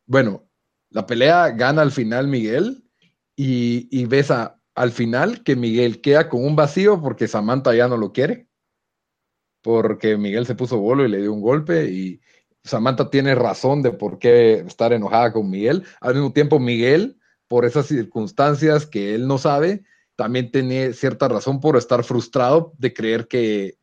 bueno, 0.06 0.48
la 0.90 1.06
pelea 1.08 1.50
gana 1.50 1.82
al 1.82 1.92
final 1.92 2.28
Miguel 2.28 2.84
y, 3.36 3.88
y 3.92 4.06
ves 4.06 4.30
a- 4.30 4.60
al 4.76 4.92
final 4.92 5.44
que 5.44 5.56
Miguel 5.56 6.02
queda 6.02 6.30
con 6.30 6.44
un 6.46 6.56
vacío 6.56 7.02
porque 7.02 7.28
Samantha 7.28 7.74
ya 7.76 7.88
no 7.88 7.98
lo 7.98 8.12
quiere. 8.12 8.48
Porque 9.64 10.18
Miguel 10.18 10.46
se 10.46 10.54
puso 10.54 10.78
bolo 10.78 11.04
y 11.04 11.10
le 11.10 11.22
dio 11.22 11.34
un 11.34 11.42
golpe 11.42 11.90
y 11.90 12.22
Samantha 12.64 13.10
tiene 13.10 13.34
razón 13.34 13.82
de 13.82 13.92
por 13.92 14.20
qué 14.20 14.60
estar 14.60 14.94
enojada 14.94 15.34
con 15.34 15.50
Miguel. 15.50 15.84
Al 16.00 16.14
mismo 16.14 16.32
tiempo, 16.32 16.60
Miguel, 16.60 17.18
por 17.48 17.66
esas 17.66 17.88
circunstancias 17.88 18.86
que 18.86 19.16
él 19.16 19.28
no 19.28 19.40
sabe, 19.40 19.84
también 20.16 20.52
tiene 20.52 20.94
cierta 20.94 21.28
razón 21.28 21.60
por 21.60 21.78
estar 21.78 22.04
frustrado 22.04 22.74
de 22.78 22.94
creer 22.94 23.28
que 23.28 23.78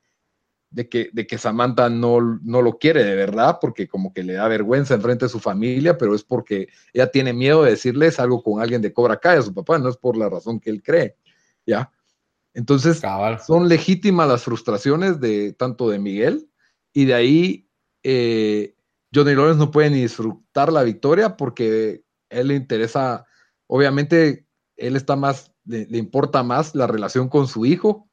de 0.70 0.88
que, 0.88 1.10
de 1.12 1.26
que 1.26 1.36
Samantha 1.36 1.90
no, 1.90 2.20
no 2.42 2.62
lo 2.62 2.78
quiere 2.78 3.02
de 3.02 3.16
verdad, 3.16 3.58
porque 3.60 3.88
como 3.88 4.12
que 4.12 4.22
le 4.22 4.34
da 4.34 4.46
vergüenza 4.46 4.94
enfrente 4.94 5.24
de 5.24 5.28
su 5.28 5.40
familia, 5.40 5.98
pero 5.98 6.14
es 6.14 6.22
porque 6.22 6.68
ella 6.92 7.10
tiene 7.10 7.32
miedo 7.32 7.64
de 7.64 7.72
decirles 7.72 8.20
algo 8.20 8.42
con 8.42 8.62
alguien 8.62 8.80
de 8.80 8.92
Cobra 8.92 9.18
Kai 9.18 9.38
a 9.38 9.42
su 9.42 9.52
papá, 9.52 9.78
no 9.78 9.88
es 9.88 9.96
por 9.96 10.16
la 10.16 10.28
razón 10.28 10.60
que 10.60 10.70
él 10.70 10.82
cree, 10.82 11.16
¿ya? 11.66 11.90
Entonces, 12.54 13.00
son 13.46 13.68
legítimas 13.68 14.28
las 14.28 14.42
frustraciones 14.42 15.20
de 15.20 15.52
tanto 15.52 15.88
de 15.88 15.98
Miguel, 15.98 16.50
y 16.92 17.04
de 17.04 17.14
ahí 17.14 17.70
eh, 18.02 18.74
Johnny 19.14 19.34
Lawrence 19.34 19.58
no 19.58 19.70
puede 19.70 19.90
ni 19.90 20.02
disfrutar 20.02 20.72
la 20.72 20.82
victoria 20.82 21.36
porque 21.36 22.02
él 22.28 22.48
le 22.48 22.54
interesa, 22.56 23.26
obviamente, 23.66 24.46
él 24.76 24.96
está 24.96 25.14
más, 25.16 25.52
le, 25.64 25.86
le 25.86 25.98
importa 25.98 26.42
más 26.42 26.74
la 26.74 26.86
relación 26.86 27.28
con 27.28 27.46
su 27.46 27.66
hijo, 27.66 28.10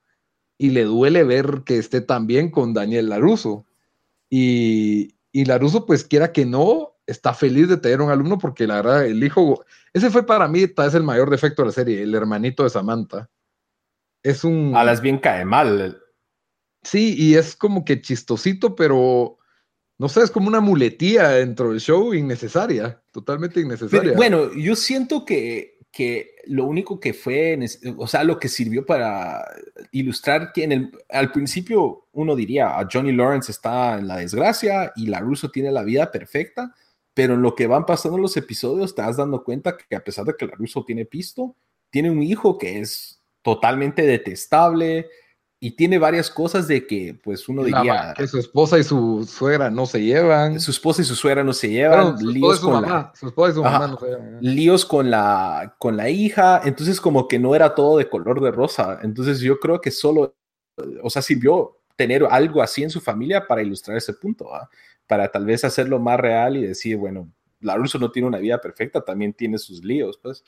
y 0.58 0.72
le 0.72 0.84
duele 0.86 1.24
ver 1.24 1.64
que 1.66 1.78
esté 1.78 2.02
tan 2.02 2.28
bien 2.28 2.50
con 2.50 2.74
Daniel 2.74 3.10
Laruso. 3.10 3.66
Y, 4.30 5.16
y 5.32 5.46
Laruso, 5.46 5.86
pues 5.86 6.04
quiera 6.04 6.32
que 6.32 6.46
no, 6.46 6.96
está 7.06 7.34
feliz 7.34 7.70
de 7.70 7.78
tener 7.78 8.02
un 8.02 8.10
alumno 8.10 8.38
porque 8.38 8.68
la 8.68 8.78
verdad, 8.78 9.06
el 9.06 9.24
hijo, 9.24 9.64
ese 9.94 10.10
fue 10.10 10.26
para 10.26 10.48
mí, 10.48 10.68
tal 10.68 10.88
vez 10.88 10.96
el 10.96 11.04
mayor 11.04 11.30
defecto 11.30 11.62
de 11.62 11.68
la 11.68 11.72
serie, 11.72 12.02
el 12.02 12.16
hermanito 12.16 12.64
de 12.64 12.70
Samantha. 12.70 13.30
Es 14.28 14.44
un... 14.44 14.76
A 14.76 14.84
las 14.84 15.02
bien 15.02 15.20
cae 15.20 15.46
mal. 15.46 16.02
Sí, 16.84 17.16
y 17.18 17.36
es 17.36 17.56
como 17.56 17.86
que 17.86 18.02
chistosito, 18.02 18.76
pero 18.76 19.38
no 19.98 20.10
sé, 20.10 20.22
es 20.22 20.32
como 20.32 20.48
una 20.48 20.62
muletía 20.62 21.30
dentro 21.30 21.72
del 21.72 21.80
show 21.80 22.14
innecesaria, 22.14 23.02
totalmente 23.12 23.60
innecesaria. 23.60 24.14
bueno, 24.16 24.54
yo 24.54 24.76
siento 24.76 25.26
que 25.26 25.78
que 25.98 26.36
lo 26.46 26.66
único 26.66 27.00
que 27.00 27.12
fue, 27.12 27.58
o 27.98 28.06
sea, 28.06 28.24
lo 28.24 28.40
que 28.40 28.50
sirvió 28.50 28.86
para 28.86 29.44
ilustrar 29.92 30.52
que 30.54 30.64
en 30.64 30.72
el, 30.72 30.92
al 31.10 31.32
principio 31.32 32.08
uno 32.12 32.36
diría, 32.36 32.78
a 32.78 32.88
Johnny 32.92 33.12
Lawrence 33.12 33.52
está 33.52 33.98
en 33.98 34.08
la 34.08 34.18
desgracia 34.18 34.94
y 34.96 35.08
la 35.08 35.22
Russo 35.22 35.50
tiene 35.50 35.72
la 35.72 35.82
vida 35.82 36.12
perfecta, 36.12 36.76
pero 37.16 37.34
en 37.34 37.42
lo 37.42 37.56
que 37.56 37.66
van 37.66 37.88
pasando 37.88 38.20
los 38.20 38.38
episodios 38.38 38.94
te 38.94 39.02
vas 39.02 39.18
dando 39.18 39.44
cuenta 39.44 39.76
que 39.76 39.96
a 39.96 40.04
pesar 40.04 40.26
de 40.26 40.36
que 40.36 40.46
la 40.46 40.54
Russo 40.54 40.84
tiene 40.86 41.06
pisto, 41.06 41.56
tiene 41.90 42.12
un 42.12 42.22
hijo 42.22 42.60
que 42.60 42.80
es 42.80 43.17
totalmente 43.48 44.02
detestable, 44.02 45.08
y 45.58 45.72
tiene 45.72 45.98
varias 45.98 46.30
cosas 46.30 46.68
de 46.68 46.86
que, 46.86 47.18
pues 47.24 47.48
uno 47.48 47.64
diría. 47.64 48.14
Que 48.18 48.28
su 48.28 48.40
esposa 48.40 48.78
y 48.78 48.84
su 48.84 49.26
suegra 49.26 49.70
no 49.70 49.86
se 49.86 50.02
llevan. 50.02 50.60
Su 50.60 50.72
esposa 50.72 51.02
y 51.02 51.06
su 51.06 51.16
suegra 51.16 51.46
no 51.46 51.54
se 51.54 51.70
llevan. 51.70 52.18
líos 52.18 52.60
con 52.60 52.82
la, 52.82 53.14
su 53.16 53.28
esposa 53.28 53.52
y 53.52 53.56
su 53.56 53.64
mamá 53.64 53.88
no 53.88 53.98
se 53.98 54.06
llevan. 54.06 54.38
Líos 54.42 54.86
con 54.86 55.10
la, 55.10 55.76
con 55.80 55.96
la 55.96 56.10
hija. 56.10 56.62
Entonces, 56.66 57.00
como 57.00 57.26
que 57.30 57.40
no 57.40 57.56
era 57.56 57.74
todo 57.74 57.98
de 57.98 58.10
color 58.10 58.42
de 58.42 58.52
rosa. 58.52 59.00
Entonces, 59.02 59.40
yo 59.40 59.62
creo 59.62 59.80
que 59.80 59.92
solo, 59.92 60.36
o 61.02 61.10
sea, 61.10 61.22
sirvió 61.22 61.80
tener 61.96 62.28
algo 62.30 62.62
así 62.62 62.84
en 62.84 62.90
su 62.90 63.00
familia 63.00 63.48
para 63.48 63.62
ilustrar 63.62 63.96
ese 63.96 64.14
punto, 64.14 64.50
para 65.08 65.32
tal 65.32 65.46
vez 65.46 65.64
hacerlo 65.64 66.00
más 66.00 66.20
real 66.20 66.58
y 66.58 66.68
decir, 66.68 66.98
bueno, 66.98 67.32
la 67.62 67.78
Russo 67.78 67.98
no 67.98 68.12
tiene 68.12 68.28
una 68.28 68.40
vida 68.40 68.60
perfecta, 68.60 69.06
también 69.06 69.32
tiene 69.32 69.58
sus 69.58 69.86
líos, 69.86 70.20
pues. 70.22 70.44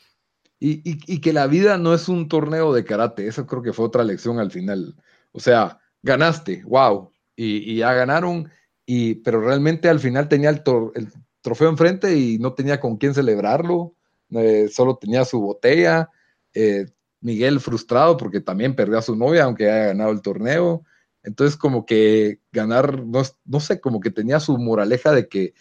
Y, 0.61 1.21
que 1.21 1.31
la 1.31 1.47
vida 1.47 1.77
no 1.77 1.93
es 1.93 2.09
un 2.09 2.27
torneo 2.27 2.73
de 2.73 2.83
karate, 2.83 3.27
eso 3.27 3.47
creo 3.47 3.61
que 3.61 3.71
fue 3.71 3.85
otra 3.85 4.03
lección 4.03 4.39
al 4.39 4.51
final. 4.51 4.95
O 5.31 5.39
sea, 5.39 5.79
ganaste, 6.01 6.63
wow, 6.65 7.11
y, 7.35 7.77
ya 7.77 7.93
ganaron, 7.93 8.49
y, 8.85 9.15
pero 9.15 9.39
realmente 9.39 9.87
al 9.87 9.99
final 9.99 10.27
tenía 10.27 10.49
el, 10.49 10.61
trofeo 11.41 11.69
enfrente 11.69 12.17
y 12.17 12.39
no 12.39 12.53
tenía 12.53 12.79
con 12.81 12.97
quién 12.97 13.13
celebrarlo, 13.13 13.95
eh, 14.31 14.67
solo 14.69 14.97
tenía 14.97 15.23
su 15.23 15.39
botella. 15.39 16.09
Eh, 16.53 16.85
Miguel 17.21 17.59
frustrado 17.59 18.17
porque 18.17 18.41
también 18.41 18.75
perdió 18.75 18.97
a 18.97 19.01
su 19.01 19.15
novia, 19.15 19.43
aunque 19.43 19.69
haya 19.69 19.87
ganado 19.87 20.11
el 20.11 20.21
torneo. 20.21 20.83
Entonces, 21.23 21.57
como 21.57 21.85
que 21.85 22.39
ganar, 22.51 23.03
no 23.05 23.59
sé, 23.59 23.79
como 23.81 23.99
que 23.99 24.11
tenía 24.11 24.39
su 24.39 24.57
moraleja 24.57 25.11
de 25.11 25.27
que 25.27 25.53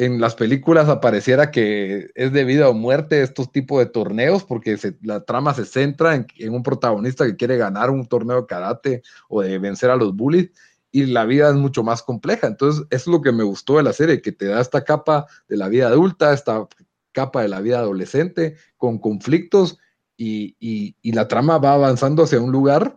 en 0.00 0.18
las 0.18 0.34
películas 0.34 0.88
apareciera 0.88 1.50
que 1.50 2.10
es 2.14 2.32
de 2.32 2.44
vida 2.44 2.70
o 2.70 2.72
muerte 2.72 3.20
estos 3.20 3.52
tipos 3.52 3.80
de 3.80 3.84
torneos, 3.84 4.44
porque 4.44 4.78
la 5.02 5.26
trama 5.26 5.52
se 5.52 5.66
centra 5.66 6.14
en, 6.14 6.54
un 6.54 6.62
protagonista 6.62 7.26
que 7.26 7.36
quiere 7.36 7.58
ganar 7.58 7.90
un 7.90 8.06
torneo 8.06 8.40
de 8.40 8.46
karate 8.46 9.02
o 9.28 9.42
de 9.42 9.58
vencer 9.58 9.90
a 9.90 9.96
los 9.96 10.16
bullies, 10.16 10.52
y 10.90 11.04
la 11.04 11.26
vida 11.26 11.50
es 11.50 11.54
mucho 11.54 11.82
más 11.82 12.02
compleja. 12.02 12.46
Entonces, 12.46 12.86
es 12.88 13.06
lo 13.06 13.20
que 13.20 13.30
me 13.30 13.44
gustó 13.44 13.76
de 13.76 13.82
la 13.82 13.92
serie, 13.92 14.22
que 14.22 14.32
te 14.32 14.46
da 14.46 14.62
esta 14.62 14.84
capa 14.84 15.26
de 15.50 15.58
la 15.58 15.68
vida 15.68 15.88
adulta, 15.88 16.32
esta 16.32 16.66
capa 17.12 17.42
de 17.42 17.48
la 17.48 17.60
vida 17.60 17.80
adolescente, 17.80 18.56
con 18.78 18.98
conflictos, 18.98 19.76
y, 20.16 20.56
y 20.58 21.12
la 21.12 21.28
trama 21.28 21.58
va 21.58 21.74
avanzando 21.74 22.22
hacia 22.22 22.40
un 22.40 22.52
lugar 22.52 22.96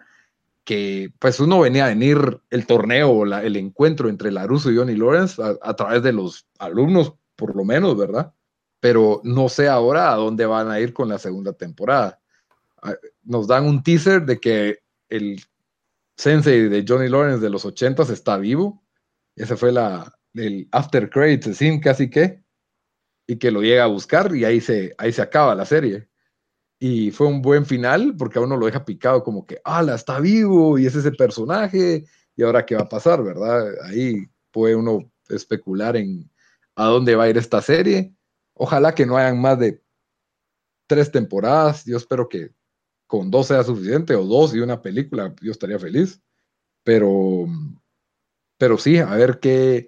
que 0.64 1.12
pues 1.20 1.40
uno 1.40 1.60
venía 1.60 1.86
a 1.86 1.90
venir 1.90 2.40
el 2.50 2.66
torneo 2.66 3.10
o 3.12 3.26
el 3.26 3.56
encuentro 3.56 4.10
entre 4.10 4.32
Laruso 4.32 4.72
y 4.72 4.78
Johnny 4.78 4.96
Lawrence 4.96 5.42
a, 5.42 5.76
través 5.76 6.04
de 6.04 6.14
los 6.14 6.48
alumnos, 6.58 7.14
por 7.36 7.56
lo 7.56 7.66
menos, 7.66 7.98
¿verdad? 7.98 8.34
Pero 8.80 9.22
no 9.24 9.50
sé 9.50 9.68
ahora 9.68 10.12
a 10.12 10.16
dónde 10.16 10.46
van 10.46 10.70
a 10.70 10.80
ir 10.80 10.94
con 10.94 11.10
la 11.10 11.20
segunda 11.20 11.54
temporada. 11.54 12.22
Ah, 12.82 12.96
nos 13.24 13.48
dan 13.48 13.66
un 13.66 13.84
teaser 13.84 14.26
de 14.26 14.40
que 14.40 14.80
el 15.10 15.42
sensei 16.16 16.70
de 16.70 16.86
Johnny 16.88 17.10
Lawrence 17.10 17.42
de 17.42 17.50
los 17.50 17.66
80 17.66 18.04
está 18.04 18.38
vivo. 18.38 18.84
Ese 19.36 19.58
fue 19.58 19.72
la, 19.72 20.14
el 20.34 20.68
after 20.72 21.10
credits 21.10 21.58
scene 21.58 21.80
casi 21.82 22.10
que. 22.10 22.42
Y 23.26 23.38
que 23.38 23.52
lo 23.52 23.62
llega 23.62 23.86
a 23.86 23.88
buscar 23.88 24.36
y 24.36 24.44
ahí 24.44 24.60
se, 24.60 24.96
ahí 24.98 25.14
se 25.14 25.22
acaba 25.22 25.56
la 25.56 25.66
serie 25.66 26.10
y 26.86 27.12
fue 27.12 27.28
un 27.28 27.42
buen 27.42 27.66
final 27.66 28.14
porque 28.18 28.40
a 28.40 28.42
uno 28.42 28.58
lo 28.58 28.66
deja 28.66 28.84
picado 28.84 29.24
como 29.24 29.46
que, 29.46 29.62
ala, 29.64 29.96
está 29.96 30.20
vivo 30.20 30.78
y 30.78 30.86
es 30.86 30.94
ese 30.94 31.14
personaje 31.14 32.04
y 32.36 32.44
ahora 32.44 32.66
qué 32.66 32.76
va 32.76 32.82
a 32.82 32.90
pasar, 32.90 33.24
¿verdad? 33.24 33.74
Ahí 33.86 34.28
puede 34.52 34.76
uno 34.76 35.10
especular 35.30 35.96
en 35.96 36.30
a 36.76 36.88
dónde 36.88 37.16
va 37.16 37.24
a 37.24 37.30
ir 37.30 37.38
esta 37.38 37.62
serie. 37.62 38.14
Ojalá 38.54 38.94
que 38.94 39.06
no 39.06 39.16
hayan 39.16 39.40
más 39.40 39.58
de 39.60 39.82
tres 40.86 41.10
temporadas. 41.10 41.86
Yo 41.86 41.96
espero 41.96 42.28
que 42.28 42.52
con 43.08 43.32
dos 43.32 43.48
sea 43.48 43.64
suficiente 43.64 44.14
o 44.16 44.26
dos 44.26 44.54
y 44.54 44.60
una 44.60 44.82
película, 44.82 45.34
yo 45.42 45.54
estaría 45.54 45.80
feliz. 45.80 46.22
Pero, 46.84 47.46
pero 48.58 48.78
sí, 48.78 48.98
a 48.98 49.16
ver 49.16 49.40
qué, 49.40 49.88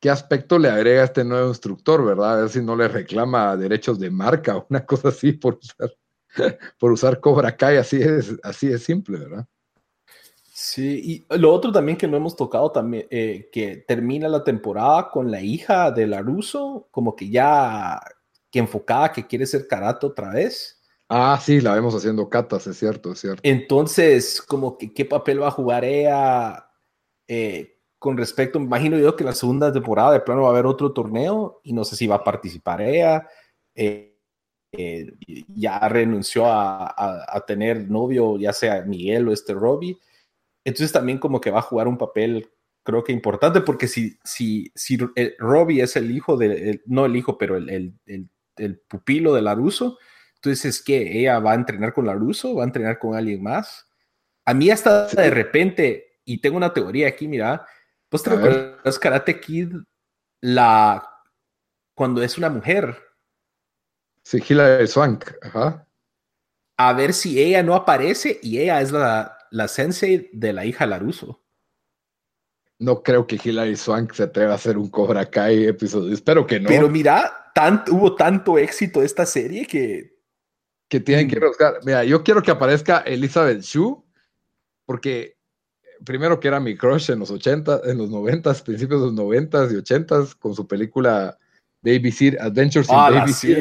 qué 0.00 0.10
aspecto 0.10 0.58
le 0.58 0.70
agrega 0.70 1.04
este 1.04 1.22
nuevo 1.22 1.50
instructor, 1.50 2.04
¿verdad? 2.04 2.32
A 2.32 2.40
ver 2.40 2.48
si 2.50 2.60
no 2.60 2.74
le 2.74 2.88
reclama 2.88 3.56
derechos 3.56 4.00
de 4.00 4.10
marca 4.10 4.56
o 4.56 4.66
una 4.68 4.84
cosa 4.84 5.10
así 5.10 5.30
por 5.34 5.60
usar 5.62 5.92
por 6.78 6.92
usar 6.92 7.20
Cobra 7.20 7.56
Kai, 7.56 7.76
así 7.76 8.00
es, 8.00 8.34
así 8.42 8.72
es 8.72 8.82
simple, 8.82 9.18
¿verdad? 9.18 9.46
Sí, 10.54 11.26
y 11.30 11.38
lo 11.38 11.52
otro 11.52 11.72
también 11.72 11.98
que 11.98 12.06
no 12.06 12.16
hemos 12.16 12.36
tocado 12.36 12.70
también, 12.70 13.06
eh, 13.10 13.48
que 13.50 13.78
termina 13.78 14.28
la 14.28 14.44
temporada 14.44 15.10
con 15.10 15.30
la 15.30 15.40
hija 15.40 15.90
de 15.90 16.06
Laruso, 16.06 16.88
como 16.90 17.16
que 17.16 17.30
ya 17.30 18.00
que 18.50 18.58
enfocada 18.58 19.10
que 19.10 19.26
quiere 19.26 19.46
ser 19.46 19.66
karate 19.66 20.06
otra 20.06 20.30
vez. 20.30 20.80
Ah, 21.08 21.40
sí, 21.42 21.60
la 21.60 21.74
vemos 21.74 21.94
haciendo 21.94 22.28
katas, 22.28 22.66
es 22.66 22.78
cierto, 22.78 23.12
es 23.12 23.20
cierto. 23.20 23.40
Entonces, 23.44 24.40
como 24.40 24.78
que 24.78 24.92
qué 24.92 25.04
papel 25.04 25.42
va 25.42 25.48
a 25.48 25.52
jugar 25.52 25.84
ella 25.84 26.70
eh, 27.26 27.78
con 27.98 28.16
respecto, 28.16 28.58
me 28.60 28.66
imagino 28.66 28.98
yo 28.98 29.16
que 29.16 29.24
la 29.24 29.34
segunda 29.34 29.72
temporada 29.72 30.12
de 30.12 30.20
plano 30.20 30.42
va 30.42 30.48
a 30.48 30.50
haber 30.50 30.66
otro 30.66 30.92
torneo 30.92 31.60
y 31.62 31.72
no 31.72 31.84
sé 31.84 31.96
si 31.96 32.06
va 32.06 32.16
a 32.16 32.24
participar 32.24 32.82
ella. 32.82 33.26
Eh, 33.74 34.11
eh, 34.72 35.12
ya 35.54 35.86
renunció 35.88 36.46
a, 36.46 37.44
tener 37.46 37.90
novio, 37.90 38.38
ya 38.38 38.52
sea 38.52 38.82
Miguel 38.82 39.28
o 39.28 39.32
este 39.32 39.52
Robbie. 39.52 39.98
Entonces 40.64 40.92
también 40.92 41.18
como 41.18 41.40
que 41.40 41.50
va 41.50 41.58
a 41.58 41.62
jugar 41.62 41.88
un 41.88 41.98
papel, 41.98 42.50
creo 42.82 43.04
que 43.04 43.12
importante, 43.12 43.60
porque 43.60 43.86
si, 43.86 44.18
si, 44.24 44.72
si 44.74 44.98
eh, 45.16 45.34
Robbie 45.38 45.82
es 45.82 45.96
el 45.96 46.10
hijo 46.10 46.36
de, 46.36 46.80
no 46.86 47.04
el 47.04 47.16
hijo, 47.16 47.36
pero 47.36 47.56
el, 47.56 47.94
el, 48.06 48.78
pupilo 48.88 49.34
de 49.34 49.42
Laruso, 49.42 49.98
entonces 50.36 50.64
es 50.64 50.82
que 50.82 51.20
ella 51.20 51.38
va 51.38 51.52
a 51.52 51.56
entrenar 51.56 51.92
con 51.92 52.06
Laruso, 52.06 52.54
va 52.54 52.62
a 52.62 52.66
entrenar 52.66 52.98
con 52.98 53.14
alguien 53.14 53.42
más. 53.42 53.86
A 54.44 54.54
mí 54.54 54.70
hasta 54.70 55.06
de 55.08 55.30
repente, 55.30 56.20
y 56.24 56.40
tengo 56.40 56.56
una 56.56 56.72
teoría 56.72 57.08
aquí, 57.08 57.28
mira, 57.28 57.66
pues 58.08 58.22
te 58.22 58.30
recuerdas 58.30 58.98
Karate 58.98 59.40
Kid, 59.40 59.74
la, 60.40 61.06
cuando 61.94 62.22
es 62.22 62.38
una 62.38 62.50
mujer, 62.50 62.96
Sí, 64.24 64.42
Hilary 64.46 64.86
Swank, 64.86 65.32
ajá. 65.42 65.86
A 66.76 66.92
ver 66.92 67.12
si 67.12 67.40
ella 67.40 67.62
no 67.62 67.74
aparece 67.74 68.40
y 68.42 68.58
ella 68.58 68.80
es 68.80 68.92
la, 68.92 69.38
la 69.50 69.68
sensei 69.68 70.30
de 70.32 70.52
la 70.52 70.64
hija 70.64 70.86
Laruso. 70.86 71.42
No 72.78 73.02
creo 73.02 73.26
que 73.26 73.38
Hilary 73.42 73.76
Swank 73.76 74.12
se 74.12 74.24
atreva 74.24 74.52
a 74.52 74.56
hacer 74.56 74.76
un 74.76 74.90
Cobra 74.90 75.30
Kai 75.30 75.66
episodio. 75.66 76.12
Espero 76.12 76.46
que 76.46 76.58
no. 76.58 76.68
Pero 76.68 76.88
mira, 76.88 77.52
hubo 77.90 78.16
tanto 78.16 78.58
éxito 78.58 79.02
esta 79.02 79.24
serie 79.24 79.66
que. 79.66 80.18
Que 80.88 81.00
tienen 81.00 81.28
que 81.28 81.38
buscar. 81.38 81.78
Mira, 81.84 82.04
yo 82.04 82.22
quiero 82.22 82.42
que 82.42 82.50
aparezca 82.50 82.98
Elizabeth 82.98 83.62
Shue, 83.62 84.02
porque 84.84 85.36
primero 86.04 86.40
que 86.40 86.48
era 86.48 86.60
mi 86.60 86.76
crush 86.76 87.10
en 87.10 87.20
los 87.20 87.30
80, 87.30 87.82
en 87.84 87.98
los 87.98 88.10
90, 88.10 88.52
principios 88.64 89.00
de 89.00 89.06
los 89.06 89.14
90 89.14 89.68
y 89.72 89.76
80 89.76 90.24
con 90.38 90.54
su 90.54 90.66
película 90.66 91.38
Babysit, 91.82 92.38
Adventures 92.40 92.88
in 92.88 92.94
ah, 92.96 93.26
Sí, 93.28 93.54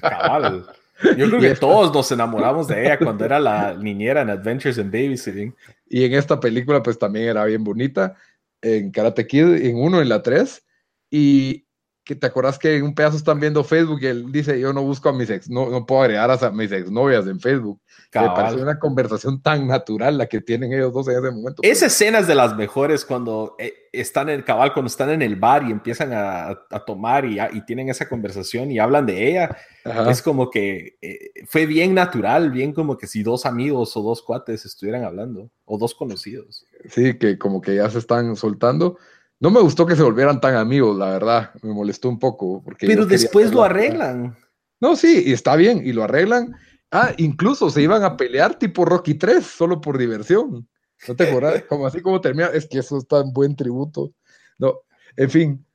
cabal. 0.00 0.66
Yo 1.16 1.28
creo 1.28 1.40
que 1.40 1.54
todos 1.54 1.92
nos 1.92 2.10
enamoramos 2.12 2.68
de 2.68 2.84
ella 2.84 2.98
cuando 2.98 3.24
era 3.24 3.40
la 3.40 3.74
niñera 3.74 4.22
en 4.22 4.30
Adventures 4.30 4.78
in 4.78 4.90
Babysitting. 4.90 5.54
Y 5.88 6.04
en 6.04 6.14
esta 6.14 6.38
película, 6.38 6.82
pues 6.82 6.98
también 6.98 7.28
era 7.28 7.44
bien 7.44 7.64
bonita. 7.64 8.14
En 8.60 8.92
Karate 8.92 9.26
Kid, 9.26 9.54
en 9.64 9.76
uno, 9.76 10.00
en 10.00 10.08
la 10.08 10.22
tres. 10.22 10.64
Y 11.10 11.66
que 12.04 12.16
te 12.16 12.26
acuerdas 12.26 12.58
que 12.58 12.76
en 12.76 12.82
un 12.82 12.94
pedazo 12.94 13.16
están 13.16 13.38
viendo 13.38 13.62
Facebook 13.62 14.00
y 14.02 14.06
él 14.06 14.32
dice, 14.32 14.58
yo 14.58 14.72
no 14.72 14.82
busco 14.82 15.08
a 15.08 15.12
mis 15.12 15.30
ex, 15.30 15.48
no, 15.48 15.70
no 15.70 15.86
puedo 15.86 16.02
agregar 16.02 16.30
a 16.30 16.50
mis 16.50 16.72
exnovias 16.72 17.26
en 17.26 17.38
Facebook. 17.38 17.80
Me 18.14 18.26
parece 18.26 18.60
una 18.60 18.78
conversación 18.78 19.40
tan 19.40 19.66
natural 19.66 20.18
la 20.18 20.26
que 20.26 20.40
tienen 20.40 20.72
ellos 20.72 20.92
dos 20.92 21.08
en 21.08 21.18
ese 21.18 21.30
momento. 21.30 21.62
Esa 21.62 21.86
escena 21.86 22.18
es 22.18 22.26
de 22.26 22.34
las 22.34 22.56
mejores 22.56 23.04
cuando 23.04 23.54
eh, 23.58 23.72
están 23.92 24.28
en 24.28 24.34
el 24.34 24.44
cabal, 24.44 24.72
cuando 24.72 24.88
están 24.88 25.10
en 25.10 25.22
el 25.22 25.36
bar 25.36 25.62
y 25.62 25.70
empiezan 25.70 26.12
a, 26.12 26.48
a 26.48 26.84
tomar 26.84 27.24
y, 27.24 27.38
y, 27.40 27.64
tienen 27.64 27.88
esa 27.88 28.08
conversación 28.08 28.70
y 28.70 28.78
hablan 28.78 29.06
de 29.06 29.30
ella. 29.30 29.56
Ajá. 29.84 30.10
Es 30.10 30.20
como 30.20 30.50
que 30.50 30.96
eh, 31.00 31.30
fue 31.46 31.66
bien 31.66 31.94
natural, 31.94 32.50
bien 32.50 32.72
como 32.72 32.98
que 32.98 33.06
si 33.06 33.22
dos 33.22 33.46
amigos 33.46 33.96
o 33.96 34.02
dos 34.02 34.22
cuates 34.22 34.64
estuvieran 34.64 35.04
hablando, 35.04 35.50
o 35.64 35.78
dos 35.78 35.94
conocidos. 35.94 36.66
Sí, 36.90 37.16
que 37.16 37.38
como 37.38 37.60
que 37.60 37.76
ya 37.76 37.88
se 37.88 37.98
están 37.98 38.34
soltando. 38.36 38.98
No 39.42 39.50
me 39.50 39.60
gustó 39.60 39.84
que 39.84 39.96
se 39.96 40.04
volvieran 40.04 40.40
tan 40.40 40.54
amigos, 40.54 40.96
la 40.96 41.06
verdad. 41.06 41.50
Me 41.62 41.74
molestó 41.74 42.08
un 42.08 42.20
poco. 42.20 42.62
Porque 42.62 42.86
Pero 42.86 43.04
después 43.04 43.52
lo 43.52 43.64
arreglan. 43.64 44.36
No, 44.80 44.94
sí, 44.94 45.24
y 45.26 45.32
está 45.32 45.56
bien, 45.56 45.82
y 45.84 45.92
lo 45.92 46.04
arreglan. 46.04 46.54
Ah, 46.92 47.12
incluso 47.16 47.68
se 47.68 47.82
iban 47.82 48.04
a 48.04 48.16
pelear 48.16 48.56
tipo 48.56 48.84
Rocky 48.84 49.14
3, 49.14 49.44
solo 49.44 49.80
por 49.80 49.98
diversión. 49.98 50.68
¿No 51.08 51.16
te 51.16 51.28
acuerdas? 51.28 51.64
Como 51.68 51.88
así 51.88 52.00
como 52.00 52.20
termina. 52.20 52.50
Es 52.54 52.68
que 52.68 52.78
eso 52.78 52.98
está 52.98 53.18
en 53.18 53.32
buen 53.32 53.56
tributo. 53.56 54.12
No, 54.58 54.82
en 55.16 55.28
fin, 55.28 55.66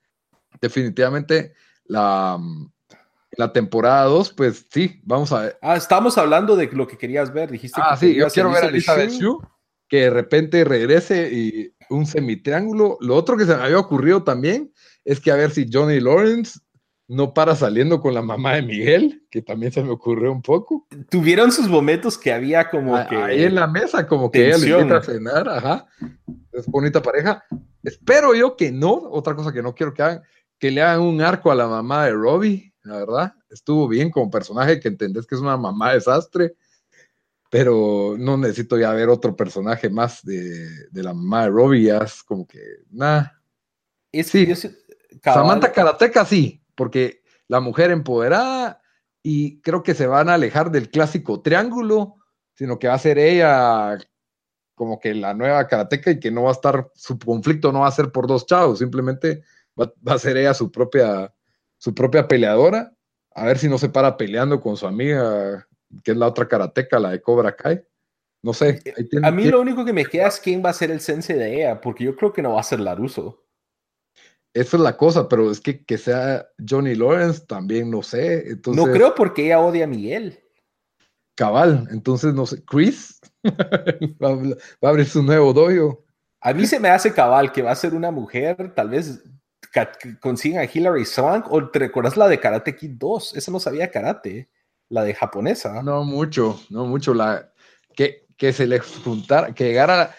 definitivamente 0.61 1.53
la, 1.87 2.39
la 3.31 3.51
temporada 3.51 4.05
2, 4.05 4.31
pues 4.31 4.65
sí, 4.71 5.01
vamos 5.03 5.33
a 5.33 5.41
ver. 5.41 5.59
Ah, 5.61 5.75
estamos 5.75 6.17
hablando 6.17 6.55
de 6.55 6.67
lo 6.67 6.87
que 6.87 6.97
querías 6.97 7.33
ver, 7.33 7.51
dijiste. 7.51 7.81
Ah, 7.83 7.97
que 7.99 8.07
sí, 8.07 8.15
yo 8.15 8.29
quiero 8.29 8.49
ver 8.49 8.63
a 8.63 8.67
Elizabeth 8.67 9.11
Shue, 9.11 9.39
que 9.87 10.01
de 10.01 10.09
repente 10.09 10.63
regrese 10.63 11.29
y 11.31 11.73
un 11.89 12.05
semitriángulo. 12.05 12.97
Lo 13.01 13.15
otro 13.15 13.37
que 13.37 13.45
se 13.45 13.55
me 13.55 13.63
había 13.63 13.79
ocurrido 13.79 14.23
también 14.23 14.71
es 15.05 15.19
que 15.19 15.31
a 15.31 15.35
ver 15.35 15.51
si 15.51 15.67
Johnny 15.71 15.99
Lawrence 15.99 16.59
no 17.07 17.33
para 17.33 17.55
saliendo 17.55 18.01
con 18.01 18.13
la 18.13 18.21
mamá 18.21 18.55
de 18.55 18.63
Miguel, 18.63 19.23
que 19.31 19.41
también 19.41 19.71
se 19.71 19.81
me 19.81 19.91
ocurrió 19.91 20.31
un 20.31 20.41
poco. 20.41 20.85
Tuvieron 21.09 21.53
sus 21.53 21.69
momentos 21.69 22.17
que 22.17 22.33
había 22.33 22.69
como 22.69 22.95
que... 23.07 23.15
Ahí 23.15 23.43
en 23.43 23.55
la 23.55 23.67
mesa, 23.67 24.05
como 24.05 24.29
que 24.29 24.47
ella 24.47 24.57
le 24.57 24.69
invita 24.69 24.97
a 24.97 25.03
cenar, 25.03 25.47
ajá. 25.47 25.87
Es 26.51 26.65
bonita 26.67 27.01
pareja. 27.01 27.45
Espero 27.81 28.35
yo 28.35 28.57
que 28.57 28.73
no, 28.73 28.91
otra 28.91 29.35
cosa 29.35 29.53
que 29.53 29.63
no 29.63 29.73
quiero 29.73 29.93
que 29.93 30.03
hagan, 30.03 30.21
que 30.59 30.69
le 30.69 30.81
hagan 30.81 31.01
un 31.01 31.21
arco 31.21 31.49
a 31.49 31.55
la 31.55 31.67
mamá 31.67 32.05
de 32.05 32.11
Robbie, 32.11 32.73
la 32.83 32.97
verdad. 32.97 33.33
Estuvo 33.49 33.87
bien 33.87 34.11
como 34.11 34.29
personaje, 34.29 34.81
que 34.81 34.89
entendés 34.89 35.25
que 35.25 35.35
es 35.35 35.41
una 35.41 35.55
mamá 35.55 35.93
desastre, 35.93 36.55
pero 37.49 38.15
no 38.17 38.37
necesito 38.37 38.77
ya 38.77 38.91
ver 38.91 39.09
otro 39.09 39.35
personaje 39.35 39.89
más 39.89 40.23
de, 40.23 40.87
de 40.89 41.03
la 41.03 41.13
mamá 41.13 41.43
de 41.43 41.49
Robbie, 41.49 41.83
ya 41.83 41.99
es 41.99 42.23
como 42.23 42.45
que, 42.45 42.59
nada. 42.91 43.41
Sí. 44.11 44.47
Samantha 45.23 45.71
Karateka 45.71 46.25
sí, 46.25 46.63
porque 46.75 47.23
la 47.47 47.59
mujer 47.59 47.91
empoderada 47.91 48.81
y 49.23 49.61
creo 49.61 49.83
que 49.83 49.93
se 49.93 50.07
van 50.07 50.29
a 50.29 50.35
alejar 50.35 50.71
del 50.71 50.89
clásico 50.89 51.41
triángulo, 51.41 52.15
sino 52.53 52.79
que 52.79 52.87
va 52.87 52.95
a 52.95 52.99
ser 52.99 53.17
ella 53.19 53.97
como 54.75 54.99
que 54.99 55.13
la 55.13 55.33
nueva 55.33 55.67
karateca 55.67 56.11
y 56.11 56.19
que 56.19 56.31
no 56.31 56.43
va 56.43 56.49
a 56.49 56.53
estar, 56.53 56.91
su 56.93 57.17
conflicto 57.17 57.71
no 57.71 57.79
va 57.81 57.87
a 57.87 57.91
ser 57.91 58.11
por 58.11 58.27
dos 58.27 58.45
chavos, 58.45 58.79
simplemente 58.79 59.43
va, 59.79 59.91
va, 60.07 60.13
a 60.13 60.19
ser 60.19 60.37
ella 60.37 60.53
su 60.53 60.71
propia, 60.71 61.33
su 61.77 61.95
propia 61.95 62.27
peleadora, 62.27 62.93
a 63.33 63.45
ver 63.45 63.57
si 63.57 63.67
no 63.67 63.77
se 63.77 63.89
para 63.89 64.17
peleando 64.17 64.61
con 64.61 64.77
su 64.77 64.85
amiga, 64.85 65.66
que 66.03 66.11
es 66.11 66.17
la 66.17 66.27
otra 66.27 66.47
karateca, 66.47 66.99
la 66.99 67.11
de 67.11 67.21
Cobra 67.21 67.55
Kai. 67.55 67.83
No 68.43 68.53
sé. 68.53 68.81
Tiene, 69.09 69.27
a 69.27 69.31
mí 69.31 69.45
lo 69.45 69.61
único 69.61 69.83
que 69.83 69.93
me 69.93 70.05
queda 70.05 70.27
es 70.27 70.39
quién 70.39 70.63
va 70.63 70.69
a 70.69 70.73
ser 70.73 70.91
el 70.91 70.99
sensei 70.99 71.37
de 71.37 71.55
ella, 71.55 71.81
porque 71.81 72.03
yo 72.03 72.15
creo 72.15 72.31
que 72.31 72.41
no 72.41 72.53
va 72.53 72.59
a 72.59 72.63
ser 72.63 72.79
Laruso. 72.79 73.43
Esa 74.53 74.77
es 74.77 74.83
la 74.83 74.97
cosa, 74.97 75.27
pero 75.27 75.51
es 75.51 75.59
que 75.59 75.85
que 75.85 75.97
sea 75.97 76.47
Johnny 76.67 76.95
Lawrence 76.95 77.45
también 77.45 77.91
no 77.91 78.01
sé. 78.01 78.49
Entonces, 78.49 78.83
no 78.83 78.91
creo 78.91 79.13
porque 79.13 79.45
ella 79.45 79.59
odia 79.59 79.83
a 79.83 79.87
Miguel. 79.87 80.39
Cabal, 81.35 81.87
entonces 81.91 82.33
no 82.33 82.45
sé. 82.45 82.63
Chris 82.65 83.19
va, 83.45 84.29
a 84.87 84.89
abrir 84.89 85.05
su 85.05 85.21
nuevo 85.21 85.53
dojo. 85.53 86.03
A 86.41 86.53
mí 86.53 86.65
se 86.65 86.79
me 86.79 86.89
hace 86.89 87.13
cabal 87.13 87.51
que 87.51 87.61
va 87.61 87.71
a 87.71 87.75
ser 87.75 87.93
una 87.93 88.09
mujer, 88.09 88.73
tal 88.73 88.89
vez 88.89 89.23
consigan 90.19 90.61
a 90.61 90.69
Hilary 90.71 91.05
Swank 91.05 91.51
o 91.51 91.69
te 91.69 91.79
recuerdas 91.79 92.17
la 92.17 92.27
de 92.27 92.39
Karate 92.39 92.75
Kid 92.75 92.91
2, 92.97 93.35
esa 93.35 93.51
no 93.51 93.59
sabía 93.59 93.91
karate, 93.91 94.49
la 94.89 95.03
de 95.03 95.13
japonesa. 95.13 95.81
No 95.83 96.03
mucho, 96.03 96.59
no 96.69 96.85
mucho, 96.85 97.13
la 97.13 97.51
que, 97.95 98.25
que 98.37 98.53
se 98.53 98.67
le 98.67 98.79
juntara, 98.79 99.53
que 99.53 99.65
llegara 99.65 100.15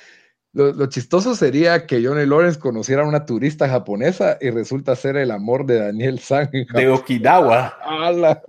lo, 0.53 0.73
lo, 0.73 0.87
chistoso 0.87 1.35
sería 1.35 1.87
que 1.87 2.05
Johnny 2.05 2.27
Lawrence 2.27 2.59
conociera 2.59 3.03
a 3.03 3.07
una 3.07 3.27
turista 3.27 3.69
japonesa 3.69 4.39
y 4.41 4.51
resulta 4.51 4.97
ser 4.97 5.17
el 5.17 5.31
amor 5.31 5.67
de 5.67 5.79
Daniel 5.79 6.19
San. 6.19 6.51
De 6.51 6.89
Okinawa. 6.89 7.79
¡Hala! 7.83 8.43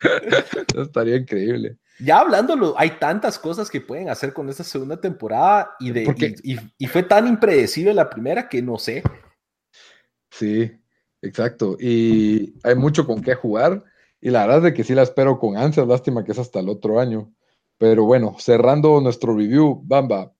estaría 0.78 1.16
increíble. 1.16 1.76
Ya 1.98 2.20
hablándolo, 2.20 2.74
hay 2.76 2.90
tantas 2.98 3.38
cosas 3.38 3.70
que 3.70 3.80
pueden 3.80 4.08
hacer 4.08 4.32
con 4.32 4.48
esta 4.48 4.64
segunda 4.64 5.00
temporada 5.00 5.76
y, 5.78 5.90
de, 5.90 6.02
Porque, 6.04 6.34
y, 6.42 6.54
y, 6.54 6.60
y, 6.78 6.86
fue 6.86 7.04
tan 7.04 7.28
impredecible 7.28 7.94
la 7.94 8.10
primera 8.10 8.48
que 8.48 8.62
no 8.62 8.78
sé. 8.78 9.02
Sí, 10.30 10.72
exacto. 11.22 11.76
Y 11.78 12.54
hay 12.64 12.74
mucho 12.74 13.06
con 13.06 13.22
qué 13.22 13.34
jugar. 13.34 13.84
Y 14.24 14.30
la 14.30 14.40
verdad 14.46 14.56
es 14.56 14.62
de 14.64 14.72
que 14.72 14.84
sí 14.84 14.94
la 14.94 15.02
espero 15.02 15.38
con 15.38 15.58
ansias. 15.58 15.86
Lástima 15.86 16.24
que 16.24 16.32
es 16.32 16.38
hasta 16.38 16.58
el 16.58 16.70
otro 16.70 16.98
año. 16.98 17.30
Pero 17.76 18.06
bueno, 18.06 18.36
cerrando 18.38 18.98
nuestro 19.02 19.36
review, 19.36 19.82
Bamba, 19.84 20.32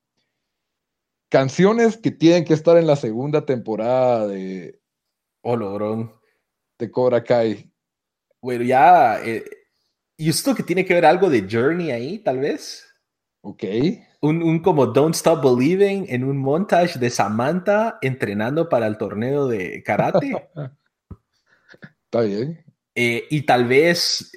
canciones 1.29 1.99
que 1.99 2.11
tienen 2.11 2.47
que 2.47 2.55
estar 2.55 2.79
en 2.79 2.87
la 2.87 2.97
segunda 2.97 3.45
temporada 3.45 4.27
de 4.27 4.81
Olorón 5.43 6.15
de 6.79 6.91
Cobra 6.91 7.23
Kai. 7.23 7.71
Bueno, 8.41 8.65
ya. 8.65 9.23
Eh, 9.23 9.45
¿Y 10.17 10.31
esto 10.31 10.55
que 10.55 10.63
tiene 10.63 10.87
que 10.87 10.95
ver 10.95 11.05
algo 11.05 11.29
de 11.29 11.47
Journey 11.47 11.91
ahí, 11.91 12.21
tal 12.21 12.39
vez? 12.39 12.87
Ok. 13.43 13.65
Un, 14.23 14.43
un, 14.43 14.61
como 14.61 14.87
Don't 14.87 15.15
Stop 15.15 15.45
Believing 15.45 16.07
en 16.09 16.25
un 16.25 16.39
montage 16.39 16.99
de 16.99 17.11
Samantha 17.11 17.99
entrenando 18.01 18.67
para 18.67 18.87
el 18.87 18.97
torneo 18.97 19.47
de 19.47 19.83
karate. 19.83 20.49
Está 22.07 22.23
bien. 22.23 22.65
Eh, 22.95 23.25
y 23.31 23.43
tal 23.43 23.65
vez. 23.67 24.31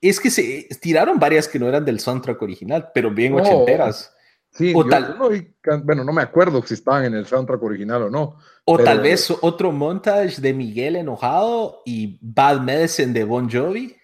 Es 0.00 0.18
que 0.18 0.30
se 0.30 0.66
tiraron 0.80 1.18
varias 1.20 1.46
que 1.46 1.58
no 1.60 1.68
eran 1.68 1.84
del 1.84 2.00
soundtrack 2.00 2.40
original, 2.42 2.88
pero 2.92 3.10
bien 3.12 3.34
Oh. 3.34 3.36
ochenteras. 3.42 4.12
Sí, 4.50 4.72
O 4.76 4.82
yo 4.84 4.90
tal- 4.90 5.16
no 5.18 5.28
can- 5.62 5.86
bueno, 5.86 6.04
no 6.04 6.12
me 6.12 6.20
acuerdo 6.22 6.60
si 6.66 6.74
estaban 6.74 7.04
en 7.06 7.14
el 7.14 7.24
soundtrack 7.24 7.62
original 7.62 8.02
o 8.02 8.10
no. 8.10 8.36
O 8.64 8.76
Pero- 8.76 8.84
tal 8.84 9.00
vez 9.00 9.32
otro 9.40 9.72
montage 9.72 10.40
de 10.42 10.52
Miguel 10.52 10.96
enojado 10.96 11.82
y 11.86 12.18
Bad 12.20 12.60
Medicine 12.60 13.12
de 13.12 13.24
Bon 13.24 13.48
Jovi. 13.50 13.96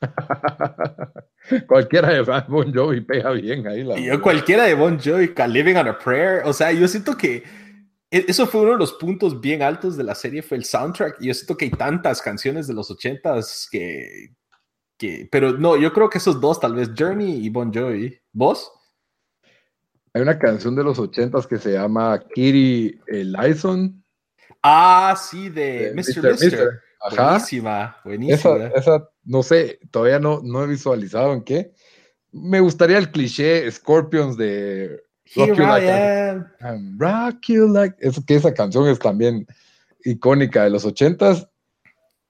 Cualquiera 1.66 2.08
de 2.12 2.20
Bon 2.48 2.72
Jovi 2.72 3.00
pega 3.00 3.30
bien 3.32 3.66
ahí. 3.66 3.82
La 3.84 3.98
Y 3.98 4.04
yo 4.06 4.20
cualquiera 4.22 4.64
de 4.64 4.74
Bon 4.74 4.98
Jovi, 4.98 5.32
Living 5.48 5.74
on 5.76 5.88
a 5.88 5.98
Prayer. 5.98 6.42
O 6.44 6.52
sea, 6.52 6.72
yo 6.72 6.86
siento 6.88 7.16
que 7.16 7.42
eso 8.14 8.46
fue 8.46 8.60
uno 8.60 8.72
de 8.72 8.78
los 8.78 8.92
puntos 8.94 9.40
bien 9.40 9.62
altos 9.62 9.96
de 9.96 10.04
la 10.04 10.14
serie, 10.14 10.42
fue 10.42 10.56
el 10.56 10.64
soundtrack. 10.64 11.20
Y 11.20 11.28
yo 11.28 11.34
siento 11.34 11.56
que 11.56 11.66
hay 11.66 11.70
tantas 11.70 12.22
canciones 12.22 12.66
de 12.66 12.74
los 12.74 12.90
ochentas 12.90 13.68
que, 13.70 14.34
que... 14.96 15.28
Pero 15.30 15.52
no, 15.52 15.76
yo 15.76 15.92
creo 15.92 16.08
que 16.08 16.18
esos 16.18 16.40
dos, 16.40 16.60
tal 16.60 16.74
vez 16.74 16.90
Journey 16.96 17.44
y 17.44 17.48
Bon 17.48 17.72
Jovi. 17.72 18.16
¿Vos? 18.32 18.70
Hay 20.12 20.22
una 20.22 20.38
canción 20.38 20.76
de 20.76 20.84
los 20.84 20.98
ochentas 20.98 21.46
que 21.46 21.58
se 21.58 21.72
llama 21.72 22.22
Kitty 22.34 23.00
Ellison. 23.08 24.04
Ah, 24.62 25.14
sí, 25.20 25.48
de, 25.48 25.90
de 25.90 25.94
Mr. 25.94 26.22
Mr. 26.22 26.30
Mister. 26.30 26.80
Ajá. 27.00 27.30
Buenísima, 27.30 27.96
buenísima. 28.04 28.56
Esa, 28.68 28.78
esa, 28.78 29.08
no 29.24 29.42
sé, 29.42 29.78
todavía 29.90 30.18
no, 30.18 30.40
no 30.42 30.64
he 30.64 30.66
visualizado 30.66 31.34
en 31.34 31.42
qué. 31.42 31.72
Me 32.32 32.60
gustaría 32.60 32.96
el 32.96 33.10
cliché 33.10 33.70
Scorpions 33.70 34.36
de 34.36 35.03
Rock 35.36 35.48
You 35.48 35.54
I 35.54 35.66
Like 35.66 35.88
am. 35.90 36.46
I'm 36.60 36.98
rock 36.98 37.40
you 37.48 37.66
like. 37.72 37.96
Es 37.98 38.20
que 38.26 38.34
esa 38.36 38.52
canción 38.52 38.86
es 38.88 38.98
también 38.98 39.46
icónica 40.04 40.64
de 40.64 40.70
los 40.70 40.84
ochentas. 40.84 41.48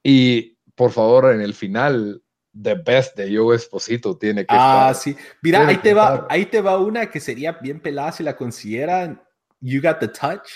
Y 0.02 0.56
por 0.74 0.90
favor, 0.90 1.32
en 1.32 1.40
el 1.40 1.54
final, 1.54 2.22
The 2.60 2.74
Best 2.74 3.16
de 3.16 3.36
Joe 3.36 3.56
Esposito 3.56 4.16
tiene 4.16 4.42
que 4.46 4.54
Ah, 4.56 4.90
estar. 4.92 4.94
sí. 4.94 5.16
Mira, 5.42 5.66
ahí 5.66 5.78
te, 5.78 5.92
va, 5.94 6.26
ahí 6.30 6.46
te 6.46 6.60
va 6.60 6.78
una 6.78 7.10
que 7.10 7.18
sería 7.20 7.52
bien 7.52 7.80
pelada 7.80 8.12
si 8.12 8.22
la 8.22 8.36
consideran. 8.36 9.20
You 9.60 9.80
Got 9.80 9.98
the 10.00 10.08
Touch 10.08 10.48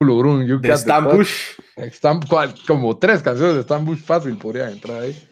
You 0.00 0.08
de 0.08 0.44
Got 0.46 0.62
the 0.62 0.72
Stan 0.72 2.20
Touch. 2.20 2.28
Cual- 2.28 2.54
como 2.66 2.98
tres 2.98 3.22
canciones 3.22 3.54
de 3.54 3.60
Stan 3.62 3.84
Bush 3.84 4.00
fácil 4.00 4.36
podrían 4.36 4.70
entrar 4.72 5.02
ahí. 5.02 5.28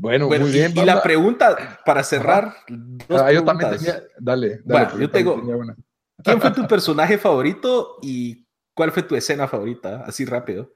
Bueno, 0.00 0.28
Bueno, 0.28 0.44
muy 0.46 0.54
y- 0.54 0.58
bien. 0.58 0.72
y, 0.76 0.84
la 0.84 1.02
pregunta 1.02 1.80
para 1.84 2.04
cerrar. 2.04 2.54
dos 2.68 3.20
Ah, 3.20 3.32
yo 3.32 3.42
también 3.44 3.70
preguntas. 3.70 3.78
tenía. 3.80 4.08
Dale, 4.20 4.60
dale. 4.64 4.84
Bueno, 4.86 5.00
yo 5.00 5.10
tengo- 5.10 5.34
tenía. 5.40 5.76
¿Quién 6.22 6.40
fue 6.40 6.50
tu 6.52 6.68
personaje 6.68 7.18
favorito 7.18 7.96
y 8.00 8.46
cuál 8.74 8.92
fue 8.92 9.02
tu 9.02 9.16
escena 9.16 9.48
favorita? 9.48 10.04
Así 10.06 10.24
rápido. 10.24 10.72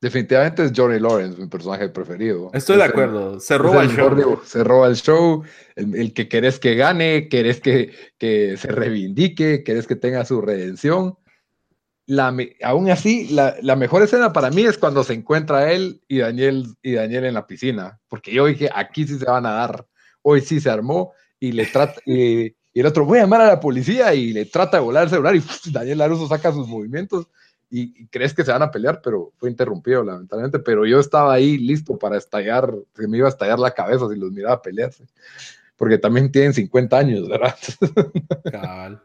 Definitivamente 0.00 0.64
es 0.64 0.72
Johnny 0.74 0.98
Lawrence, 0.98 1.40
mi 1.40 1.46
personaje 1.48 1.88
preferido. 1.88 2.50
Estoy 2.52 2.76
de 2.76 2.82
acuerdo. 2.84 3.38
se 3.38 3.56
roba 3.56 3.82
el, 3.82 3.90
show. 3.90 4.40
se 4.44 4.64
roba 4.64 4.88
el 4.88 4.96
show. 4.96 5.44
El, 5.76 6.12
que 6.12 6.28
querés 6.28 6.58
que 6.58 6.74
gane, 6.74 7.28
querés 7.28 7.60
que, 7.60 7.92
que 8.18 8.56
se 8.56 8.68
reivindique, 8.68 9.62
querés 9.62 9.86
que 9.86 9.94
tenga 9.96 10.24
su 10.24 10.40
redención. 10.40 11.16
La, 12.06 12.34
aún 12.62 12.90
así, 12.90 13.28
la, 13.28 13.54
la, 13.62 13.76
mejor 13.76 14.02
escena 14.02 14.32
para 14.32 14.50
mí 14.50 14.62
es 14.62 14.76
cuando 14.76 15.04
se 15.04 15.14
encuentra 15.14 15.72
él 15.72 16.02
y 16.08 16.18
Daniel, 16.18 16.66
y 16.82 16.94
Daniel 16.94 17.24
en 17.26 17.34
la 17.34 17.46
piscina. 17.46 18.00
Porque 18.08 18.32
yo 18.32 18.46
dije, 18.46 18.68
aquí 18.74 19.06
sí 19.06 19.18
se 19.18 19.24
van 19.24 19.46
a 19.46 19.52
dar. 19.52 19.86
Hoy 20.22 20.40
sí 20.40 20.60
se 20.60 20.70
armó 20.70 21.12
y 21.38 21.52
le 21.52 21.66
trata. 21.66 22.00
y, 22.04 22.54
el 22.74 22.86
otro, 22.86 23.04
voy 23.04 23.18
a 23.18 23.22
llamar 23.22 23.42
a 23.42 23.46
la 23.48 23.60
policía 23.60 24.14
y 24.14 24.32
le 24.32 24.46
trata 24.46 24.78
de 24.78 24.82
volar 24.82 25.04
el 25.04 25.10
celular 25.10 25.36
y 25.36 25.42
Daniel 25.70 25.98
Laruso 25.98 26.26
saca 26.26 26.52
sus 26.52 26.66
movimientos 26.66 27.26
y, 27.70 28.06
crees 28.08 28.34
que 28.34 28.44
se 28.44 28.52
van 28.52 28.62
a 28.62 28.70
pelear, 28.70 29.00
pero 29.02 29.32
fue 29.38 29.50
interrumpido 29.50 30.04
lamentablemente, 30.04 30.58
pero 30.58 30.84
yo 30.84 31.00
estaba 31.00 31.32
ahí 31.32 31.56
listo 31.56 31.98
para 31.98 32.18
estallar, 32.18 32.70
se 32.94 33.08
me 33.08 33.16
iba 33.16 33.26
a 33.26 33.30
estallar 33.30 33.58
la 33.58 33.70
cabeza 33.70 34.08
si 34.10 34.18
los 34.18 34.30
miraba 34.30 34.60
pelearse, 34.60 35.06
porque 35.76 35.96
también 35.96 36.30
tienen 36.30 36.52
50 36.52 36.98
años, 36.98 37.28
¿verdad? 37.28 37.56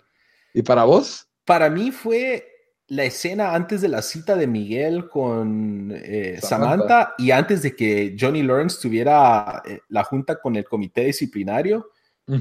¿Y 0.54 0.62
para 0.64 0.84
vos? 0.84 1.30
Para 1.46 1.70
mí 1.70 1.92
fue 1.92 2.46
la 2.90 3.04
escena 3.04 3.54
antes 3.54 3.82
de 3.82 3.90
la 3.90 4.02
cita 4.02 4.36
de 4.36 4.48
Miguel 4.48 5.10
con 5.10 5.92
eh, 5.94 6.40
Samantha. 6.42 7.16
y 7.18 7.32
antes 7.32 7.62
de 7.62 7.76
que 7.76 8.16
Johnny 8.20 8.44
Lawrence 8.44 8.80
tuviera 8.82 9.62
eh, 9.66 9.82
la 9.90 10.04
junta 10.04 10.40
con 10.40 10.56
el 10.56 10.64
comité 10.64 11.02
disciplinario, 11.06 11.92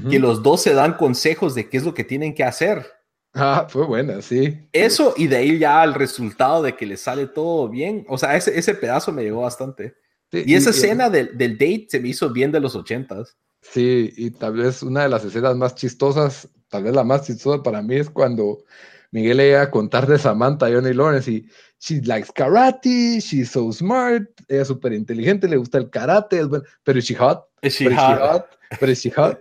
que 0.09 0.19
los 0.19 0.43
dos 0.43 0.61
se 0.63 0.73
dan 0.73 0.97
consejos 0.97 1.55
de 1.55 1.69
qué 1.69 1.77
es 1.77 1.85
lo 1.85 1.93
que 1.93 2.03
tienen 2.03 2.35
que 2.35 2.43
hacer. 2.43 2.85
Ah, 3.33 3.67
fue 3.69 3.85
buena, 3.85 4.21
sí. 4.21 4.67
Eso 4.73 5.13
y 5.15 5.27
de 5.27 5.37
ahí 5.37 5.59
ya 5.59 5.81
el 5.81 5.93
resultado 5.93 6.61
de 6.61 6.75
que 6.75 6.85
le 6.85 6.97
sale 6.97 7.27
todo 7.27 7.69
bien. 7.69 8.05
O 8.09 8.17
sea, 8.17 8.35
ese, 8.35 8.59
ese 8.59 8.73
pedazo 8.73 9.13
me 9.13 9.23
llegó 9.23 9.41
bastante. 9.41 9.95
y, 10.29 10.55
esa 10.55 10.71
escena 10.71 11.09
del, 11.09 11.37
del, 11.37 11.53
date 11.53 11.87
se 11.87 11.99
me 12.01 12.09
hizo 12.09 12.29
bien 12.31 12.51
de 12.51 12.59
los 12.59 12.75
ochentas. 12.75 13.37
Sí, 13.61 14.11
y 14.17 14.31
tal 14.31 14.57
vez 14.57 14.83
una 14.83 15.03
de 15.03 15.09
las 15.09 15.23
escenas 15.23 15.55
más 15.55 15.75
chistosas, 15.75 16.49
tal 16.67 16.83
vez 16.83 16.93
la 16.93 17.05
más 17.05 17.25
chistosa 17.25 17.63
para 17.63 17.81
mí 17.81 17.95
es 17.95 18.09
cuando 18.09 18.65
Miguel 19.11 19.37
le 19.37 19.49
iba 19.49 19.61
a 19.61 19.71
contar 19.71 20.07
de 20.07 20.17
Samantha 20.17 20.67
Johnny 20.69 20.93
Lawrence 20.93 21.31
y 21.31 21.45
she 21.79 22.01
likes 22.01 22.29
karate, 22.33 23.19
she's 23.19 23.51
so 23.51 23.71
smart, 23.71 24.27
ella 24.47 24.61
es 24.63 24.67
súper 24.67 24.93
inteligente, 24.93 25.47
le 25.47 25.57
gusta 25.57 25.77
el 25.77 25.89
karate, 25.89 26.39
es 26.39 26.47
bueno, 26.47 26.65
pero 26.83 26.99
she 26.99 27.15
hot. 27.15 27.45
Is 27.61 27.75
she 27.75 27.93
hot? 27.93 28.45
Pero 28.79 28.93
she 28.93 29.09
hot. 29.11 29.39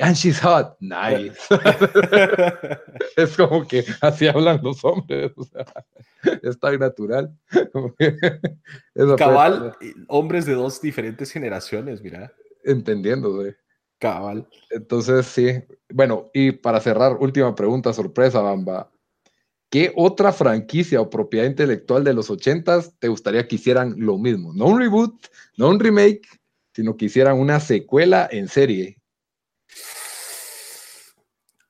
And 0.00 0.14
she's 0.14 0.38
hot. 0.38 0.76
Nice. 0.80 1.36
es 3.16 3.36
como 3.36 3.66
que 3.66 3.84
así 4.00 4.28
hablan 4.28 4.60
los 4.62 4.84
hombres. 4.84 5.32
O 5.36 5.42
sea, 5.42 5.64
es 6.42 6.58
tan 6.60 6.78
natural. 6.78 7.36
Cabal, 9.16 9.76
hombres 10.06 10.46
de 10.46 10.54
dos 10.54 10.80
diferentes 10.80 11.32
generaciones, 11.32 12.00
mira. 12.00 12.32
Entendiendo, 12.62 13.34
güey. 13.34 13.56
Cabal. 13.98 14.48
Entonces, 14.70 15.26
sí. 15.26 15.64
Bueno, 15.92 16.30
y 16.32 16.52
para 16.52 16.80
cerrar, 16.80 17.16
última 17.18 17.54
pregunta, 17.54 17.92
sorpresa, 17.92 18.40
Bamba. 18.40 18.90
¿Qué 19.70 19.92
otra 19.96 20.32
franquicia 20.32 21.00
o 21.00 21.10
propiedad 21.10 21.46
intelectual 21.46 22.02
de 22.04 22.14
los 22.14 22.30
ochentas 22.30 22.94
te 22.98 23.08
gustaría 23.08 23.46
que 23.46 23.56
hicieran 23.56 23.94
lo 23.98 24.16
mismo? 24.16 24.52
No 24.54 24.66
un 24.66 24.80
reboot, 24.80 25.26
no 25.56 25.68
un 25.68 25.78
remake, 25.78 26.26
sino 26.72 26.96
que 26.96 27.06
hicieran 27.06 27.38
una 27.38 27.60
secuela 27.60 28.28
en 28.30 28.48
serie 28.48 28.98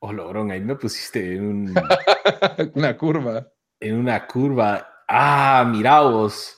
Oh, 0.01 0.13
logrón, 0.13 0.51
ahí 0.51 0.61
me 0.61 0.77
pusiste 0.77 1.35
en 1.35 1.75
una 2.75 2.97
curva. 2.97 3.53
En 3.81 3.97
una 3.97 4.27
curva. 4.27 5.03
Ah, 5.09 5.69
mira 5.69 6.03
vos. 6.03 6.55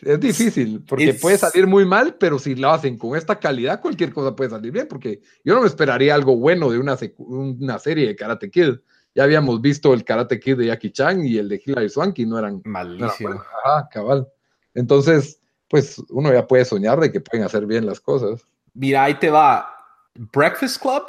Es 0.00 0.20
difícil, 0.20 0.84
porque 0.86 1.14
puede 1.14 1.38
salir 1.38 1.66
muy 1.66 1.86
mal, 1.86 2.16
pero 2.16 2.38
si 2.38 2.54
lo 2.54 2.70
hacen 2.70 2.98
con 2.98 3.16
esta 3.16 3.40
calidad, 3.40 3.80
cualquier 3.80 4.12
cosa 4.12 4.36
puede 4.36 4.50
salir 4.50 4.70
bien, 4.70 4.86
porque 4.86 5.22
yo 5.42 5.54
no 5.54 5.62
me 5.62 5.66
esperaría 5.66 6.14
algo 6.14 6.36
bueno 6.36 6.70
de 6.70 6.78
una, 6.78 6.98
una 7.18 7.78
serie 7.78 8.08
de 8.08 8.16
Karate 8.16 8.50
Kid. 8.50 8.74
Ya 9.14 9.24
habíamos 9.24 9.60
visto 9.60 9.94
el 9.94 10.04
Karate 10.04 10.40
Kid 10.40 10.58
de 10.58 10.66
Jackie 10.66 10.90
Chan 10.90 11.24
y 11.24 11.38
el 11.38 11.48
de 11.48 11.62
Hilary 11.64 11.88
Swanky, 11.88 12.26
no 12.26 12.38
eran... 12.38 12.60
Malísimo. 12.64 13.42
Ajá, 13.64 13.88
cabal. 13.90 14.28
Entonces, 14.74 15.40
pues 15.68 15.98
uno 16.08 16.32
ya 16.32 16.46
puede 16.46 16.64
soñar 16.64 16.98
de 16.98 17.12
que 17.12 17.20
pueden 17.20 17.46
hacer 17.46 17.66
bien 17.66 17.86
las 17.86 18.00
cosas. 18.00 18.44
Mira, 18.72 19.04
ahí 19.04 19.14
te 19.14 19.30
va. 19.30 19.70
Breakfast 20.14 20.80
Club 20.80 21.04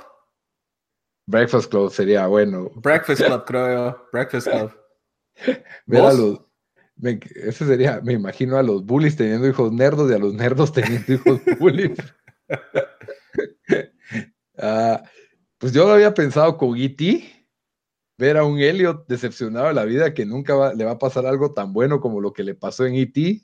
Breakfast 1.27 1.69
Club 1.69 1.91
sería 1.91 2.27
bueno. 2.27 2.69
Breakfast 2.75 3.23
Club, 3.25 3.43
creo 3.45 4.07
Breakfast 4.11 4.47
Club. 4.47 4.71
Ver 5.85 6.01
a 6.01 6.13
los. 6.13 6.41
Me, 6.97 7.19
ese 7.35 7.65
sería, 7.65 7.99
me 8.01 8.13
imagino 8.13 8.57
a 8.57 8.63
los 8.63 8.85
bullies 8.85 9.17
teniendo 9.17 9.47
hijos 9.47 9.71
nerdos 9.71 10.09
y 10.09 10.13
a 10.13 10.17
los 10.17 10.33
nerdos 10.33 10.71
teniendo 10.71 11.13
hijos 11.13 11.41
bullies. 11.59 11.97
Ah, 14.57 15.03
pues 15.57 15.73
yo 15.73 15.85
lo 15.85 15.91
había 15.91 16.13
pensado 16.13 16.55
con 16.57 16.77
E.T. 16.77 17.34
Ver 18.17 18.37
a 18.37 18.45
un 18.45 18.59
Elliot 18.59 19.07
decepcionado 19.07 19.67
de 19.67 19.73
la 19.73 19.85
vida 19.85 20.13
que 20.13 20.25
nunca 20.25 20.73
le 20.73 20.85
va 20.85 20.91
a 20.91 20.99
pasar 20.99 21.25
algo 21.25 21.53
tan 21.53 21.73
bueno 21.73 21.99
como 21.99 22.21
lo 22.21 22.33
que 22.33 22.43
le 22.43 22.55
pasó 22.55 22.85
en 22.85 22.95
E.T. 22.95 23.41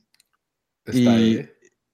Y, 0.93 1.39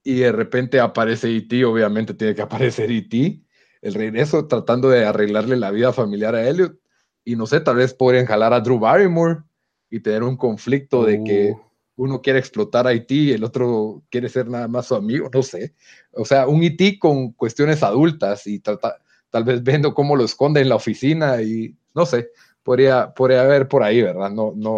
y 0.03 0.15
de 0.15 0.31
repente 0.31 0.79
aparece 0.79 1.35
E.T. 1.35 1.65
Obviamente 1.65 2.13
tiene 2.13 2.35
que 2.35 2.41
aparecer 2.41 2.91
E.T 2.91 3.41
el 3.81 3.93
regreso 3.93 4.47
tratando 4.47 4.89
de 4.89 5.05
arreglarle 5.05 5.55
la 5.57 5.71
vida 5.71 5.93
familiar 5.93 6.35
a 6.35 6.47
Elliot. 6.47 6.77
Y 7.23 7.35
no 7.35 7.45
sé, 7.45 7.59
tal 7.59 7.77
vez 7.77 7.93
podrían 7.93 8.25
jalar 8.25 8.53
a 8.53 8.59
Drew 8.59 8.79
Barrymore 8.79 9.43
y 9.89 9.99
tener 9.99 10.23
un 10.23 10.37
conflicto 10.37 11.03
de 11.03 11.23
que 11.23 11.51
uh. 11.51 11.61
uno 11.95 12.21
quiere 12.21 12.39
explotar 12.39 12.87
a 12.87 12.91
Haití 12.91 13.29
y 13.29 13.31
el 13.31 13.43
otro 13.43 14.03
quiere 14.09 14.29
ser 14.29 14.47
nada 14.49 14.67
más 14.67 14.87
su 14.87 14.95
amigo, 14.95 15.29
no 15.33 15.43
sé. 15.43 15.73
O 16.11 16.25
sea, 16.25 16.47
un 16.47 16.61
Haití 16.61 16.97
con 16.99 17.33
cuestiones 17.33 17.83
adultas 17.83 18.47
y 18.47 18.59
tal 18.59 19.43
vez 19.43 19.63
viendo 19.63 19.93
cómo 19.93 20.15
lo 20.15 20.23
esconde 20.23 20.61
en 20.61 20.69
la 20.69 20.75
oficina 20.75 21.41
y 21.41 21.75
no 21.93 22.05
sé, 22.05 22.29
podría, 22.67 23.13
podría 23.13 23.43
haber 23.43 23.65
por 23.69 23.81
ahí, 23.81 24.01
¿verdad? 24.01 24.29
No, 24.29 24.51
no, 24.53 24.75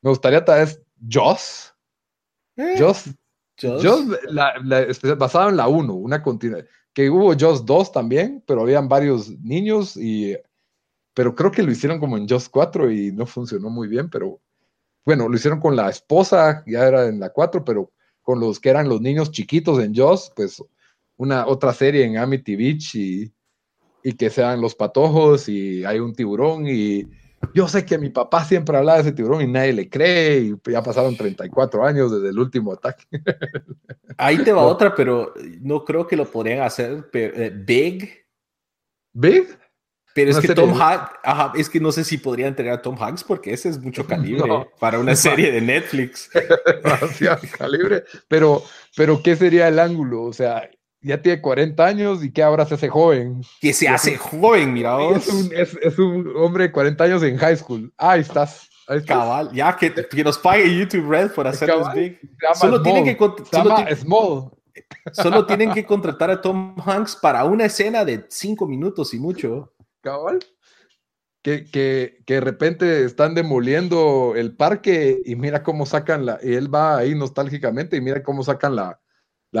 Me 0.00 0.08
gustaría 0.08 0.42
tal 0.42 0.60
vez 0.60 0.82
Joss. 1.06 1.74
Eh. 2.56 2.76
Joss. 2.78 3.10
Joss, 3.60 4.06
basado 5.18 5.50
en 5.50 5.58
la 5.58 5.68
1, 5.68 5.92
una 5.92 6.22
continuidad 6.22 6.64
que 6.94 7.10
hubo 7.10 7.34
Just 7.38 7.66
2 7.66 7.92
también, 7.92 8.42
pero 8.46 8.62
habían 8.62 8.88
varios 8.88 9.28
niños 9.40 9.98
y 9.98 10.34
pero 11.12 11.34
creo 11.34 11.50
que 11.50 11.62
lo 11.62 11.70
hicieron 11.70 12.00
como 12.00 12.16
en 12.16 12.26
Just 12.26 12.48
4 12.50 12.90
y 12.90 13.12
no 13.12 13.26
funcionó 13.26 13.68
muy 13.68 13.86
bien, 13.86 14.08
pero 14.08 14.40
bueno, 15.04 15.28
lo 15.28 15.36
hicieron 15.36 15.60
con 15.60 15.76
la 15.76 15.90
esposa, 15.90 16.64
ya 16.66 16.86
era 16.86 17.06
en 17.06 17.20
la 17.20 17.28
4, 17.28 17.62
pero 17.66 17.92
con 18.22 18.40
los 18.40 18.58
que 18.58 18.70
eran 18.70 18.88
los 18.88 19.02
niños 19.02 19.30
chiquitos 19.30 19.78
en 19.84 19.94
Just, 19.94 20.32
pues 20.34 20.64
una 21.18 21.46
otra 21.46 21.74
serie 21.74 22.02
en 22.06 22.16
Amity 22.16 22.56
Beach 22.56 22.94
y, 22.94 23.30
y 24.06 24.12
que 24.12 24.30
sean 24.30 24.60
los 24.60 24.76
patojos 24.76 25.48
y 25.48 25.84
hay 25.84 25.98
un 25.98 26.14
tiburón 26.14 26.68
y 26.68 27.08
yo 27.54 27.66
sé 27.66 27.84
que 27.84 27.98
mi 27.98 28.08
papá 28.08 28.44
siempre 28.44 28.76
hablaba 28.76 28.98
de 28.98 29.02
ese 29.02 29.12
tiburón 29.12 29.42
y 29.42 29.48
nadie 29.48 29.72
le 29.72 29.90
cree 29.90 30.38
y 30.38 30.54
ya 30.70 30.80
pasaron 30.80 31.16
34 31.16 31.84
años 31.84 32.12
desde 32.12 32.28
el 32.28 32.38
último 32.38 32.72
ataque. 32.72 33.04
Ahí 34.16 34.38
te 34.44 34.52
va 34.52 34.62
otra, 34.62 34.94
pero 34.94 35.34
no 35.60 35.84
creo 35.84 36.06
que 36.06 36.14
lo 36.14 36.24
podrían 36.24 36.60
hacer 36.60 37.10
eh, 37.14 37.52
Big. 37.52 38.26
¿Big? 39.12 39.58
Pero 40.14 40.30
es 40.30 40.38
que 40.38 40.54
Tom 40.54 40.80
Hanks, 40.80 41.10
es 41.58 41.68
que 41.68 41.80
no 41.80 41.90
sé 41.90 42.04
si 42.04 42.16
podrían 42.16 42.54
tener 42.54 42.74
a 42.74 42.82
Tom 42.82 42.96
Hanks 42.96 43.24
porque 43.24 43.52
ese 43.52 43.70
es 43.70 43.80
mucho 43.80 44.06
calibre 44.06 44.68
para 44.78 45.00
una 45.00 45.16
serie 45.16 45.50
de 45.50 45.60
Netflix. 45.60 46.30
calibre, 47.58 48.04
pero, 48.28 48.62
pero 48.96 49.20
¿qué 49.20 49.34
sería 49.34 49.66
el 49.66 49.80
ángulo? 49.80 50.22
O 50.22 50.32
sea, 50.32 50.70
ya 51.06 51.22
tiene 51.22 51.40
40 51.40 51.84
años 51.84 52.24
y 52.24 52.32
que 52.32 52.42
ahora 52.42 52.66
se 52.66 52.74
hace 52.74 52.88
joven. 52.88 53.42
Que 53.60 53.72
se 53.72 53.88
hace 53.88 54.16
joven, 54.16 54.72
mira 54.72 54.96
Es 55.16 55.28
un, 55.28 55.50
es, 55.54 55.98
un, 55.98 56.32
hombre 56.36 56.64
de 56.64 56.72
40 56.72 57.04
años 57.04 57.22
en 57.22 57.36
high 57.36 57.56
school. 57.56 57.92
ahí 57.96 58.20
estás. 58.20 58.68
Ahí 58.88 59.04
Cabal, 59.04 59.50
ya 59.52 59.76
que, 59.76 59.92
que, 59.92 60.22
nos 60.22 60.38
pague 60.38 60.72
YouTube 60.72 61.08
Red 61.08 61.32
por 61.32 61.48
hacernos 61.48 61.92
big. 61.92 62.20
Solo 62.54 62.80
tienen, 62.82 63.04
que, 63.04 63.16
solo, 63.50 64.60
solo 65.12 65.46
tienen 65.46 65.72
que 65.72 65.84
contratar 65.84 66.30
a 66.30 66.40
Tom 66.40 66.76
Hanks 66.78 67.16
para 67.16 67.44
una 67.44 67.64
escena 67.64 68.04
de 68.04 68.26
5 68.28 68.66
minutos 68.68 69.12
y 69.12 69.18
mucho. 69.18 69.72
Cabal. 70.02 70.38
Que, 71.42 71.64
que, 71.64 72.18
que, 72.26 72.34
de 72.34 72.40
repente 72.40 73.04
están 73.04 73.34
demoliendo 73.34 74.34
el 74.36 74.54
parque 74.56 75.20
y 75.24 75.34
mira 75.34 75.64
cómo 75.64 75.84
sacan 75.84 76.24
la. 76.24 76.38
Y 76.40 76.54
él 76.54 76.72
va 76.72 76.98
ahí 76.98 77.16
nostálgicamente 77.16 77.96
y 77.96 78.00
mira 78.00 78.22
cómo 78.22 78.44
sacan 78.44 78.76
la, 78.76 79.00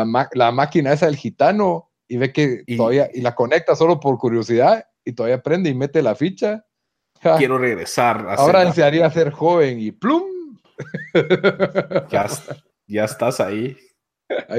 la, 0.04 0.52
máquina 0.52 0.92
esa 0.92 1.06
del 1.06 1.16
gitano 1.16 1.90
y 2.08 2.18
ve 2.18 2.32
que 2.32 2.64
todavía, 2.76 3.08
y 3.12 3.20
la 3.20 3.34
conecta 3.34 3.74
solo 3.74 3.98
por 3.98 4.18
curiosidad 4.18 4.86
y 5.04 5.12
todavía 5.12 5.42
prende 5.42 5.70
y 5.70 5.74
mete 5.74 6.02
la 6.02 6.14
ficha. 6.14 6.64
Quiero 7.38 7.58
regresar. 7.58 8.26
Ahora 8.36 8.62
él 8.62 8.72
se 8.72 8.84
haría 8.84 9.10
ser 9.10 9.30
joven 9.30 9.80
y 9.80 9.92
plum. 9.92 10.24
Ya, 12.10 12.26
ya 12.86 13.04
estás 13.04 13.40
ahí. 13.40 13.76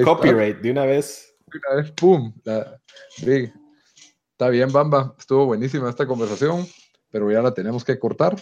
Copyright 0.03 0.57
de 0.57 0.71
una 0.71 0.85
vez. 0.85 1.35
De 1.45 1.59
una 1.59 1.81
vez, 1.81 1.91
pum. 1.91 2.33
Está 2.45 4.49
bien, 4.49 4.71
Bamba. 4.71 5.15
Estuvo 5.17 5.45
buenísima 5.45 5.89
esta 5.89 6.07
conversación, 6.07 6.65
pero 7.09 7.31
ya 7.31 7.41
la 7.41 7.53
tenemos 7.53 7.83
que 7.83 7.99
cortar. 7.99 8.35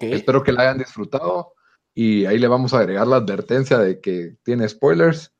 Espero 0.00 0.42
que 0.42 0.52
la 0.52 0.62
hayan 0.62 0.78
disfrutado. 0.78 1.54
y 1.94 2.24
ahí 2.24 2.38
le 2.38 2.48
vamos 2.48 2.72
a 2.72 2.78
agregar 2.78 3.06
la 3.06 3.16
advertencia 3.16 3.78
de 3.78 4.00
que 4.00 4.36
tiene 4.42 4.68
spoilers. 4.68 5.32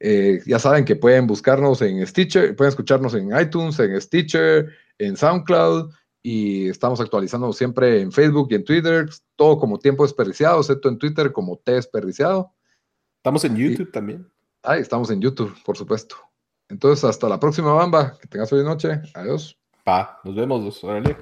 Eh, 0.00 0.40
ya 0.46 0.58
saben 0.58 0.84
que 0.84 0.96
pueden 0.96 1.26
buscarnos 1.26 1.80
en 1.82 2.06
Stitcher, 2.06 2.54
pueden 2.54 2.70
escucharnos 2.70 3.14
en 3.14 3.36
iTunes, 3.38 3.78
en 3.78 4.00
Stitcher, 4.00 4.70
en 4.98 5.16
SoundCloud 5.16 5.92
y 6.22 6.68
estamos 6.68 7.00
actualizando 7.00 7.52
siempre 7.52 8.00
en 8.00 8.10
Facebook 8.10 8.48
y 8.50 8.56
en 8.56 8.64
Twitter, 8.64 9.08
todo 9.36 9.58
como 9.58 9.78
tiempo 9.78 10.02
desperdiciado, 10.02 10.60
excepto 10.60 10.88
en 10.88 10.98
Twitter 10.98 11.32
como 11.32 11.56
T 11.56 11.72
desperdiciado. 11.72 12.52
Estamos 13.18 13.44
en 13.44 13.56
YouTube 13.56 13.90
también. 13.90 14.28
Ah, 14.62 14.76
estamos 14.76 15.10
en 15.10 15.20
YouTube, 15.20 15.54
por 15.64 15.76
supuesto. 15.76 16.16
Entonces, 16.68 17.04
hasta 17.04 17.28
la 17.28 17.38
próxima, 17.38 17.72
Bamba. 17.72 18.18
Que 18.18 18.26
tengas 18.26 18.50
buena 18.50 18.70
noche. 18.70 19.00
Adiós. 19.14 19.56
Pa, 19.84 20.20
nos 20.24 20.34
vemos. 20.34 20.82
Órale. 20.82 21.16